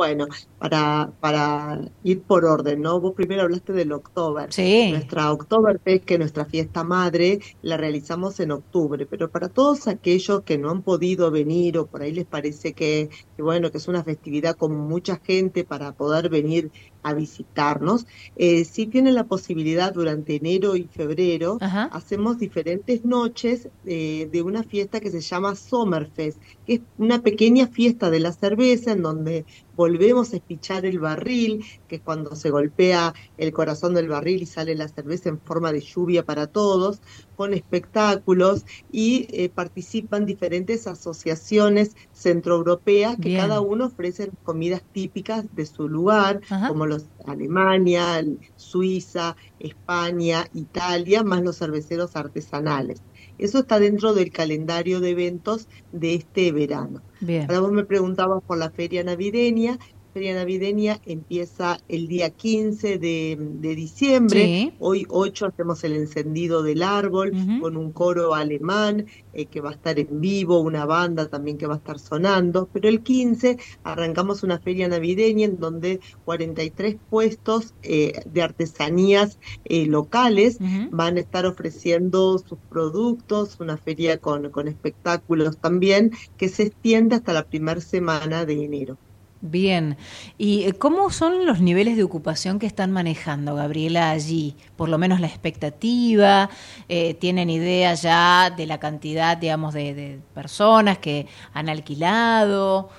Bueno, 0.00 0.28
para, 0.56 1.12
para 1.20 1.78
ir 2.02 2.22
por 2.22 2.46
orden, 2.46 2.80
¿no? 2.80 2.98
Vos 3.02 3.12
primero 3.14 3.42
hablaste 3.42 3.74
del 3.74 3.92
October. 3.92 4.50
Sí. 4.50 4.92
Nuestra 4.92 5.30
Oktoberfest, 5.30 6.06
que 6.06 6.14
es 6.14 6.20
nuestra 6.20 6.46
fiesta 6.46 6.84
madre, 6.84 7.40
la 7.60 7.76
realizamos 7.76 8.40
en 8.40 8.52
octubre, 8.52 9.04
pero 9.04 9.30
para 9.30 9.50
todos 9.50 9.88
aquellos 9.88 10.42
que 10.44 10.56
no 10.56 10.70
han 10.70 10.82
podido 10.82 11.30
venir 11.30 11.76
o 11.76 11.86
por 11.86 12.00
ahí 12.00 12.12
les 12.12 12.24
parece 12.26 12.72
que, 12.72 13.10
que 13.36 13.42
bueno, 13.42 13.70
que 13.70 13.76
es 13.76 13.88
una 13.88 14.02
festividad 14.02 14.56
con 14.56 14.74
mucha 14.74 15.20
gente 15.22 15.64
para 15.66 15.92
poder 15.92 16.30
venir 16.30 16.72
a 17.02 17.14
visitarnos, 17.14 18.06
eh, 18.36 18.64
sí 18.64 18.86
tienen 18.86 19.14
la 19.14 19.24
posibilidad 19.24 19.92
durante 19.92 20.36
enero 20.36 20.76
y 20.76 20.84
febrero, 20.84 21.58
hacemos 21.60 22.38
diferentes 22.38 23.04
noches 23.04 23.68
eh, 23.86 24.28
de 24.30 24.42
una 24.42 24.62
fiesta 24.62 25.00
que 25.00 25.10
se 25.10 25.20
llama 25.20 25.54
Sommerfest, 25.54 26.38
que 26.66 26.74
es 26.74 26.80
una 26.98 27.22
pequeña 27.22 27.66
fiesta 27.68 28.10
de 28.10 28.20
la 28.20 28.32
cerveza 28.32 28.92
en 28.92 29.02
donde 29.02 29.44
volvemos 29.80 30.32
a 30.32 30.36
espichar 30.36 30.84
el 30.84 30.98
barril, 30.98 31.64
que 31.88 31.96
es 31.96 32.02
cuando 32.02 32.36
se 32.36 32.50
golpea 32.50 33.14
el 33.38 33.50
corazón 33.52 33.94
del 33.94 34.08
barril 34.08 34.42
y 34.42 34.46
sale 34.46 34.74
la 34.74 34.88
cerveza 34.88 35.30
en 35.30 35.40
forma 35.40 35.72
de 35.72 35.80
lluvia 35.80 36.22
para 36.24 36.48
todos, 36.48 37.00
con 37.34 37.54
espectáculos 37.54 38.66
y 38.92 39.26
eh, 39.30 39.48
participan 39.48 40.26
diferentes 40.26 40.86
asociaciones 40.86 41.96
centroeuropeas 42.20 43.16
que 43.16 43.30
Bien. 43.30 43.40
cada 43.40 43.60
uno 43.60 43.86
ofrece 43.86 44.30
comidas 44.42 44.82
típicas 44.92 45.46
de 45.54 45.64
su 45.64 45.88
lugar, 45.88 46.40
Ajá. 46.50 46.68
como 46.68 46.86
los 46.86 47.06
Alemania, 47.26 48.22
Suiza, 48.56 49.36
España, 49.58 50.44
Italia, 50.52 51.22
más 51.24 51.42
los 51.42 51.58
cerveceros 51.58 52.16
artesanales. 52.16 53.02
Eso 53.38 53.60
está 53.60 53.80
dentro 53.80 54.12
del 54.12 54.30
calendario 54.32 55.00
de 55.00 55.10
eventos 55.10 55.66
de 55.92 56.14
este 56.14 56.52
verano. 56.52 57.02
Bien. 57.20 57.42
Ahora 57.42 57.60
vos 57.60 57.72
me 57.72 57.84
preguntabas 57.84 58.42
por 58.46 58.58
la 58.58 58.70
feria 58.70 59.02
navideña. 59.02 59.78
Feria 60.12 60.34
navideña 60.34 61.00
empieza 61.06 61.78
el 61.88 62.08
día 62.08 62.30
15 62.30 62.98
de, 62.98 63.36
de 63.38 63.74
diciembre. 63.76 64.44
Sí. 64.44 64.72
Hoy 64.80 65.06
8 65.08 65.46
hacemos 65.46 65.84
el 65.84 65.94
encendido 65.94 66.62
del 66.62 66.82
árbol 66.82 67.32
con 67.60 67.76
un 67.76 67.92
coro 67.92 68.34
alemán 68.34 69.06
eh, 69.32 69.46
que 69.46 69.60
va 69.60 69.70
a 69.70 69.74
estar 69.74 69.98
en 70.00 70.20
vivo, 70.20 70.60
una 70.60 70.84
banda 70.84 71.28
también 71.28 71.58
que 71.58 71.66
va 71.66 71.74
a 71.74 71.76
estar 71.76 72.00
sonando. 72.00 72.68
Pero 72.72 72.88
el 72.88 73.02
15 73.02 73.58
arrancamos 73.84 74.42
una 74.42 74.58
feria 74.58 74.88
navideña 74.88 75.46
en 75.46 75.60
donde 75.60 76.00
43 76.24 76.96
puestos 77.08 77.74
eh, 77.82 78.20
de 78.26 78.42
artesanías 78.42 79.38
eh, 79.64 79.86
locales 79.86 80.58
van 80.90 81.16
a 81.16 81.20
estar 81.20 81.46
ofreciendo 81.46 82.38
sus 82.38 82.58
productos, 82.68 83.58
una 83.60 83.76
feria 83.76 84.18
con, 84.18 84.50
con 84.50 84.66
espectáculos 84.66 85.58
también 85.58 86.10
que 86.36 86.48
se 86.48 86.64
extiende 86.64 87.14
hasta 87.14 87.32
la 87.32 87.44
primera 87.44 87.80
semana 87.80 88.44
de 88.44 88.64
enero. 88.64 88.98
Bien. 89.42 89.96
¿Y 90.36 90.64
eh, 90.64 90.74
cómo 90.74 91.10
son 91.10 91.46
los 91.46 91.60
niveles 91.62 91.96
de 91.96 92.02
ocupación 92.04 92.58
que 92.58 92.66
están 92.66 92.92
manejando, 92.92 93.54
Gabriela, 93.54 94.10
allí? 94.10 94.54
Por 94.76 94.90
lo 94.90 94.98
menos 94.98 95.18
la 95.20 95.28
expectativa, 95.28 96.50
eh, 96.88 97.14
¿tienen 97.14 97.48
idea 97.48 97.94
ya 97.94 98.50
de 98.54 98.66
la 98.66 98.78
cantidad, 98.78 99.38
digamos, 99.38 99.72
de, 99.72 99.94
de 99.94 100.20
personas 100.34 100.98
que 100.98 101.26
han 101.54 101.70
alquilado? 101.70 102.90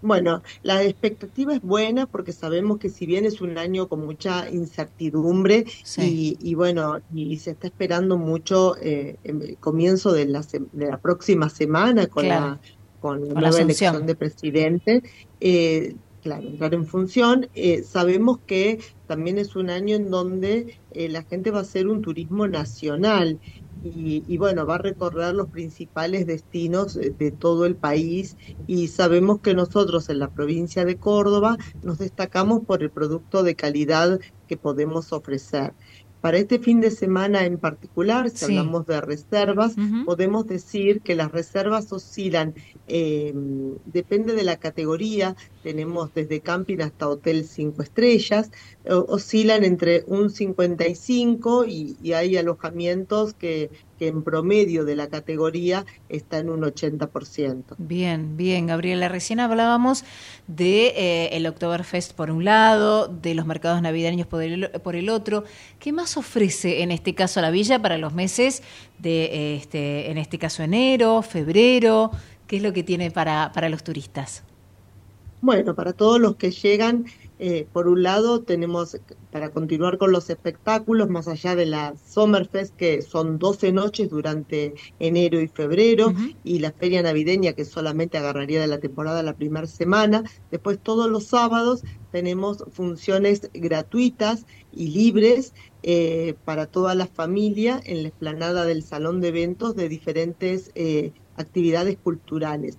Bueno, 0.00 0.42
la 0.62 0.84
expectativa 0.84 1.54
es 1.54 1.60
buena 1.60 2.06
porque 2.06 2.32
sabemos 2.32 2.78
que 2.78 2.88
si 2.88 3.04
bien 3.04 3.24
es 3.24 3.40
un 3.40 3.58
año 3.58 3.88
con 3.88 4.06
mucha 4.06 4.48
incertidumbre 4.48 5.64
Sí. 5.82 6.02
y, 6.06 6.38
y 6.40 6.54
bueno, 6.54 7.00
y 7.12 7.36
se 7.38 7.50
está 7.50 7.66
esperando 7.66 8.16
mucho 8.16 8.76
eh, 8.80 9.18
el 9.24 9.58
comienzo 9.58 10.12
de 10.12 10.26
la, 10.26 10.42
de 10.72 10.86
la 10.88 11.00
próxima 11.00 11.48
semana 11.48 12.06
con 12.06 12.26
Claro. 12.26 12.28
la, 12.28 12.60
con 12.98 13.28
la 13.28 13.34
Con 13.34 13.44
nueva 13.44 13.48
asunción. 13.48 13.96
elección 13.96 14.06
de 14.06 14.16
presidente, 14.16 15.02
eh, 15.40 15.96
claro, 16.22 16.48
entrar 16.48 16.74
en 16.74 16.86
función, 16.86 17.48
eh, 17.54 17.82
sabemos 17.84 18.40
que 18.46 18.80
también 19.06 19.38
es 19.38 19.56
un 19.56 19.70
año 19.70 19.96
en 19.96 20.10
donde 20.10 20.80
eh, 20.90 21.08
la 21.08 21.22
gente 21.24 21.50
va 21.50 21.58
a 21.60 21.62
hacer 21.62 21.88
un 21.88 22.02
turismo 22.02 22.46
nacional 22.48 23.40
y, 23.80 24.24
y 24.26 24.38
bueno, 24.38 24.66
va 24.66 24.74
a 24.76 24.78
recorrer 24.78 25.34
los 25.34 25.48
principales 25.50 26.26
destinos 26.26 26.96
eh, 26.96 27.14
de 27.16 27.30
todo 27.32 27.64
el 27.66 27.76
país 27.76 28.36
y 28.66 28.88
sabemos 28.88 29.40
que 29.40 29.54
nosotros 29.54 30.08
en 30.08 30.18
la 30.18 30.30
provincia 30.32 30.84
de 30.84 30.98
Córdoba 30.98 31.56
nos 31.82 31.98
destacamos 31.98 32.64
por 32.66 32.82
el 32.82 32.90
producto 32.90 33.42
de 33.44 33.54
calidad 33.56 34.18
que 34.48 34.56
podemos 34.56 35.12
ofrecer. 35.12 35.74
Para 36.20 36.38
este 36.38 36.58
fin 36.58 36.80
de 36.80 36.90
semana 36.90 37.44
en 37.46 37.58
particular, 37.58 38.28
si 38.30 38.38
Sí. 38.38 38.44
hablamos 38.46 38.86
de 38.86 39.00
reservas, 39.00 39.76
podemos 40.04 40.46
decir 40.46 41.00
que 41.02 41.14
las 41.14 41.30
reservas 41.30 41.92
oscilan, 41.92 42.54
eh, 42.88 43.32
depende 43.84 44.34
de 44.34 44.42
la 44.42 44.56
categoría, 44.56 45.36
tenemos 45.68 46.14
desde 46.14 46.40
camping 46.40 46.78
hasta 46.78 47.06
hotel 47.06 47.44
cinco 47.44 47.82
estrellas, 47.82 48.50
oscilan 48.86 49.64
entre 49.64 50.02
un 50.06 50.30
55 50.30 51.66
y, 51.66 51.94
y 52.02 52.14
hay 52.14 52.38
alojamientos 52.38 53.34
que, 53.34 53.68
que 53.98 54.08
en 54.08 54.22
promedio 54.22 54.86
de 54.86 54.96
la 54.96 55.08
categoría 55.08 55.84
está 56.08 56.38
en 56.38 56.48
un 56.48 56.62
80%. 56.62 57.74
Bien, 57.76 58.38
bien, 58.38 58.66
Gabriela. 58.66 59.10
Recién 59.10 59.40
hablábamos 59.40 60.04
de 60.46 60.94
eh, 60.96 61.36
el 61.36 61.46
Oktoberfest 61.46 62.14
por 62.14 62.30
un 62.30 62.46
lado, 62.46 63.08
de 63.08 63.34
los 63.34 63.44
mercados 63.44 63.82
navideños 63.82 64.26
por 64.26 64.42
el, 64.42 64.70
por 64.82 64.96
el 64.96 65.10
otro. 65.10 65.44
¿Qué 65.78 65.92
más 65.92 66.16
ofrece 66.16 66.82
en 66.82 66.92
este 66.92 67.14
caso 67.14 67.42
la 67.42 67.50
villa 67.50 67.82
para 67.82 67.98
los 67.98 68.14
meses 68.14 68.62
de, 68.98 69.24
eh, 69.24 69.56
este, 69.56 70.10
en 70.10 70.16
este 70.16 70.38
caso 70.38 70.62
enero, 70.62 71.20
febrero? 71.20 72.10
¿Qué 72.46 72.56
es 72.56 72.62
lo 72.62 72.72
que 72.72 72.82
tiene 72.82 73.10
para, 73.10 73.52
para 73.52 73.68
los 73.68 73.84
turistas? 73.84 74.44
Bueno, 75.40 75.76
para 75.76 75.92
todos 75.92 76.20
los 76.20 76.34
que 76.34 76.50
llegan, 76.50 77.06
eh, 77.38 77.68
por 77.72 77.86
un 77.86 78.02
lado 78.02 78.42
tenemos 78.42 78.98
para 79.30 79.50
continuar 79.50 79.96
con 79.96 80.10
los 80.10 80.30
espectáculos, 80.30 81.08
más 81.08 81.28
allá 81.28 81.54
de 81.54 81.64
la 81.64 81.94
Summerfest, 81.96 82.74
que 82.74 83.02
son 83.02 83.38
12 83.38 83.70
noches 83.70 84.10
durante 84.10 84.74
enero 84.98 85.40
y 85.40 85.46
febrero, 85.46 86.12
y 86.42 86.58
la 86.58 86.72
feria 86.72 87.02
navideña, 87.02 87.52
que 87.52 87.64
solamente 87.64 88.18
agarraría 88.18 88.60
de 88.60 88.66
la 88.66 88.80
temporada 88.80 89.22
la 89.22 89.36
primera 89.36 89.68
semana. 89.68 90.24
Después 90.50 90.80
todos 90.82 91.08
los 91.08 91.26
sábados 91.26 91.84
tenemos 92.10 92.64
funciones 92.72 93.48
gratuitas 93.54 94.44
y 94.72 94.88
libres 94.88 95.54
eh, 95.84 96.34
para 96.44 96.66
toda 96.66 96.96
la 96.96 97.06
familia 97.06 97.80
en 97.84 98.02
la 98.02 98.08
explanada 98.08 98.64
del 98.64 98.82
salón 98.82 99.20
de 99.20 99.28
eventos 99.28 99.76
de 99.76 99.88
diferentes 99.88 100.72
eh, 100.74 101.12
actividades 101.36 101.96
culturales 101.96 102.76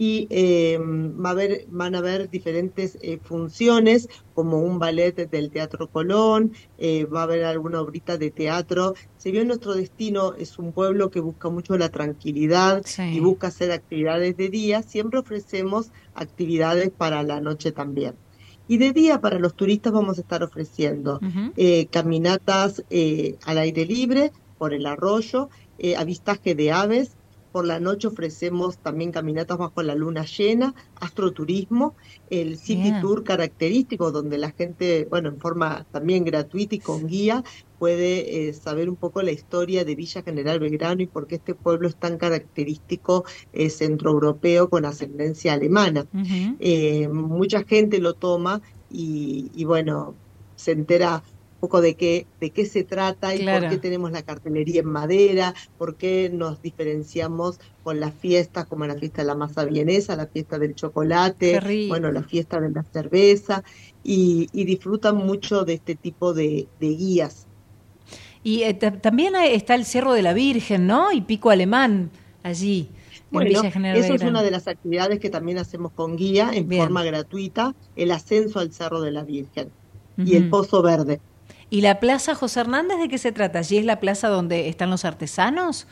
y 0.00 0.28
eh, 0.30 0.78
va 0.80 1.30
a 1.30 1.32
haber, 1.32 1.66
van 1.68 1.96
a 1.96 1.98
haber 1.98 2.30
diferentes 2.30 2.96
eh, 3.02 3.18
funciones 3.20 4.08
como 4.32 4.60
un 4.60 4.78
ballet 4.78 5.28
del 5.28 5.50
Teatro 5.50 5.88
Colón, 5.88 6.52
eh, 6.78 7.04
va 7.04 7.20
a 7.20 7.22
haber 7.24 7.44
alguna 7.44 7.80
obrita 7.80 8.16
de 8.16 8.30
teatro. 8.30 8.94
Si 9.16 9.32
bien 9.32 9.48
nuestro 9.48 9.74
destino 9.74 10.34
es 10.34 10.56
un 10.60 10.70
pueblo 10.70 11.10
que 11.10 11.18
busca 11.18 11.48
mucho 11.48 11.76
la 11.76 11.88
tranquilidad 11.88 12.84
y 13.10 13.18
busca 13.18 13.48
hacer 13.48 13.72
actividades 13.72 14.36
de 14.36 14.48
día, 14.50 14.84
siempre 14.84 15.18
ofrecemos 15.18 15.90
actividades 16.14 16.90
para 16.90 17.24
la 17.24 17.40
noche 17.40 17.72
también. 17.72 18.14
Y 18.68 18.76
de 18.76 18.92
día 18.92 19.20
para 19.20 19.40
los 19.40 19.54
turistas 19.54 19.92
vamos 19.92 20.18
a 20.18 20.20
estar 20.20 20.44
ofreciendo 20.44 21.18
eh, 21.56 21.86
caminatas 21.86 22.84
eh, 22.90 23.36
al 23.46 23.58
aire 23.58 23.84
libre 23.84 24.30
por 24.58 24.74
el 24.74 24.86
arroyo, 24.86 25.48
eh, 25.78 25.96
avistaje 25.96 26.54
de 26.54 26.70
aves, 26.70 27.16
por 27.52 27.66
la 27.66 27.80
noche 27.80 28.08
ofrecemos 28.08 28.78
también 28.78 29.12
caminatas 29.12 29.58
bajo 29.58 29.82
la 29.82 29.94
luna 29.94 30.24
llena, 30.24 30.74
astroturismo, 31.00 31.94
el 32.30 32.56
City. 32.56 32.92
Tour 33.00 33.24
característico, 33.24 34.10
donde 34.10 34.38
la 34.38 34.50
gente, 34.50 35.06
bueno, 35.10 35.28
en 35.28 35.38
forma 35.38 35.86
también 35.90 36.24
gratuita 36.24 36.74
y 36.74 36.78
con 36.78 37.06
guía, 37.06 37.44
puede 37.78 38.48
eh, 38.48 38.52
saber 38.52 38.88
un 38.88 38.96
poco 38.96 39.22
la 39.22 39.30
historia 39.30 39.84
de 39.84 39.94
Villa 39.94 40.22
General 40.22 40.58
Belgrano 40.58 41.02
y 41.02 41.06
por 41.06 41.26
qué 41.26 41.36
este 41.36 41.54
pueblo 41.54 41.88
es 41.88 41.96
tan 41.96 42.18
característico 42.18 43.24
eh, 43.52 43.70
centroeuropeo 43.70 44.68
con 44.68 44.84
ascendencia 44.84 45.52
alemana. 45.52 46.06
Eh, 46.58 47.08
mucha 47.08 47.62
gente 47.64 47.98
lo 47.98 48.14
toma 48.14 48.60
y, 48.90 49.50
y 49.54 49.64
bueno, 49.64 50.14
se 50.56 50.72
entera 50.72 51.22
poco 51.58 51.80
de 51.80 51.96
qué, 51.96 52.28
de 52.40 52.52
qué 52.52 52.64
se 52.66 52.84
trata 52.84 53.34
y 53.34 53.40
Claro. 53.40 53.60
por 53.60 53.68
qué 53.68 53.78
tenemos 53.78 54.10
la 54.12 54.22
cartelería 54.22 54.80
en 54.80 54.88
madera, 54.88 55.54
por 55.76 55.96
qué 55.96 56.30
nos 56.32 56.60
diferenciamos 56.62 57.58
con 57.82 58.00
las 58.00 58.14
fiestas 58.14 58.66
como 58.66 58.86
la 58.86 58.96
fiesta 58.96 59.22
de 59.22 59.26
la 59.28 59.34
masa 59.34 59.64
vienesa, 59.64 60.16
la 60.16 60.26
fiesta 60.28 60.58
del 60.58 60.74
chocolate, 60.74 61.62
bueno, 61.88 62.10
la 62.12 62.22
fiesta 62.22 62.60
de 62.60 62.70
la 62.70 62.84
cerveza 62.84 63.62
y, 64.02 64.48
y 64.52 64.64
disfrutan 64.64 65.16
mucho 65.16 65.64
de 65.64 65.74
este 65.74 65.96
tipo 65.96 66.34
de, 66.34 66.70
de 66.78 66.88
guías. 66.88 67.48
Y 68.42 68.62
eh, 68.62 68.74
ta- 68.74 69.00
también 69.00 69.34
está 69.36 69.74
el 69.74 69.84
Cerro 69.84 70.12
de 70.12 70.22
la 70.22 70.32
Virgen, 70.32 70.86
¿no? 70.86 71.12
Y 71.12 71.22
Pico 71.22 71.50
Alemán 71.50 72.10
allí, 72.42 72.94
en 73.30 73.30
Bueno, 73.30 73.50
eso 73.90 74.14
es 74.14 74.22
una 74.22 74.42
de 74.42 74.50
las 74.50 74.66
actividades 74.68 75.18
que 75.20 75.30
también 75.30 75.58
hacemos 75.58 75.92
con 75.92 76.16
guía 76.16 76.50
en 76.54 76.68
Bien. 76.68 76.82
forma 76.84 77.04
gratuita, 77.04 77.74
el 77.94 78.10
ascenso 78.10 78.58
al 78.60 78.72
Cerro 78.72 79.00
de 79.00 79.10
la 79.12 79.24
Virgen 79.24 79.74
y 80.22 80.36
el. 80.36 80.48
Pozo 80.48 80.82
Verde. 80.82 81.20
¿Y 81.70 81.82
la 81.82 82.00
Plaza 82.00 82.34
José 82.34 82.60
Hernández 82.60 82.98
de 82.98 83.08
qué 83.08 83.18
se 83.18 83.32
trata? 83.32 83.58
¿Allí 83.60 83.76
es 83.78 83.84
la 83.84 84.00
plaza 84.00 84.28
donde 84.28 84.68
están 84.68 84.90
los 84.90 85.04
artesanos? 85.04 85.86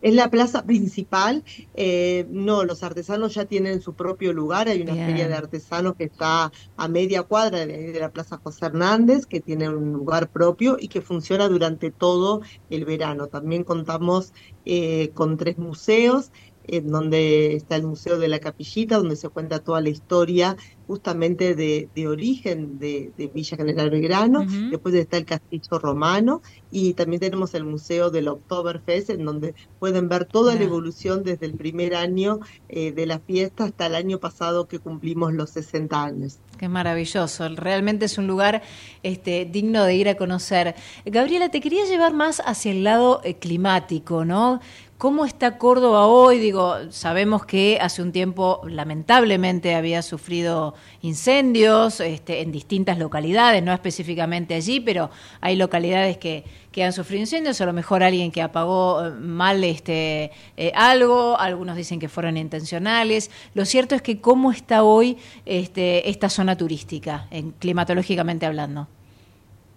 Es 0.00 0.14
la 0.14 0.30
plaza 0.30 0.64
principal. 0.66 1.44
eh, 1.74 2.26
no, 2.28 2.64
los 2.64 2.82
artesanos 2.82 3.34
ya 3.34 3.44
tienen 3.46 3.80
su 3.80 3.94
propio 3.94 4.32
lugar. 4.32 4.66
Hay 4.68 4.82
una 4.82 4.96
Bien. 4.96 5.06
feria 5.06 5.28
de 5.28 5.34
artesanos 5.34 5.94
que 5.96 6.04
está 6.04 6.50
a 6.76 6.88
media 6.88 7.22
cuadra 7.22 7.64
de, 7.66 7.92
de 7.92 8.00
la 8.00 8.10
Plaza 8.12 8.38
José 8.42 8.66
Hernández, 8.66 9.26
que 9.26 9.40
tiene 9.40 9.68
un 9.68 9.92
lugar 9.92 10.28
propio 10.32 10.76
y 10.80 10.88
que 10.88 11.02
funciona 11.02 11.48
durante 11.48 11.92
todo 11.92 12.40
el 12.68 12.84
verano. 12.84 13.28
También 13.28 13.62
contamos 13.62 14.32
eh, 14.64 15.12
con 15.14 15.36
tres 15.36 15.56
museos, 15.58 16.32
en 16.64 16.88
donde 16.88 17.54
está 17.56 17.76
el 17.76 17.84
Museo 17.84 18.18
de 18.18 18.28
la 18.28 18.38
Capillita, 18.40 18.96
donde 18.98 19.16
se 19.16 19.28
cuenta 19.28 19.60
toda 19.60 19.80
la 19.80 19.88
historia 19.90 20.56
justamente 20.92 21.54
de, 21.54 21.88
de 21.94 22.06
origen 22.06 22.78
de, 22.78 23.12
de 23.16 23.28
Villa 23.28 23.56
General 23.56 23.88
Belgrano. 23.88 24.44
Después 24.70 24.94
está 24.94 25.16
el 25.16 25.24
Castillo 25.24 25.78
Romano 25.78 26.42
y 26.70 26.92
también 26.92 27.18
tenemos 27.18 27.54
el 27.54 27.64
Museo 27.64 28.10
del 28.10 28.28
Oktoberfest, 28.28 29.08
en 29.08 29.24
donde 29.24 29.54
pueden 29.78 30.10
ver 30.10 30.26
toda 30.26 30.54
la 30.54 30.62
evolución 30.62 31.22
desde 31.22 31.46
el 31.46 31.54
primer 31.54 31.94
año 31.94 32.40
eh, 32.68 32.92
de 32.92 33.06
la 33.06 33.20
fiesta 33.20 33.64
hasta 33.64 33.86
el 33.86 33.94
año 33.94 34.18
pasado 34.18 34.68
que 34.68 34.80
cumplimos 34.80 35.32
los 35.32 35.48
60 35.48 36.04
años. 36.04 36.40
Qué 36.58 36.68
maravilloso, 36.68 37.48
realmente 37.48 38.04
es 38.04 38.18
un 38.18 38.26
lugar 38.26 38.62
este, 39.02 39.46
digno 39.46 39.84
de 39.84 39.94
ir 39.94 40.10
a 40.10 40.16
conocer. 40.16 40.74
Gabriela, 41.06 41.48
te 41.48 41.62
quería 41.62 41.86
llevar 41.86 42.12
más 42.12 42.42
hacia 42.44 42.70
el 42.70 42.84
lado 42.84 43.22
eh, 43.24 43.36
climático, 43.36 44.26
¿no? 44.26 44.60
¿Cómo 45.02 45.24
está 45.24 45.58
Córdoba 45.58 46.06
hoy? 46.06 46.38
Digo, 46.38 46.76
sabemos 46.92 47.44
que 47.44 47.76
hace 47.80 48.02
un 48.02 48.12
tiempo 48.12 48.60
lamentablemente 48.68 49.74
había 49.74 50.00
sufrido 50.00 50.74
incendios 51.00 51.98
este, 51.98 52.40
en 52.40 52.52
distintas 52.52 52.98
localidades, 52.98 53.64
no 53.64 53.72
específicamente 53.72 54.54
allí, 54.54 54.78
pero 54.78 55.10
hay 55.40 55.56
localidades 55.56 56.18
que, 56.18 56.44
que 56.70 56.84
han 56.84 56.92
sufrido 56.92 57.22
incendios, 57.22 57.60
a 57.60 57.66
lo 57.66 57.72
mejor 57.72 58.04
alguien 58.04 58.30
que 58.30 58.42
apagó 58.42 59.04
eh, 59.04 59.10
mal 59.10 59.64
este, 59.64 60.30
eh, 60.56 60.70
algo, 60.76 61.36
algunos 61.36 61.76
dicen 61.76 61.98
que 61.98 62.08
fueron 62.08 62.36
intencionales. 62.36 63.32
Lo 63.54 63.64
cierto 63.64 63.96
es 63.96 64.02
que 64.02 64.20
cómo 64.20 64.52
está 64.52 64.84
hoy 64.84 65.18
este, 65.46 66.10
esta 66.10 66.28
zona 66.28 66.56
turística, 66.56 67.26
en, 67.32 67.50
climatológicamente 67.50 68.46
hablando. 68.46 68.86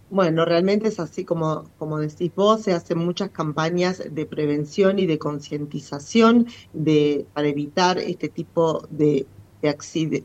Bueno, 0.09 0.45
realmente 0.45 0.87
es 0.89 0.99
así 0.99 1.25
como, 1.25 1.73
como 1.77 1.97
decís 1.99 2.31
vos, 2.35 2.61
se 2.61 2.73
hacen 2.73 2.99
muchas 2.99 3.31
campañas 3.31 4.03
de 4.11 4.25
prevención 4.27 4.99
y 4.99 5.07
de 5.07 5.17
concientización 5.17 6.47
de, 6.73 7.27
para 7.33 7.47
evitar 7.47 7.97
este 7.97 8.29
tipo 8.29 8.85
de, 8.89 9.27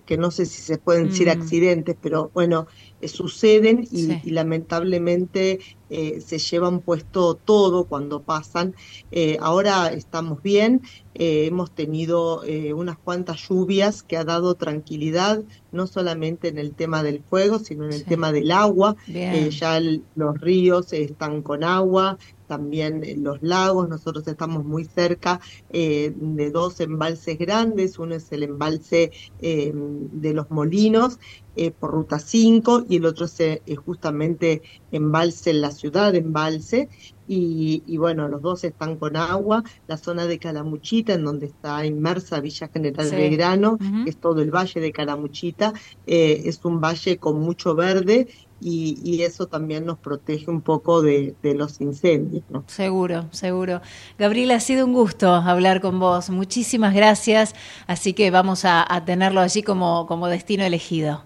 que 0.07 0.17
no 0.19 0.31
sé 0.31 0.47
si 0.47 0.61
se 0.63 0.79
pueden 0.79 1.09
decir 1.09 1.29
Mm. 1.29 1.31
accidentes, 1.41 1.97
pero 2.01 2.31
bueno, 2.35 2.67
eh, 3.01 3.09
suceden 3.09 3.87
y, 3.91 4.03
Sí. 4.07 4.21
y 4.25 4.31
lamentablemente 4.31 5.61
eh, 5.93 6.21
se 6.21 6.39
llevan 6.39 6.81
puesto 6.81 7.35
todo 7.35 7.85
cuando 7.87 8.23
pasan. 8.23 8.75
Eh, 9.11 9.39
ahora 9.41 9.93
estamos 9.93 10.41
bien, 10.41 10.83
hemos 11.15 11.75
tenido 11.75 12.43
unas 12.75 12.97
cuantas 12.99 13.49
lluvias 13.49 14.03
que 14.05 14.17
ha 14.17 14.25
dado 14.25 14.55
tranquilidad, 14.55 15.43
no 15.73 15.87
solamente 15.89 16.47
en 16.49 16.59
el 16.59 16.75
tema 16.77 17.03
del 17.03 17.23
fuego, 17.25 17.59
sino 17.59 17.85
en 17.87 17.93
el 17.93 17.99
Sí. 18.01 18.05
tema 18.05 18.31
del 18.31 18.53
agua. 18.53 18.95
Ya 19.09 19.77
el- 19.79 20.05
los 20.15 20.41
ríos 20.41 20.93
están 20.93 21.43
con 21.43 21.65
agua, 21.65 22.19
también 22.51 23.01
los 23.23 23.41
lagos, 23.43 23.89
nosotros 23.89 24.27
estamos 24.27 24.65
muy 24.65 24.85
cerca 24.85 25.41
eh, 25.69 26.13
de 26.17 26.51
dos 26.51 26.81
embalses 26.81 27.39
grandes, 27.39 27.97
uno 28.01 28.17
es 28.17 28.33
el 28.33 28.43
embalse 28.43 29.13
eh, 29.39 29.73
de 29.73 30.35
los 30.35 30.51
molinos 30.51 31.21
eh, 31.55 31.71
por 31.71 31.93
ruta 31.93 32.19
5 32.19 32.87
y 32.89 32.97
el 32.97 33.07
otro 33.07 33.27
es 33.27 33.79
justamente 33.79 34.63
embalse 34.91 35.51
en 35.51 35.61
la 35.61 35.71
ciudad, 35.71 36.13
embalse, 36.17 36.89
y, 37.37 37.83
y 37.87 37.97
bueno, 37.97 38.27
los 38.29 38.43
dos 38.43 38.65
están 38.65 38.97
con 38.97 39.17
agua, 39.17 39.63
la 39.87 39.97
zona 39.97 40.27
de 40.27 40.39
Calamuchita, 40.39 41.15
en 41.15 41.25
donde 41.25 41.47
está 41.47 41.87
inmersa 41.87 42.41
Villa 42.41 42.69
General 42.73 43.07
Sí. 43.07 43.15
Belgrano, 43.17 43.79
que 44.05 44.11
es 44.11 44.17
todo 44.19 44.43
el 44.43 44.51
valle 44.51 44.81
de 44.81 44.91
Calamuchita, 44.93 45.73
eh, 46.07 46.43
es 46.47 46.65
un 46.65 46.81
valle 46.81 47.19
con 47.19 47.39
mucho 47.41 47.75
verde 47.75 48.27
y, 48.61 48.99
y 49.05 49.23
eso 49.23 49.47
también 49.47 49.87
nos 49.87 49.99
protege 49.99 50.51
un 50.51 50.61
poco 50.61 51.03
de, 51.03 51.35
de 51.43 51.55
los 51.55 51.81
incendios, 51.81 52.43
¿no? 52.51 52.65
Seguro, 52.67 53.29
seguro. 53.31 53.81
Gabriela, 54.19 54.57
ha 54.57 54.61
sido 54.61 54.85
un 54.85 54.93
gusto 54.93 55.33
hablar 55.33 55.81
con 55.81 55.99
vos. 56.01 56.31
Muchísimas 56.31 56.95
gracias. 56.95 57.55
Así 57.87 58.13
que 58.13 58.31
vamos 58.31 58.65
a, 58.65 58.85
a 58.93 59.05
tenerlo 59.05 59.41
allí 59.41 59.63
como, 59.63 60.07
como 60.07 60.27
destino 60.29 60.65
elegido. 60.65 61.25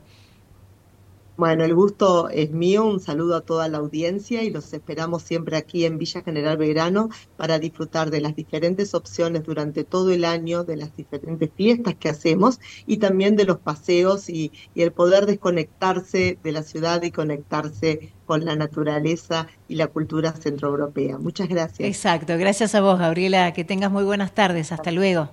Bueno, 1.36 1.64
el 1.64 1.74
gusto 1.74 2.28
es 2.28 2.50
mío. 2.52 2.84
Un 2.86 3.00
saludo 3.00 3.34
a 3.36 3.40
toda 3.40 3.68
la 3.68 3.78
audiencia 3.78 4.44
y 4.44 4.50
los 4.50 4.72
esperamos 4.72 5.24
siempre 5.24 5.56
aquí 5.56 5.84
en 5.84 5.98
Villa 5.98 6.22
General 6.22 6.56
Belgrano 6.56 7.08
para 7.36 7.58
disfrutar 7.58 8.10
de 8.10 8.20
las 8.20 8.36
diferentes 8.36 8.94
opciones 8.94 9.42
durante 9.42 9.82
todo 9.84 10.12
el 10.12 10.24
año, 10.24 10.62
de 10.64 10.76
las 10.76 10.94
diferentes 10.94 11.50
fiestas 11.52 11.96
que 11.96 12.08
hacemos 12.08 12.60
y 12.86 12.98
también 12.98 13.34
de 13.34 13.46
los 13.46 13.58
paseos 13.58 14.28
y, 14.28 14.52
y 14.74 14.82
el 14.82 14.92
poder 14.92 15.26
desconectarse 15.26 16.38
de 16.42 16.52
la 16.52 16.62
ciudad 16.62 17.02
y 17.02 17.10
conectarse 17.10 18.13
con 18.26 18.44
la 18.44 18.56
naturaleza 18.56 19.46
y 19.68 19.76
la 19.76 19.86
cultura 19.86 20.32
centroeuropea. 20.32 21.18
Muchas 21.18 21.48
gracias. 21.48 21.88
Exacto, 21.88 22.36
gracias 22.38 22.74
a 22.74 22.80
vos, 22.80 22.98
Gabriela. 22.98 23.52
Que 23.52 23.64
tengas 23.64 23.90
muy 23.90 24.04
buenas 24.04 24.32
tardes. 24.32 24.72
Hasta 24.72 24.90
luego. 24.90 25.30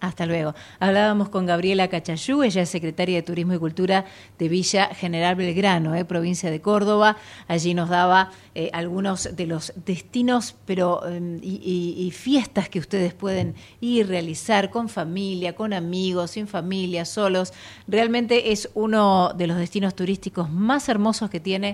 Hasta 0.00 0.26
luego. 0.26 0.54
Hablábamos 0.80 1.28
con 1.28 1.46
Gabriela 1.46 1.88
Cachayú, 1.88 2.42
ella 2.42 2.62
es 2.62 2.68
secretaria 2.68 3.16
de 3.16 3.22
Turismo 3.22 3.54
y 3.54 3.58
Cultura 3.58 4.04
de 4.38 4.48
Villa 4.48 4.94
General 4.94 5.34
Belgrano, 5.34 5.94
eh, 5.94 6.04
provincia 6.04 6.50
de 6.50 6.60
Córdoba. 6.60 7.16
Allí 7.46 7.74
nos 7.74 7.88
daba 7.88 8.30
eh, 8.54 8.70
algunos 8.72 9.34
de 9.34 9.46
los 9.46 9.72
destinos 9.86 10.56
pero 10.66 11.00
eh, 11.06 11.38
y, 11.42 11.94
y, 11.96 12.06
y 12.06 12.10
fiestas 12.10 12.68
que 12.68 12.78
ustedes 12.78 13.14
pueden 13.14 13.54
ir, 13.80 14.08
realizar 14.08 14.70
con 14.70 14.88
familia, 14.88 15.54
con 15.54 15.72
amigos, 15.72 16.32
sin 16.32 16.46
familia, 16.46 17.04
solos. 17.04 17.52
Realmente 17.86 18.52
es 18.52 18.70
uno 18.74 19.32
de 19.36 19.46
los 19.46 19.56
destinos 19.56 19.94
turísticos 19.94 20.50
más 20.50 20.88
hermosos 20.88 21.30
que 21.30 21.40
tiene 21.40 21.67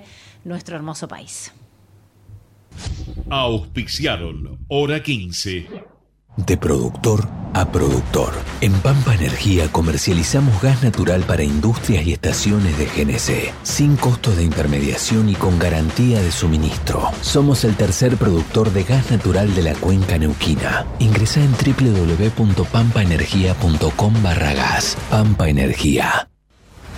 nuestro 0.45 0.77
hermoso 0.77 1.07
país. 1.07 1.53
Auspiciaron 3.31 4.59
Hora 4.69 5.03
15. 5.03 5.69
De 6.37 6.57
productor 6.57 7.29
a 7.55 7.71
productor. 7.71 8.33
En 8.61 8.73
Pampa 8.73 9.15
Energía 9.15 9.71
comercializamos 9.71 10.61
gas 10.61 10.83
natural 10.83 11.23
para 11.23 11.45
industrias 11.45 12.05
y 12.05 12.13
estaciones 12.13 12.77
de 12.77 12.87
GNC, 12.87 13.55
sin 13.63 13.95
costo 13.97 14.35
de 14.35 14.43
intermediación 14.43 15.29
y 15.29 15.35
con 15.35 15.61
garantía 15.61 16.21
de 16.21 16.33
suministro. 16.33 17.13
Somos 17.21 17.63
el 17.65 17.77
tercer 17.77 18.17
productor 18.17 18.73
de 18.73 18.83
gas 18.83 19.13
natural 19.13 19.55
de 19.55 19.63
la 19.63 19.75
cuenca 19.75 20.19
neuquina. 20.19 20.85
Ingresa 20.99 21.45
en 21.45 21.53
www.pampaenergia.com 21.53 24.23
barra 24.23 24.55
gas. 24.55 24.97
Pampa 25.09 25.49
Energía. 25.49 26.29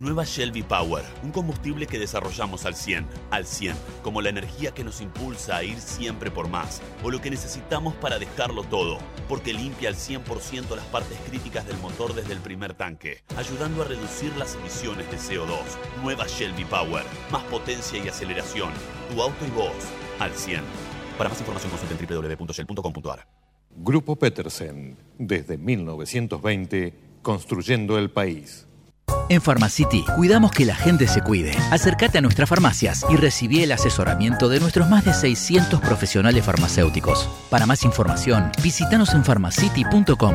Nueva 0.00 0.22
Shelby 0.24 0.62
Power, 0.62 1.02
un 1.24 1.32
combustible 1.32 1.88
que 1.88 1.98
desarrollamos 1.98 2.64
al 2.66 2.76
100, 2.76 3.04
al 3.32 3.44
100, 3.46 3.74
como 4.04 4.22
la 4.22 4.28
energía 4.28 4.70
que 4.70 4.84
nos 4.84 5.00
impulsa 5.00 5.56
a 5.56 5.64
ir 5.64 5.80
siempre 5.80 6.30
por 6.30 6.48
más, 6.48 6.80
o 7.02 7.10
lo 7.10 7.20
que 7.20 7.30
necesitamos 7.30 7.96
para 7.96 8.20
dejarlo 8.20 8.62
todo, 8.62 8.98
porque 9.28 9.52
limpia 9.52 9.88
al 9.88 9.96
100% 9.96 10.76
las 10.76 10.84
partes 10.84 11.18
críticas 11.28 11.66
del 11.66 11.78
motor 11.78 12.14
desde 12.14 12.32
el 12.32 12.38
primer 12.38 12.74
tanque, 12.74 13.24
ayudando 13.36 13.82
a 13.82 13.86
reducir 13.86 14.32
las 14.36 14.54
emisiones 14.54 15.10
de 15.10 15.16
CO2. 15.16 15.58
Nueva 16.00 16.26
Shelby 16.28 16.64
Power, 16.64 17.02
más 17.32 17.42
potencia 17.44 18.00
y 18.00 18.06
aceleración, 18.06 18.70
tu 19.12 19.20
auto 19.20 19.44
y 19.44 19.50
vos, 19.50 19.74
al 20.20 20.30
100. 20.30 20.60
Para 21.16 21.28
más 21.28 21.40
información 21.40 21.72
consulte 21.72 21.96
en 22.14 22.36
www.shell.com.ar. 22.36 23.26
Grupo 23.74 24.14
Petersen, 24.14 24.96
desde 25.18 25.58
1920, 25.58 26.94
construyendo 27.20 27.98
el 27.98 28.12
país. 28.12 28.67
En 29.28 29.40
Pharmacity 29.40 30.04
cuidamos 30.16 30.52
que 30.52 30.64
la 30.64 30.74
gente 30.74 31.06
se 31.06 31.20
cuide. 31.20 31.52
Acércate 31.70 32.18
a 32.18 32.20
nuestras 32.20 32.48
farmacias 32.48 33.04
y 33.10 33.16
recibí 33.16 33.62
el 33.62 33.72
asesoramiento 33.72 34.48
de 34.48 34.60
nuestros 34.60 34.88
más 34.88 35.04
de 35.04 35.12
600 35.12 35.80
profesionales 35.80 36.44
farmacéuticos. 36.44 37.28
Para 37.50 37.66
más 37.66 37.84
información, 37.84 38.50
visítanos 38.62 39.14
en 39.14 39.24
pharmacity.com. 39.24 40.34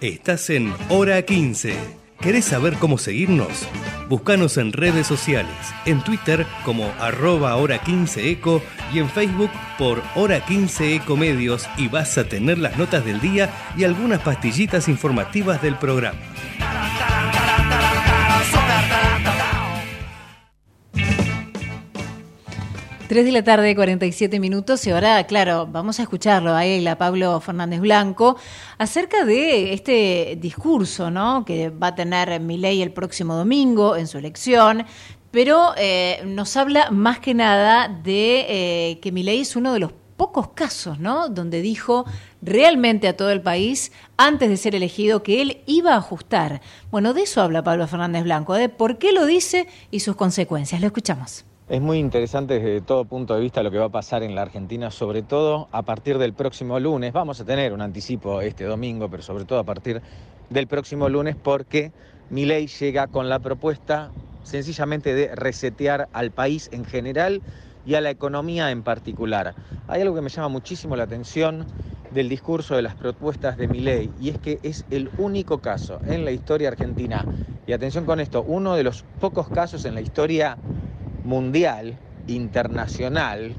Estás 0.00 0.50
en 0.50 0.74
Hora 0.90 1.22
15. 1.22 2.03
¿Querés 2.24 2.46
saber 2.46 2.78
cómo 2.78 2.96
seguirnos? 2.96 3.68
Búscanos 4.08 4.56
en 4.56 4.72
redes 4.72 5.06
sociales, 5.06 5.54
en 5.84 6.02
Twitter 6.02 6.46
como 6.64 6.90
arroba 6.98 7.54
hora 7.56 7.76
15 7.76 8.30
eco 8.30 8.62
y 8.94 8.98
en 8.98 9.10
Facebook 9.10 9.50
por 9.76 10.02
hora 10.14 10.42
15 10.42 10.94
eco 10.94 11.18
medios 11.18 11.68
y 11.76 11.88
vas 11.88 12.16
a 12.16 12.24
tener 12.24 12.56
las 12.56 12.78
notas 12.78 13.04
del 13.04 13.20
día 13.20 13.50
y 13.76 13.84
algunas 13.84 14.22
pastillitas 14.22 14.88
informativas 14.88 15.60
del 15.60 15.76
programa. 15.76 16.18
Tres 23.06 23.26
de 23.26 23.32
la 23.32 23.44
tarde, 23.44 23.74
47 23.76 24.40
minutos, 24.40 24.86
y 24.86 24.90
ahora, 24.90 25.22
claro, 25.24 25.68
vamos 25.70 26.00
a 26.00 26.04
escucharlo 26.04 26.54
a 26.54 26.64
él, 26.64 26.88
a 26.88 26.96
Pablo 26.96 27.38
Fernández 27.40 27.80
Blanco, 27.80 28.38
acerca 28.78 29.26
de 29.26 29.74
este 29.74 30.38
discurso, 30.40 31.10
¿no? 31.10 31.44
Que 31.44 31.68
va 31.68 31.88
a 31.88 31.94
tener 31.94 32.40
Milei 32.40 32.80
el 32.80 32.92
próximo 32.92 33.34
domingo 33.34 33.96
en 33.96 34.06
su 34.06 34.16
elección, 34.16 34.86
pero 35.30 35.74
eh, 35.76 36.22
nos 36.24 36.56
habla 36.56 36.90
más 36.90 37.18
que 37.18 37.34
nada 37.34 37.88
de 37.88 38.46
eh, 38.48 39.00
que 39.00 39.12
Milei 39.12 39.40
es 39.40 39.54
uno 39.54 39.74
de 39.74 39.80
los 39.80 39.92
pocos 40.16 40.48
casos, 40.54 40.98
¿no? 40.98 41.28
Donde 41.28 41.60
dijo 41.60 42.06
realmente 42.40 43.06
a 43.06 43.18
todo 43.18 43.30
el 43.32 43.42
país, 43.42 43.92
antes 44.16 44.48
de 44.48 44.56
ser 44.56 44.74
elegido, 44.74 45.22
que 45.22 45.42
él 45.42 45.62
iba 45.66 45.92
a 45.92 45.98
ajustar. 45.98 46.62
Bueno, 46.90 47.12
de 47.12 47.24
eso 47.24 47.42
habla 47.42 47.62
Pablo 47.62 47.86
Fernández 47.86 48.24
Blanco, 48.24 48.54
de 48.54 48.70
por 48.70 48.96
qué 48.96 49.12
lo 49.12 49.26
dice 49.26 49.66
y 49.90 50.00
sus 50.00 50.16
consecuencias. 50.16 50.80
Lo 50.80 50.86
escuchamos. 50.86 51.44
Es 51.66 51.80
muy 51.80 51.96
interesante 51.98 52.60
desde 52.60 52.82
todo 52.82 53.06
punto 53.06 53.34
de 53.34 53.40
vista 53.40 53.62
lo 53.62 53.70
que 53.70 53.78
va 53.78 53.86
a 53.86 53.88
pasar 53.88 54.22
en 54.22 54.34
la 54.34 54.42
Argentina, 54.42 54.90
sobre 54.90 55.22
todo 55.22 55.66
a 55.72 55.80
partir 55.80 56.18
del 56.18 56.34
próximo 56.34 56.78
lunes. 56.78 57.14
Vamos 57.14 57.40
a 57.40 57.46
tener 57.46 57.72
un 57.72 57.80
anticipo 57.80 58.42
este 58.42 58.64
domingo, 58.64 59.08
pero 59.08 59.22
sobre 59.22 59.46
todo 59.46 59.60
a 59.60 59.64
partir 59.64 60.02
del 60.50 60.66
próximo 60.66 61.08
lunes, 61.08 61.36
porque 61.36 61.90
mi 62.28 62.44
ley 62.44 62.66
llega 62.66 63.06
con 63.06 63.30
la 63.30 63.38
propuesta 63.38 64.10
sencillamente 64.42 65.14
de 65.14 65.34
resetear 65.34 66.10
al 66.12 66.32
país 66.32 66.68
en 66.70 66.84
general 66.84 67.40
y 67.86 67.94
a 67.94 68.02
la 68.02 68.10
economía 68.10 68.70
en 68.70 68.82
particular. 68.82 69.54
Hay 69.88 70.02
algo 70.02 70.14
que 70.14 70.20
me 70.20 70.28
llama 70.28 70.50
muchísimo 70.50 70.96
la 70.96 71.04
atención 71.04 71.64
del 72.10 72.28
discurso 72.28 72.76
de 72.76 72.82
las 72.82 72.94
propuestas 72.94 73.56
de 73.56 73.68
Milei 73.68 74.10
y 74.20 74.28
es 74.28 74.38
que 74.38 74.58
es 74.62 74.84
el 74.90 75.10
único 75.16 75.62
caso 75.62 75.98
en 76.06 76.26
la 76.26 76.30
historia 76.30 76.68
argentina, 76.68 77.24
y 77.66 77.72
atención 77.72 78.04
con 78.04 78.20
esto, 78.20 78.42
uno 78.46 78.76
de 78.76 78.82
los 78.82 79.02
pocos 79.18 79.48
casos 79.48 79.86
en 79.86 79.94
la 79.94 80.02
historia 80.02 80.58
mundial, 81.24 81.96
internacional, 82.26 83.54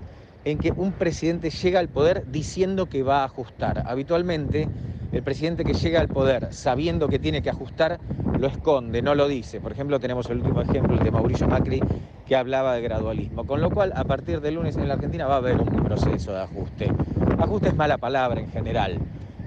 en 0.46 0.60
que 0.60 0.72
un 0.72 0.92
presidente 0.94 1.50
llega 1.50 1.80
al 1.80 1.90
poder 1.90 2.26
diciendo 2.32 2.88
que 2.88 3.04
va 3.04 3.22
a 3.22 3.26
ajustar. 3.26 3.84
Habitualmente, 3.88 4.70
el 5.12 5.24
presidente 5.24 5.64
que 5.64 5.74
llega 5.74 6.00
al 6.00 6.08
poder 6.08 6.54
sabiendo 6.54 7.08
que 7.08 7.20
tiene 7.20 7.42
que 7.42 7.50
ajustar, 7.50 8.00
lo 8.40 8.48
esconde, 8.48 9.02
no 9.02 9.16
lo 9.16 9.28
dice. 9.28 9.60
Por 9.60 9.72
ejemplo, 9.72 10.00
tenemos 10.00 10.30
el 10.30 10.38
último 10.38 10.62
ejemplo, 10.62 10.98
el 10.98 11.04
de 11.04 11.12
Mauricio 11.12 11.48
Macri, 11.48 11.82
que 12.28 12.36
hablaba 12.36 12.76
de 12.76 12.82
gradualismo. 12.82 13.46
Con 13.46 13.62
lo 13.62 13.72
cual, 13.72 13.94
a 13.96 14.04
partir 14.04 14.42
del 14.42 14.56
lunes 14.56 14.76
en 14.78 14.88
la 14.88 14.96
Argentina 14.96 15.26
va 15.26 15.36
a 15.36 15.38
haber 15.38 15.58
un 15.58 15.84
proceso 15.84 16.32
de 16.34 16.42
ajuste. 16.42 16.92
Ajuste 17.40 17.70
es 17.70 17.76
mala 17.76 17.98
palabra 17.98 18.40
en 18.40 18.50
general. 18.50 19.00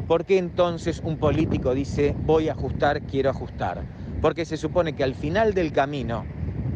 ¿Por 0.09 0.25
qué 0.25 0.39
entonces 0.39 1.03
un 1.05 1.19
político 1.19 1.75
dice 1.75 2.17
voy 2.25 2.49
a 2.49 2.53
ajustar, 2.53 3.03
quiero 3.03 3.31
ajustar? 3.31 3.83
Porque 4.23 4.47
se 4.47 4.57
supone 4.57 4.95
que 4.95 5.05
al 5.05 5.15
final 5.15 5.53
del 5.53 5.71
camino 5.73 6.25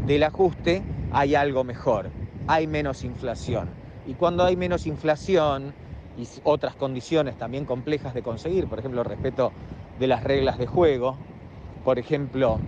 del 0.07 0.23
ajuste 0.25 0.83
hay 1.13 1.35
algo 1.35 1.63
mejor, 1.65 2.11
hay 2.47 2.67
menos 2.67 3.05
inflación. 3.05 3.69
Y 4.07 4.15
cuando 4.15 4.45
hay 4.45 4.57
menos 4.57 4.87
inflación 4.87 5.75
y 6.17 6.29
otras 6.43 6.75
condiciones 6.75 7.37
también 7.37 7.65
complejas 7.65 8.15
de 8.15 8.23
conseguir, 8.23 8.67
por 8.67 8.79
ejemplo, 8.79 9.03
respeto 9.05 9.53
de 9.99 10.07
las 10.07 10.25
reglas 10.25 10.59
de 10.59 10.67
juego, 10.67 11.19
por 11.85 11.99
ejemplo, 11.99 12.59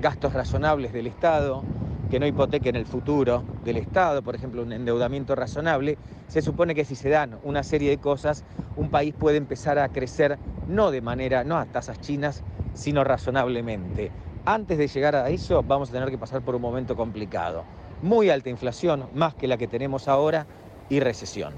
gastos 0.00 0.32
razonables 0.32 0.92
del 0.92 1.06
Estado, 1.06 1.62
que 2.10 2.18
no 2.18 2.26
hipotequen 2.26 2.76
el 2.76 2.86
futuro 2.86 3.44
del 3.64 3.76
Estado, 3.76 4.22
por 4.22 4.34
ejemplo, 4.34 4.62
un 4.62 4.72
endeudamiento 4.72 5.34
razonable, 5.34 5.98
se 6.28 6.42
supone 6.42 6.74
que 6.74 6.84
si 6.84 6.96
se 6.96 7.08
dan 7.08 7.38
una 7.44 7.62
serie 7.62 7.90
de 7.90 7.98
cosas, 7.98 8.44
un 8.76 8.90
país 8.90 9.14
puede 9.14 9.36
empezar 9.36 9.78
a 9.78 9.88
crecer 9.88 10.38
no 10.68 10.90
de 10.90 11.00
manera, 11.00 11.44
no 11.44 11.56
a 11.56 11.66
tasas 11.66 12.00
chinas, 12.00 12.42
sino 12.74 13.04
razonablemente. 13.04 14.10
Antes 14.44 14.78
de 14.78 14.88
llegar 14.88 15.14
a 15.16 15.28
eso, 15.28 15.62
vamos 15.62 15.90
a 15.90 15.92
tener 15.92 16.10
que 16.10 16.18
pasar 16.18 16.42
por 16.42 16.54
un 16.54 16.62
momento 16.62 16.96
complicado 16.96 17.79
muy 18.02 18.30
alta 18.30 18.50
inflación, 18.50 19.06
más 19.14 19.34
que 19.34 19.46
la 19.46 19.56
que 19.56 19.66
tenemos 19.66 20.08
ahora, 20.08 20.46
y 20.88 21.00
recesión. 21.00 21.54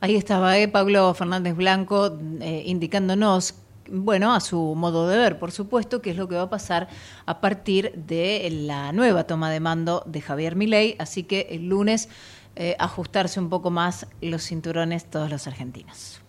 Ahí 0.00 0.16
estaba 0.16 0.58
eh, 0.58 0.68
Pablo 0.68 1.14
Fernández 1.14 1.56
Blanco 1.56 2.18
eh, 2.40 2.62
indicándonos 2.66 3.54
bueno, 3.88 4.34
a 4.34 4.40
su 4.40 4.74
modo 4.74 5.08
de 5.08 5.16
ver, 5.16 5.38
por 5.38 5.52
supuesto, 5.52 6.02
qué 6.02 6.10
es 6.10 6.16
lo 6.16 6.28
que 6.28 6.34
va 6.34 6.42
a 6.42 6.50
pasar 6.50 6.88
a 7.24 7.40
partir 7.40 7.92
de 7.94 8.48
la 8.50 8.92
nueva 8.92 9.24
toma 9.24 9.50
de 9.50 9.60
mando 9.60 10.02
de 10.06 10.20
Javier 10.20 10.56
Milei, 10.56 10.96
así 10.98 11.22
que 11.22 11.48
el 11.50 11.68
lunes 11.68 12.08
eh, 12.56 12.74
ajustarse 12.78 13.38
un 13.38 13.48
poco 13.48 13.70
más 13.70 14.06
los 14.20 14.42
cinturones 14.42 15.04
todos 15.10 15.30
los 15.30 15.46
argentinos. 15.46 16.20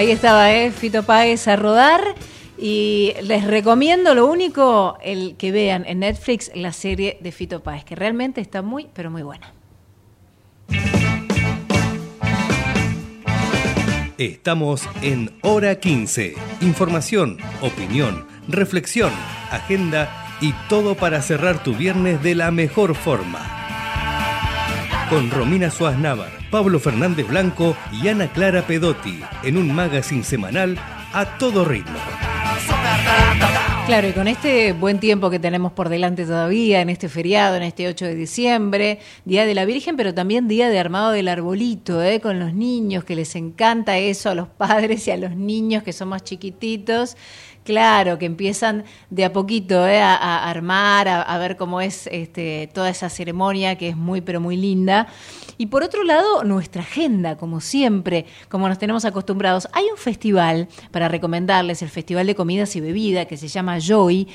Ahí 0.00 0.12
estaba, 0.12 0.50
¿eh? 0.50 0.70
Fito 0.70 1.02
Páez 1.02 1.46
a 1.46 1.56
rodar. 1.56 2.00
Y 2.56 3.12
les 3.22 3.44
recomiendo 3.46 4.14
lo 4.14 4.24
único, 4.28 4.96
el 5.02 5.36
que 5.36 5.52
vean 5.52 5.84
en 5.86 5.98
Netflix 5.98 6.50
la 6.54 6.72
serie 6.72 7.18
de 7.20 7.30
Fito 7.32 7.62
Páez, 7.62 7.84
que 7.84 7.96
realmente 7.96 8.40
está 8.40 8.62
muy, 8.62 8.88
pero 8.94 9.10
muy 9.10 9.20
buena. 9.20 9.52
Estamos 14.16 14.88
en 15.02 15.32
Hora 15.42 15.78
15. 15.78 16.34
Información, 16.62 17.36
opinión, 17.60 18.26
reflexión, 18.48 19.12
agenda 19.50 20.08
y 20.40 20.54
todo 20.70 20.94
para 20.94 21.20
cerrar 21.20 21.62
tu 21.62 21.74
viernes 21.74 22.22
de 22.22 22.36
la 22.36 22.50
mejor 22.50 22.94
forma 22.94 23.59
con 25.10 25.28
Romina 25.28 25.70
Suárez 25.70 25.98
Navar, 25.98 26.30
Pablo 26.52 26.78
Fernández 26.78 27.26
Blanco 27.26 27.76
y 27.92 28.06
Ana 28.06 28.28
Clara 28.28 28.62
Pedotti 28.62 29.20
en 29.42 29.56
un 29.56 29.74
magazine 29.74 30.22
semanal 30.22 30.78
a 31.12 31.36
todo 31.36 31.64
ritmo. 31.64 31.98
Claro, 33.86 34.06
y 34.06 34.12
con 34.12 34.28
este 34.28 34.72
buen 34.72 35.00
tiempo 35.00 35.30
que 35.30 35.40
tenemos 35.40 35.72
por 35.72 35.88
delante 35.88 36.24
todavía, 36.24 36.80
en 36.80 36.90
este 36.90 37.08
feriado, 37.08 37.56
en 37.56 37.64
este 37.64 37.88
8 37.88 38.04
de 38.04 38.14
diciembre, 38.14 39.00
Día 39.24 39.46
de 39.46 39.54
la 39.54 39.64
Virgen, 39.64 39.96
pero 39.96 40.14
también 40.14 40.46
Día 40.46 40.68
de 40.68 40.78
Armado 40.78 41.10
del 41.10 41.26
Arbolito, 41.26 42.00
¿eh? 42.00 42.20
con 42.20 42.38
los 42.38 42.54
niños, 42.54 43.02
que 43.02 43.16
les 43.16 43.34
encanta 43.34 43.98
eso 43.98 44.30
a 44.30 44.36
los 44.36 44.46
padres 44.46 45.08
y 45.08 45.10
a 45.10 45.16
los 45.16 45.34
niños 45.34 45.82
que 45.82 45.92
son 45.92 46.10
más 46.10 46.22
chiquititos. 46.22 47.16
Claro, 47.70 48.18
que 48.18 48.26
empiezan 48.26 48.82
de 49.10 49.24
a 49.24 49.32
poquito 49.32 49.86
¿eh? 49.86 50.00
a, 50.02 50.50
armar, 50.50 51.06
a, 51.06 51.38
ver 51.38 51.56
cómo 51.56 51.80
es 51.80 52.08
este, 52.08 52.68
toda 52.74 52.90
esa 52.90 53.08
ceremonia 53.08 53.78
que 53.78 53.90
es 53.90 53.96
muy, 53.96 54.22
pero 54.22 54.40
muy 54.40 54.56
linda. 54.56 55.06
Y 55.56 55.66
por 55.66 55.84
otro 55.84 56.02
lado, 56.02 56.42
nuestra 56.42 56.82
agenda, 56.82 57.36
como 57.36 57.60
siempre, 57.60 58.26
como 58.48 58.68
nos 58.68 58.76
tenemos 58.76 59.04
acostumbrados. 59.04 59.68
Hay 59.72 59.84
un 59.88 59.98
festival 59.98 60.66
para 60.90 61.06
recomendarles, 61.06 61.80
el 61.82 61.90
Festival 61.90 62.26
de 62.26 62.34
Comidas 62.34 62.74
y 62.74 62.80
Bebidas, 62.80 63.26
que 63.26 63.36
se 63.36 63.46
llama 63.46 63.78
Joy 63.78 64.26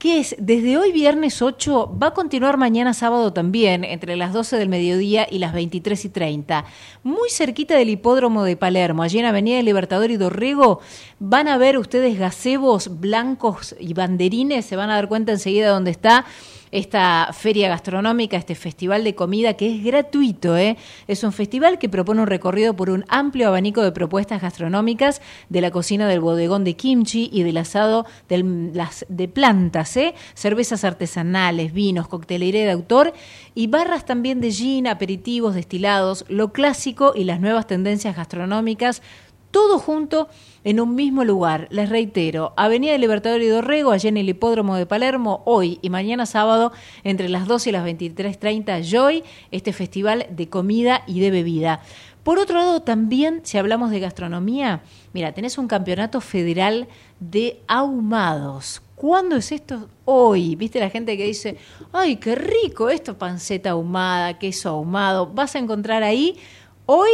que 0.00 0.18
es 0.18 0.34
desde 0.38 0.78
hoy 0.78 0.92
viernes 0.92 1.42
8, 1.42 1.98
va 2.02 2.06
a 2.08 2.14
continuar 2.14 2.56
mañana 2.56 2.94
sábado 2.94 3.34
también, 3.34 3.84
entre 3.84 4.16
las 4.16 4.32
12 4.32 4.56
del 4.56 4.70
mediodía 4.70 5.26
y 5.30 5.38
las 5.38 5.52
23 5.52 6.06
y 6.06 6.08
30. 6.08 6.64
Muy 7.02 7.28
cerquita 7.28 7.76
del 7.76 7.90
hipódromo 7.90 8.42
de 8.42 8.56
Palermo, 8.56 9.02
allí 9.02 9.18
en 9.18 9.26
Avenida 9.26 9.58
del 9.58 9.66
Libertador 9.66 10.10
y 10.10 10.16
Dorrego, 10.16 10.80
van 11.18 11.48
a 11.48 11.58
ver 11.58 11.76
ustedes 11.76 12.18
gazebos 12.18 12.98
blancos 12.98 13.76
y 13.78 13.92
banderines, 13.92 14.64
se 14.64 14.74
van 14.74 14.88
a 14.88 14.94
dar 14.94 15.06
cuenta 15.06 15.32
enseguida 15.32 15.68
dónde 15.68 15.90
está 15.90 16.24
esta 16.72 17.30
feria 17.32 17.68
gastronómica, 17.68 18.36
este 18.36 18.54
festival 18.54 19.04
de 19.04 19.14
comida 19.14 19.54
que 19.54 19.74
es 19.74 19.84
gratuito. 19.84 20.56
¿eh? 20.56 20.76
Es 21.08 21.24
un 21.24 21.32
festival 21.32 21.78
que 21.78 21.88
propone 21.88 22.20
un 22.20 22.26
recorrido 22.26 22.74
por 22.74 22.90
un 22.90 23.04
amplio 23.08 23.48
abanico 23.48 23.82
de 23.82 23.92
propuestas 23.92 24.40
gastronómicas 24.42 25.20
de 25.48 25.60
la 25.60 25.70
cocina 25.70 26.06
del 26.08 26.20
bodegón 26.20 26.64
de 26.64 26.74
kimchi 26.74 27.28
y 27.32 27.42
del 27.42 27.56
asado 27.56 28.06
del- 28.28 28.72
de 29.08 29.28
plantas, 29.28 29.96
¿eh? 29.96 30.14
cervezas 30.34 30.84
artesanales, 30.84 31.72
vinos, 31.72 32.08
coctelería 32.08 32.64
de 32.64 32.70
autor 32.70 33.12
y 33.54 33.66
barras 33.66 34.04
también 34.04 34.40
de 34.40 34.50
gin, 34.52 34.86
aperitivos, 34.86 35.54
destilados, 35.54 36.24
lo 36.28 36.52
clásico 36.52 37.12
y 37.14 37.24
las 37.24 37.40
nuevas 37.40 37.66
tendencias 37.66 38.16
gastronómicas 38.16 39.02
todo 39.50 39.78
junto 39.78 40.28
en 40.64 40.80
un 40.80 40.94
mismo 40.94 41.24
lugar. 41.24 41.68
Les 41.70 41.88
reitero, 41.88 42.52
Avenida 42.56 42.92
del 42.92 43.00
Libertador 43.00 43.42
y 43.42 43.46
Dorrego, 43.46 43.90
allá 43.90 44.08
en 44.08 44.16
el 44.16 44.28
Hipódromo 44.28 44.76
de 44.76 44.86
Palermo, 44.86 45.42
hoy 45.44 45.78
y 45.82 45.90
mañana 45.90 46.26
sábado, 46.26 46.72
entre 47.04 47.28
las 47.28 47.46
12 47.46 47.70
y 47.70 47.72
las 47.72 47.84
23.30, 47.84 48.82
Joy, 48.82 49.24
este 49.50 49.72
festival 49.72 50.26
de 50.30 50.48
comida 50.48 51.02
y 51.06 51.20
de 51.20 51.30
bebida. 51.30 51.80
Por 52.22 52.38
otro 52.38 52.58
lado, 52.58 52.82
también, 52.82 53.40
si 53.44 53.56
hablamos 53.56 53.90
de 53.90 54.00
gastronomía, 54.00 54.82
mira, 55.14 55.32
tenés 55.32 55.56
un 55.56 55.68
campeonato 55.68 56.20
federal 56.20 56.86
de 57.18 57.60
ahumados. 57.66 58.82
¿Cuándo 58.94 59.36
es 59.36 59.50
esto? 59.50 59.88
Hoy. 60.04 60.54
¿Viste 60.56 60.78
la 60.78 60.90
gente 60.90 61.16
que 61.16 61.24
dice, 61.24 61.56
ay, 61.92 62.16
qué 62.16 62.34
rico 62.34 62.90
esto, 62.90 63.16
panceta 63.16 63.70
ahumada, 63.70 64.38
queso 64.38 64.68
ahumado? 64.68 65.26
Vas 65.26 65.54
a 65.56 65.58
encontrar 65.58 66.02
ahí 66.02 66.36
hoy 66.84 67.08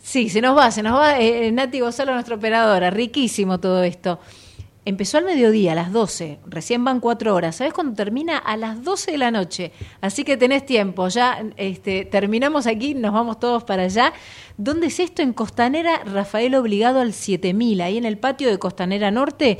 Sí, 0.00 0.28
se 0.28 0.40
nos 0.40 0.56
va, 0.56 0.70
se 0.70 0.82
nos 0.82 0.98
va 0.98 1.20
eh, 1.20 1.50
Nati 1.52 1.80
Gonzalo, 1.80 2.12
nuestra 2.14 2.36
operadora. 2.36 2.90
Riquísimo 2.90 3.60
todo 3.60 3.82
esto. 3.82 4.18
Empezó 4.84 5.18
al 5.18 5.24
mediodía, 5.24 5.72
a 5.72 5.74
las 5.74 5.92
12. 5.92 6.38
Recién 6.46 6.82
van 6.82 7.00
cuatro 7.00 7.34
horas. 7.34 7.56
¿Sabes 7.56 7.74
cuándo 7.74 7.94
termina? 7.94 8.38
A 8.38 8.56
las 8.56 8.82
12 8.82 9.10
de 9.12 9.18
la 9.18 9.30
noche. 9.30 9.70
Así 10.00 10.24
que 10.24 10.38
tenés 10.38 10.64
tiempo. 10.64 11.08
Ya 11.08 11.44
este, 11.58 12.06
terminamos 12.06 12.66
aquí, 12.66 12.94
nos 12.94 13.12
vamos 13.12 13.38
todos 13.38 13.64
para 13.64 13.82
allá. 13.82 14.14
¿Dónde 14.56 14.86
es 14.86 14.98
esto? 14.98 15.20
En 15.20 15.34
Costanera 15.34 16.02
Rafael 16.04 16.54
Obligado 16.54 17.00
al 17.00 17.12
7000, 17.12 17.82
ahí 17.82 17.98
en 17.98 18.06
el 18.06 18.16
patio 18.16 18.48
de 18.48 18.58
Costanera 18.58 19.10
Norte. 19.10 19.58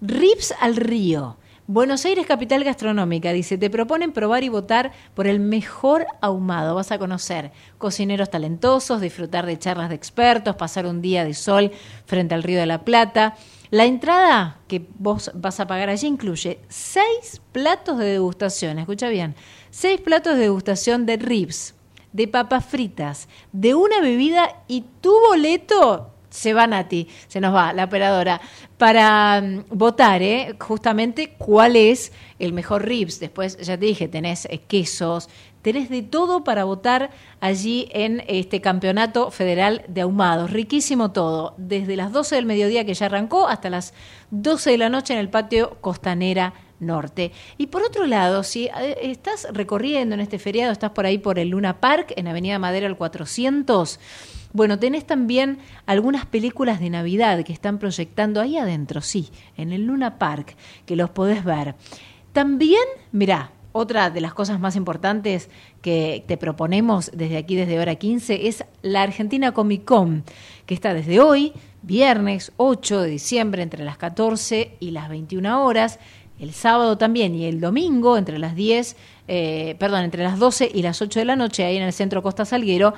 Rips 0.00 0.54
al 0.60 0.76
río. 0.76 1.38
Buenos 1.68 2.04
Aires, 2.06 2.26
capital 2.26 2.64
gastronómica, 2.64 3.32
dice, 3.32 3.56
te 3.56 3.70
proponen 3.70 4.10
probar 4.10 4.42
y 4.42 4.48
votar 4.48 4.90
por 5.14 5.28
el 5.28 5.38
mejor 5.38 6.06
ahumado. 6.20 6.74
Vas 6.74 6.90
a 6.90 6.98
conocer 6.98 7.52
cocineros 7.78 8.30
talentosos, 8.30 9.00
disfrutar 9.00 9.46
de 9.46 9.56
charlas 9.56 9.88
de 9.88 9.94
expertos, 9.94 10.56
pasar 10.56 10.86
un 10.86 11.00
día 11.00 11.24
de 11.24 11.34
sol 11.34 11.70
frente 12.04 12.34
al 12.34 12.42
Río 12.42 12.58
de 12.58 12.66
la 12.66 12.84
Plata. 12.84 13.36
La 13.70 13.84
entrada 13.84 14.58
que 14.66 14.84
vos 14.98 15.30
vas 15.34 15.60
a 15.60 15.68
pagar 15.68 15.88
allí 15.88 16.08
incluye 16.08 16.58
seis 16.68 17.40
platos 17.52 17.96
de 17.96 18.06
degustación, 18.06 18.80
escucha 18.80 19.08
bien, 19.08 19.36
seis 19.70 20.00
platos 20.00 20.34
de 20.34 20.40
degustación 20.40 21.06
de 21.06 21.16
ribs, 21.16 21.76
de 22.12 22.26
papas 22.26 22.66
fritas, 22.66 23.28
de 23.52 23.76
una 23.76 24.00
bebida 24.00 24.64
y 24.66 24.84
tu 25.00 25.12
boleto 25.28 26.11
se 26.32 26.54
va 26.54 26.66
Nati, 26.66 27.08
se 27.28 27.40
nos 27.40 27.54
va 27.54 27.72
la 27.72 27.84
operadora, 27.84 28.40
para 28.78 29.40
mm, 29.40 29.64
votar, 29.70 30.22
¿eh? 30.22 30.56
justamente 30.58 31.34
cuál 31.38 31.76
es 31.76 32.12
el 32.38 32.52
mejor 32.52 32.84
ribs. 32.84 33.20
Después, 33.20 33.58
ya 33.58 33.78
te 33.78 33.86
dije, 33.86 34.08
tenés 34.08 34.46
eh, 34.46 34.58
quesos, 34.66 35.28
tenés 35.60 35.90
de 35.90 36.02
todo 36.02 36.42
para 36.42 36.64
votar 36.64 37.10
allí 37.40 37.88
en 37.92 38.24
este 38.26 38.60
campeonato 38.60 39.30
federal 39.30 39.84
de 39.88 40.00
ahumados. 40.00 40.50
Riquísimo 40.50 41.12
todo, 41.12 41.54
desde 41.58 41.96
las 41.96 42.12
12 42.12 42.34
del 42.34 42.46
mediodía 42.46 42.84
que 42.84 42.94
ya 42.94 43.06
arrancó 43.06 43.46
hasta 43.46 43.70
las 43.70 43.92
12 44.30 44.70
de 44.70 44.78
la 44.78 44.88
noche 44.88 45.12
en 45.12 45.20
el 45.20 45.28
patio 45.28 45.76
Costanera 45.80 46.54
Norte. 46.80 47.30
Y 47.58 47.68
por 47.68 47.82
otro 47.82 48.06
lado, 48.06 48.42
si 48.42 48.66
eh, 48.66 48.98
estás 49.02 49.46
recorriendo 49.52 50.14
en 50.14 50.20
este 50.20 50.38
feriado, 50.38 50.72
estás 50.72 50.90
por 50.90 51.06
ahí 51.06 51.18
por 51.18 51.38
el 51.38 51.50
Luna 51.50 51.78
Park, 51.78 52.14
en 52.16 52.26
Avenida 52.26 52.58
Madera 52.58 52.88
al 52.88 52.96
400, 52.96 54.00
bueno, 54.52 54.78
tenés 54.78 55.06
también 55.06 55.58
algunas 55.86 56.26
películas 56.26 56.80
de 56.80 56.90
Navidad 56.90 57.42
que 57.44 57.52
están 57.52 57.78
proyectando 57.78 58.40
ahí 58.40 58.58
adentro, 58.58 59.00
sí, 59.00 59.30
en 59.56 59.72
el 59.72 59.86
Luna 59.86 60.18
Park, 60.18 60.56
que 60.86 60.96
los 60.96 61.10
podés 61.10 61.44
ver. 61.44 61.74
También, 62.32 62.84
mirá, 63.12 63.50
otra 63.72 64.10
de 64.10 64.20
las 64.20 64.34
cosas 64.34 64.60
más 64.60 64.76
importantes 64.76 65.48
que 65.80 66.24
te 66.26 66.36
proponemos 66.36 67.10
desde 67.14 67.38
aquí, 67.38 67.56
desde 67.56 67.80
hora 67.80 67.94
15, 67.94 68.46
es 68.48 68.64
la 68.82 69.02
Argentina 69.02 69.52
Comic 69.52 69.84
Con, 69.84 70.24
que 70.66 70.74
está 70.74 70.94
desde 70.94 71.20
hoy, 71.20 71.52
viernes 71.82 72.52
8 72.58 73.00
de 73.00 73.10
diciembre, 73.10 73.62
entre 73.62 73.84
las 73.84 73.96
14 73.96 74.76
y 74.78 74.90
las 74.90 75.08
21 75.08 75.64
horas, 75.64 75.98
el 76.38 76.52
sábado 76.52 76.98
también 76.98 77.34
y 77.34 77.46
el 77.46 77.60
domingo, 77.60 78.16
entre 78.16 78.38
las 78.38 78.54
10, 78.54 78.96
eh, 79.28 79.76
perdón, 79.78 80.02
entre 80.02 80.22
las 80.22 80.38
12 80.38 80.70
y 80.72 80.82
las 80.82 81.00
8 81.00 81.20
de 81.20 81.24
la 81.24 81.36
noche, 81.36 81.64
ahí 81.64 81.76
en 81.76 81.84
el 81.84 81.92
Centro 81.92 82.22
Costa 82.22 82.44
Salguero. 82.44 82.94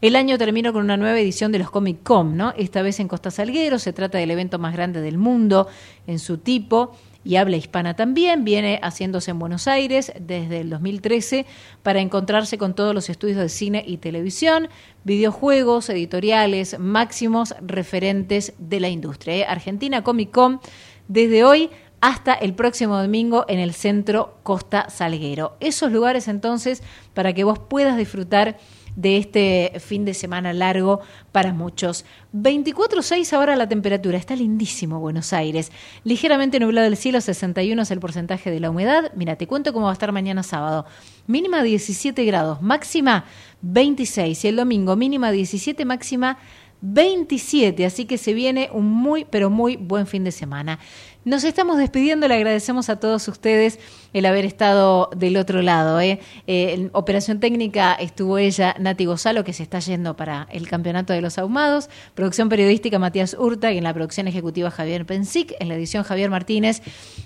El 0.00 0.14
año 0.14 0.38
terminó 0.38 0.72
con 0.72 0.84
una 0.84 0.96
nueva 0.96 1.18
edición 1.18 1.50
de 1.50 1.58
los 1.58 1.72
Comic 1.72 2.04
Con, 2.04 2.36
¿no? 2.36 2.54
Esta 2.56 2.82
vez 2.82 3.00
en 3.00 3.08
Costa 3.08 3.32
Salguero, 3.32 3.80
se 3.80 3.92
trata 3.92 4.18
del 4.18 4.30
evento 4.30 4.60
más 4.60 4.72
grande 4.72 5.00
del 5.00 5.18
mundo 5.18 5.66
en 6.06 6.20
su 6.20 6.38
tipo 6.38 6.92
y 7.24 7.34
habla 7.34 7.56
hispana 7.56 7.96
también, 7.96 8.44
viene 8.44 8.78
haciéndose 8.80 9.32
en 9.32 9.40
Buenos 9.40 9.66
Aires 9.66 10.12
desde 10.20 10.60
el 10.60 10.70
2013 10.70 11.46
para 11.82 11.98
encontrarse 12.00 12.58
con 12.58 12.74
todos 12.74 12.94
los 12.94 13.10
estudios 13.10 13.38
de 13.38 13.48
cine 13.48 13.82
y 13.84 13.96
televisión, 13.96 14.68
videojuegos, 15.02 15.90
editoriales, 15.90 16.78
máximos 16.78 17.56
referentes 17.60 18.54
de 18.58 18.78
la 18.78 18.90
industria. 18.90 19.34
¿eh? 19.34 19.44
Argentina 19.48 20.04
Comic 20.04 20.30
Con 20.30 20.60
desde 21.08 21.42
hoy 21.42 21.70
hasta 22.00 22.34
el 22.34 22.54
próximo 22.54 22.96
domingo 22.96 23.44
en 23.48 23.58
el 23.58 23.74
centro 23.74 24.38
Costa 24.44 24.88
Salguero. 24.90 25.56
Esos 25.58 25.90
lugares 25.90 26.28
entonces 26.28 26.84
para 27.14 27.32
que 27.32 27.42
vos 27.42 27.58
puedas 27.58 27.96
disfrutar 27.96 28.58
de 28.98 29.16
este 29.16 29.72
fin 29.78 30.04
de 30.04 30.12
semana 30.12 30.52
largo 30.52 31.00
para 31.30 31.52
muchos. 31.52 32.04
24.6 32.34 33.32
ahora 33.32 33.54
la 33.54 33.68
temperatura, 33.68 34.18
está 34.18 34.34
lindísimo 34.34 34.98
Buenos 34.98 35.32
Aires. 35.32 35.70
Ligeramente 36.02 36.58
nublado 36.58 36.88
el 36.88 36.96
cielo, 36.96 37.20
61 37.20 37.80
es 37.80 37.90
el 37.92 38.00
porcentaje 38.00 38.50
de 38.50 38.58
la 38.58 38.70
humedad. 38.70 39.12
Mira, 39.14 39.36
te 39.36 39.46
cuento 39.46 39.72
cómo 39.72 39.84
va 39.84 39.92
a 39.92 39.94
estar 39.94 40.10
mañana 40.10 40.42
sábado. 40.42 40.84
Mínima 41.28 41.62
17 41.62 42.24
grados, 42.24 42.60
máxima 42.60 43.24
26 43.62 44.44
y 44.44 44.48
el 44.48 44.56
domingo 44.56 44.96
mínima 44.96 45.30
17, 45.30 45.84
máxima 45.84 46.38
27, 46.80 47.86
así 47.86 48.04
que 48.04 48.18
se 48.18 48.34
viene 48.34 48.68
un 48.72 48.86
muy, 48.86 49.24
pero 49.24 49.48
muy 49.48 49.76
buen 49.76 50.08
fin 50.08 50.24
de 50.24 50.32
semana. 50.32 50.80
Nos 51.28 51.44
estamos 51.44 51.76
despidiendo, 51.76 52.26
le 52.26 52.36
agradecemos 52.36 52.88
a 52.88 52.98
todos 53.00 53.28
ustedes 53.28 53.78
el 54.14 54.24
haber 54.24 54.46
estado 54.46 55.10
del 55.14 55.36
otro 55.36 55.60
lado. 55.60 56.00
¿eh? 56.00 56.20
Eh, 56.46 56.72
en 56.72 56.90
operación 56.94 57.38
técnica 57.38 57.92
estuvo 57.92 58.38
ella, 58.38 58.74
Nati 58.78 59.04
Gozalo, 59.04 59.44
que 59.44 59.52
se 59.52 59.62
está 59.62 59.78
yendo 59.78 60.16
para 60.16 60.48
el 60.50 60.66
Campeonato 60.66 61.12
de 61.12 61.20
los 61.20 61.36
Ahumados. 61.36 61.90
Producción 62.14 62.48
periodística, 62.48 62.98
Matías 62.98 63.36
Urta, 63.38 63.70
y 63.70 63.76
en 63.76 63.84
la 63.84 63.92
producción 63.92 64.26
ejecutiva, 64.26 64.70
Javier 64.70 65.04
Pensic. 65.04 65.54
En 65.60 65.68
la 65.68 65.74
edición, 65.74 66.02
Javier 66.02 66.30
Martínez. 66.30 66.80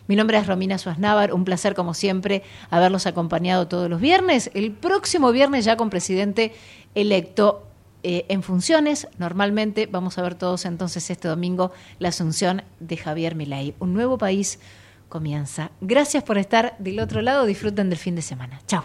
Mi 0.08 0.16
nombre 0.16 0.36
es 0.36 0.48
Romina 0.48 0.78
Suaznávar. 0.78 1.32
Un 1.32 1.44
placer, 1.44 1.76
como 1.76 1.94
siempre, 1.94 2.42
haberlos 2.70 3.06
acompañado 3.06 3.68
todos 3.68 3.88
los 3.88 4.00
viernes. 4.00 4.50
El 4.54 4.72
próximo 4.72 5.30
viernes 5.30 5.64
ya 5.64 5.76
con 5.76 5.90
presidente 5.90 6.52
electo 6.96 7.68
eh, 8.02 8.26
en 8.28 8.42
funciones. 8.42 9.06
Normalmente 9.18 9.86
vamos 9.86 10.18
a 10.18 10.22
ver 10.22 10.34
todos 10.34 10.64
entonces 10.64 11.08
este 11.10 11.28
domingo 11.28 11.72
la 11.98 12.08
asunción 12.08 12.62
de 12.80 12.96
Javier 12.96 13.34
Milei. 13.34 13.74
Un 13.78 13.94
nuevo 13.94 14.18
país 14.18 14.58
comienza. 15.08 15.70
Gracias 15.80 16.24
por 16.24 16.38
estar 16.38 16.74
del 16.78 17.00
otro 17.00 17.22
lado. 17.22 17.44
Disfruten 17.44 17.90
del 17.90 17.98
fin 17.98 18.14
de 18.14 18.22
semana. 18.22 18.60
Chao. 18.66 18.84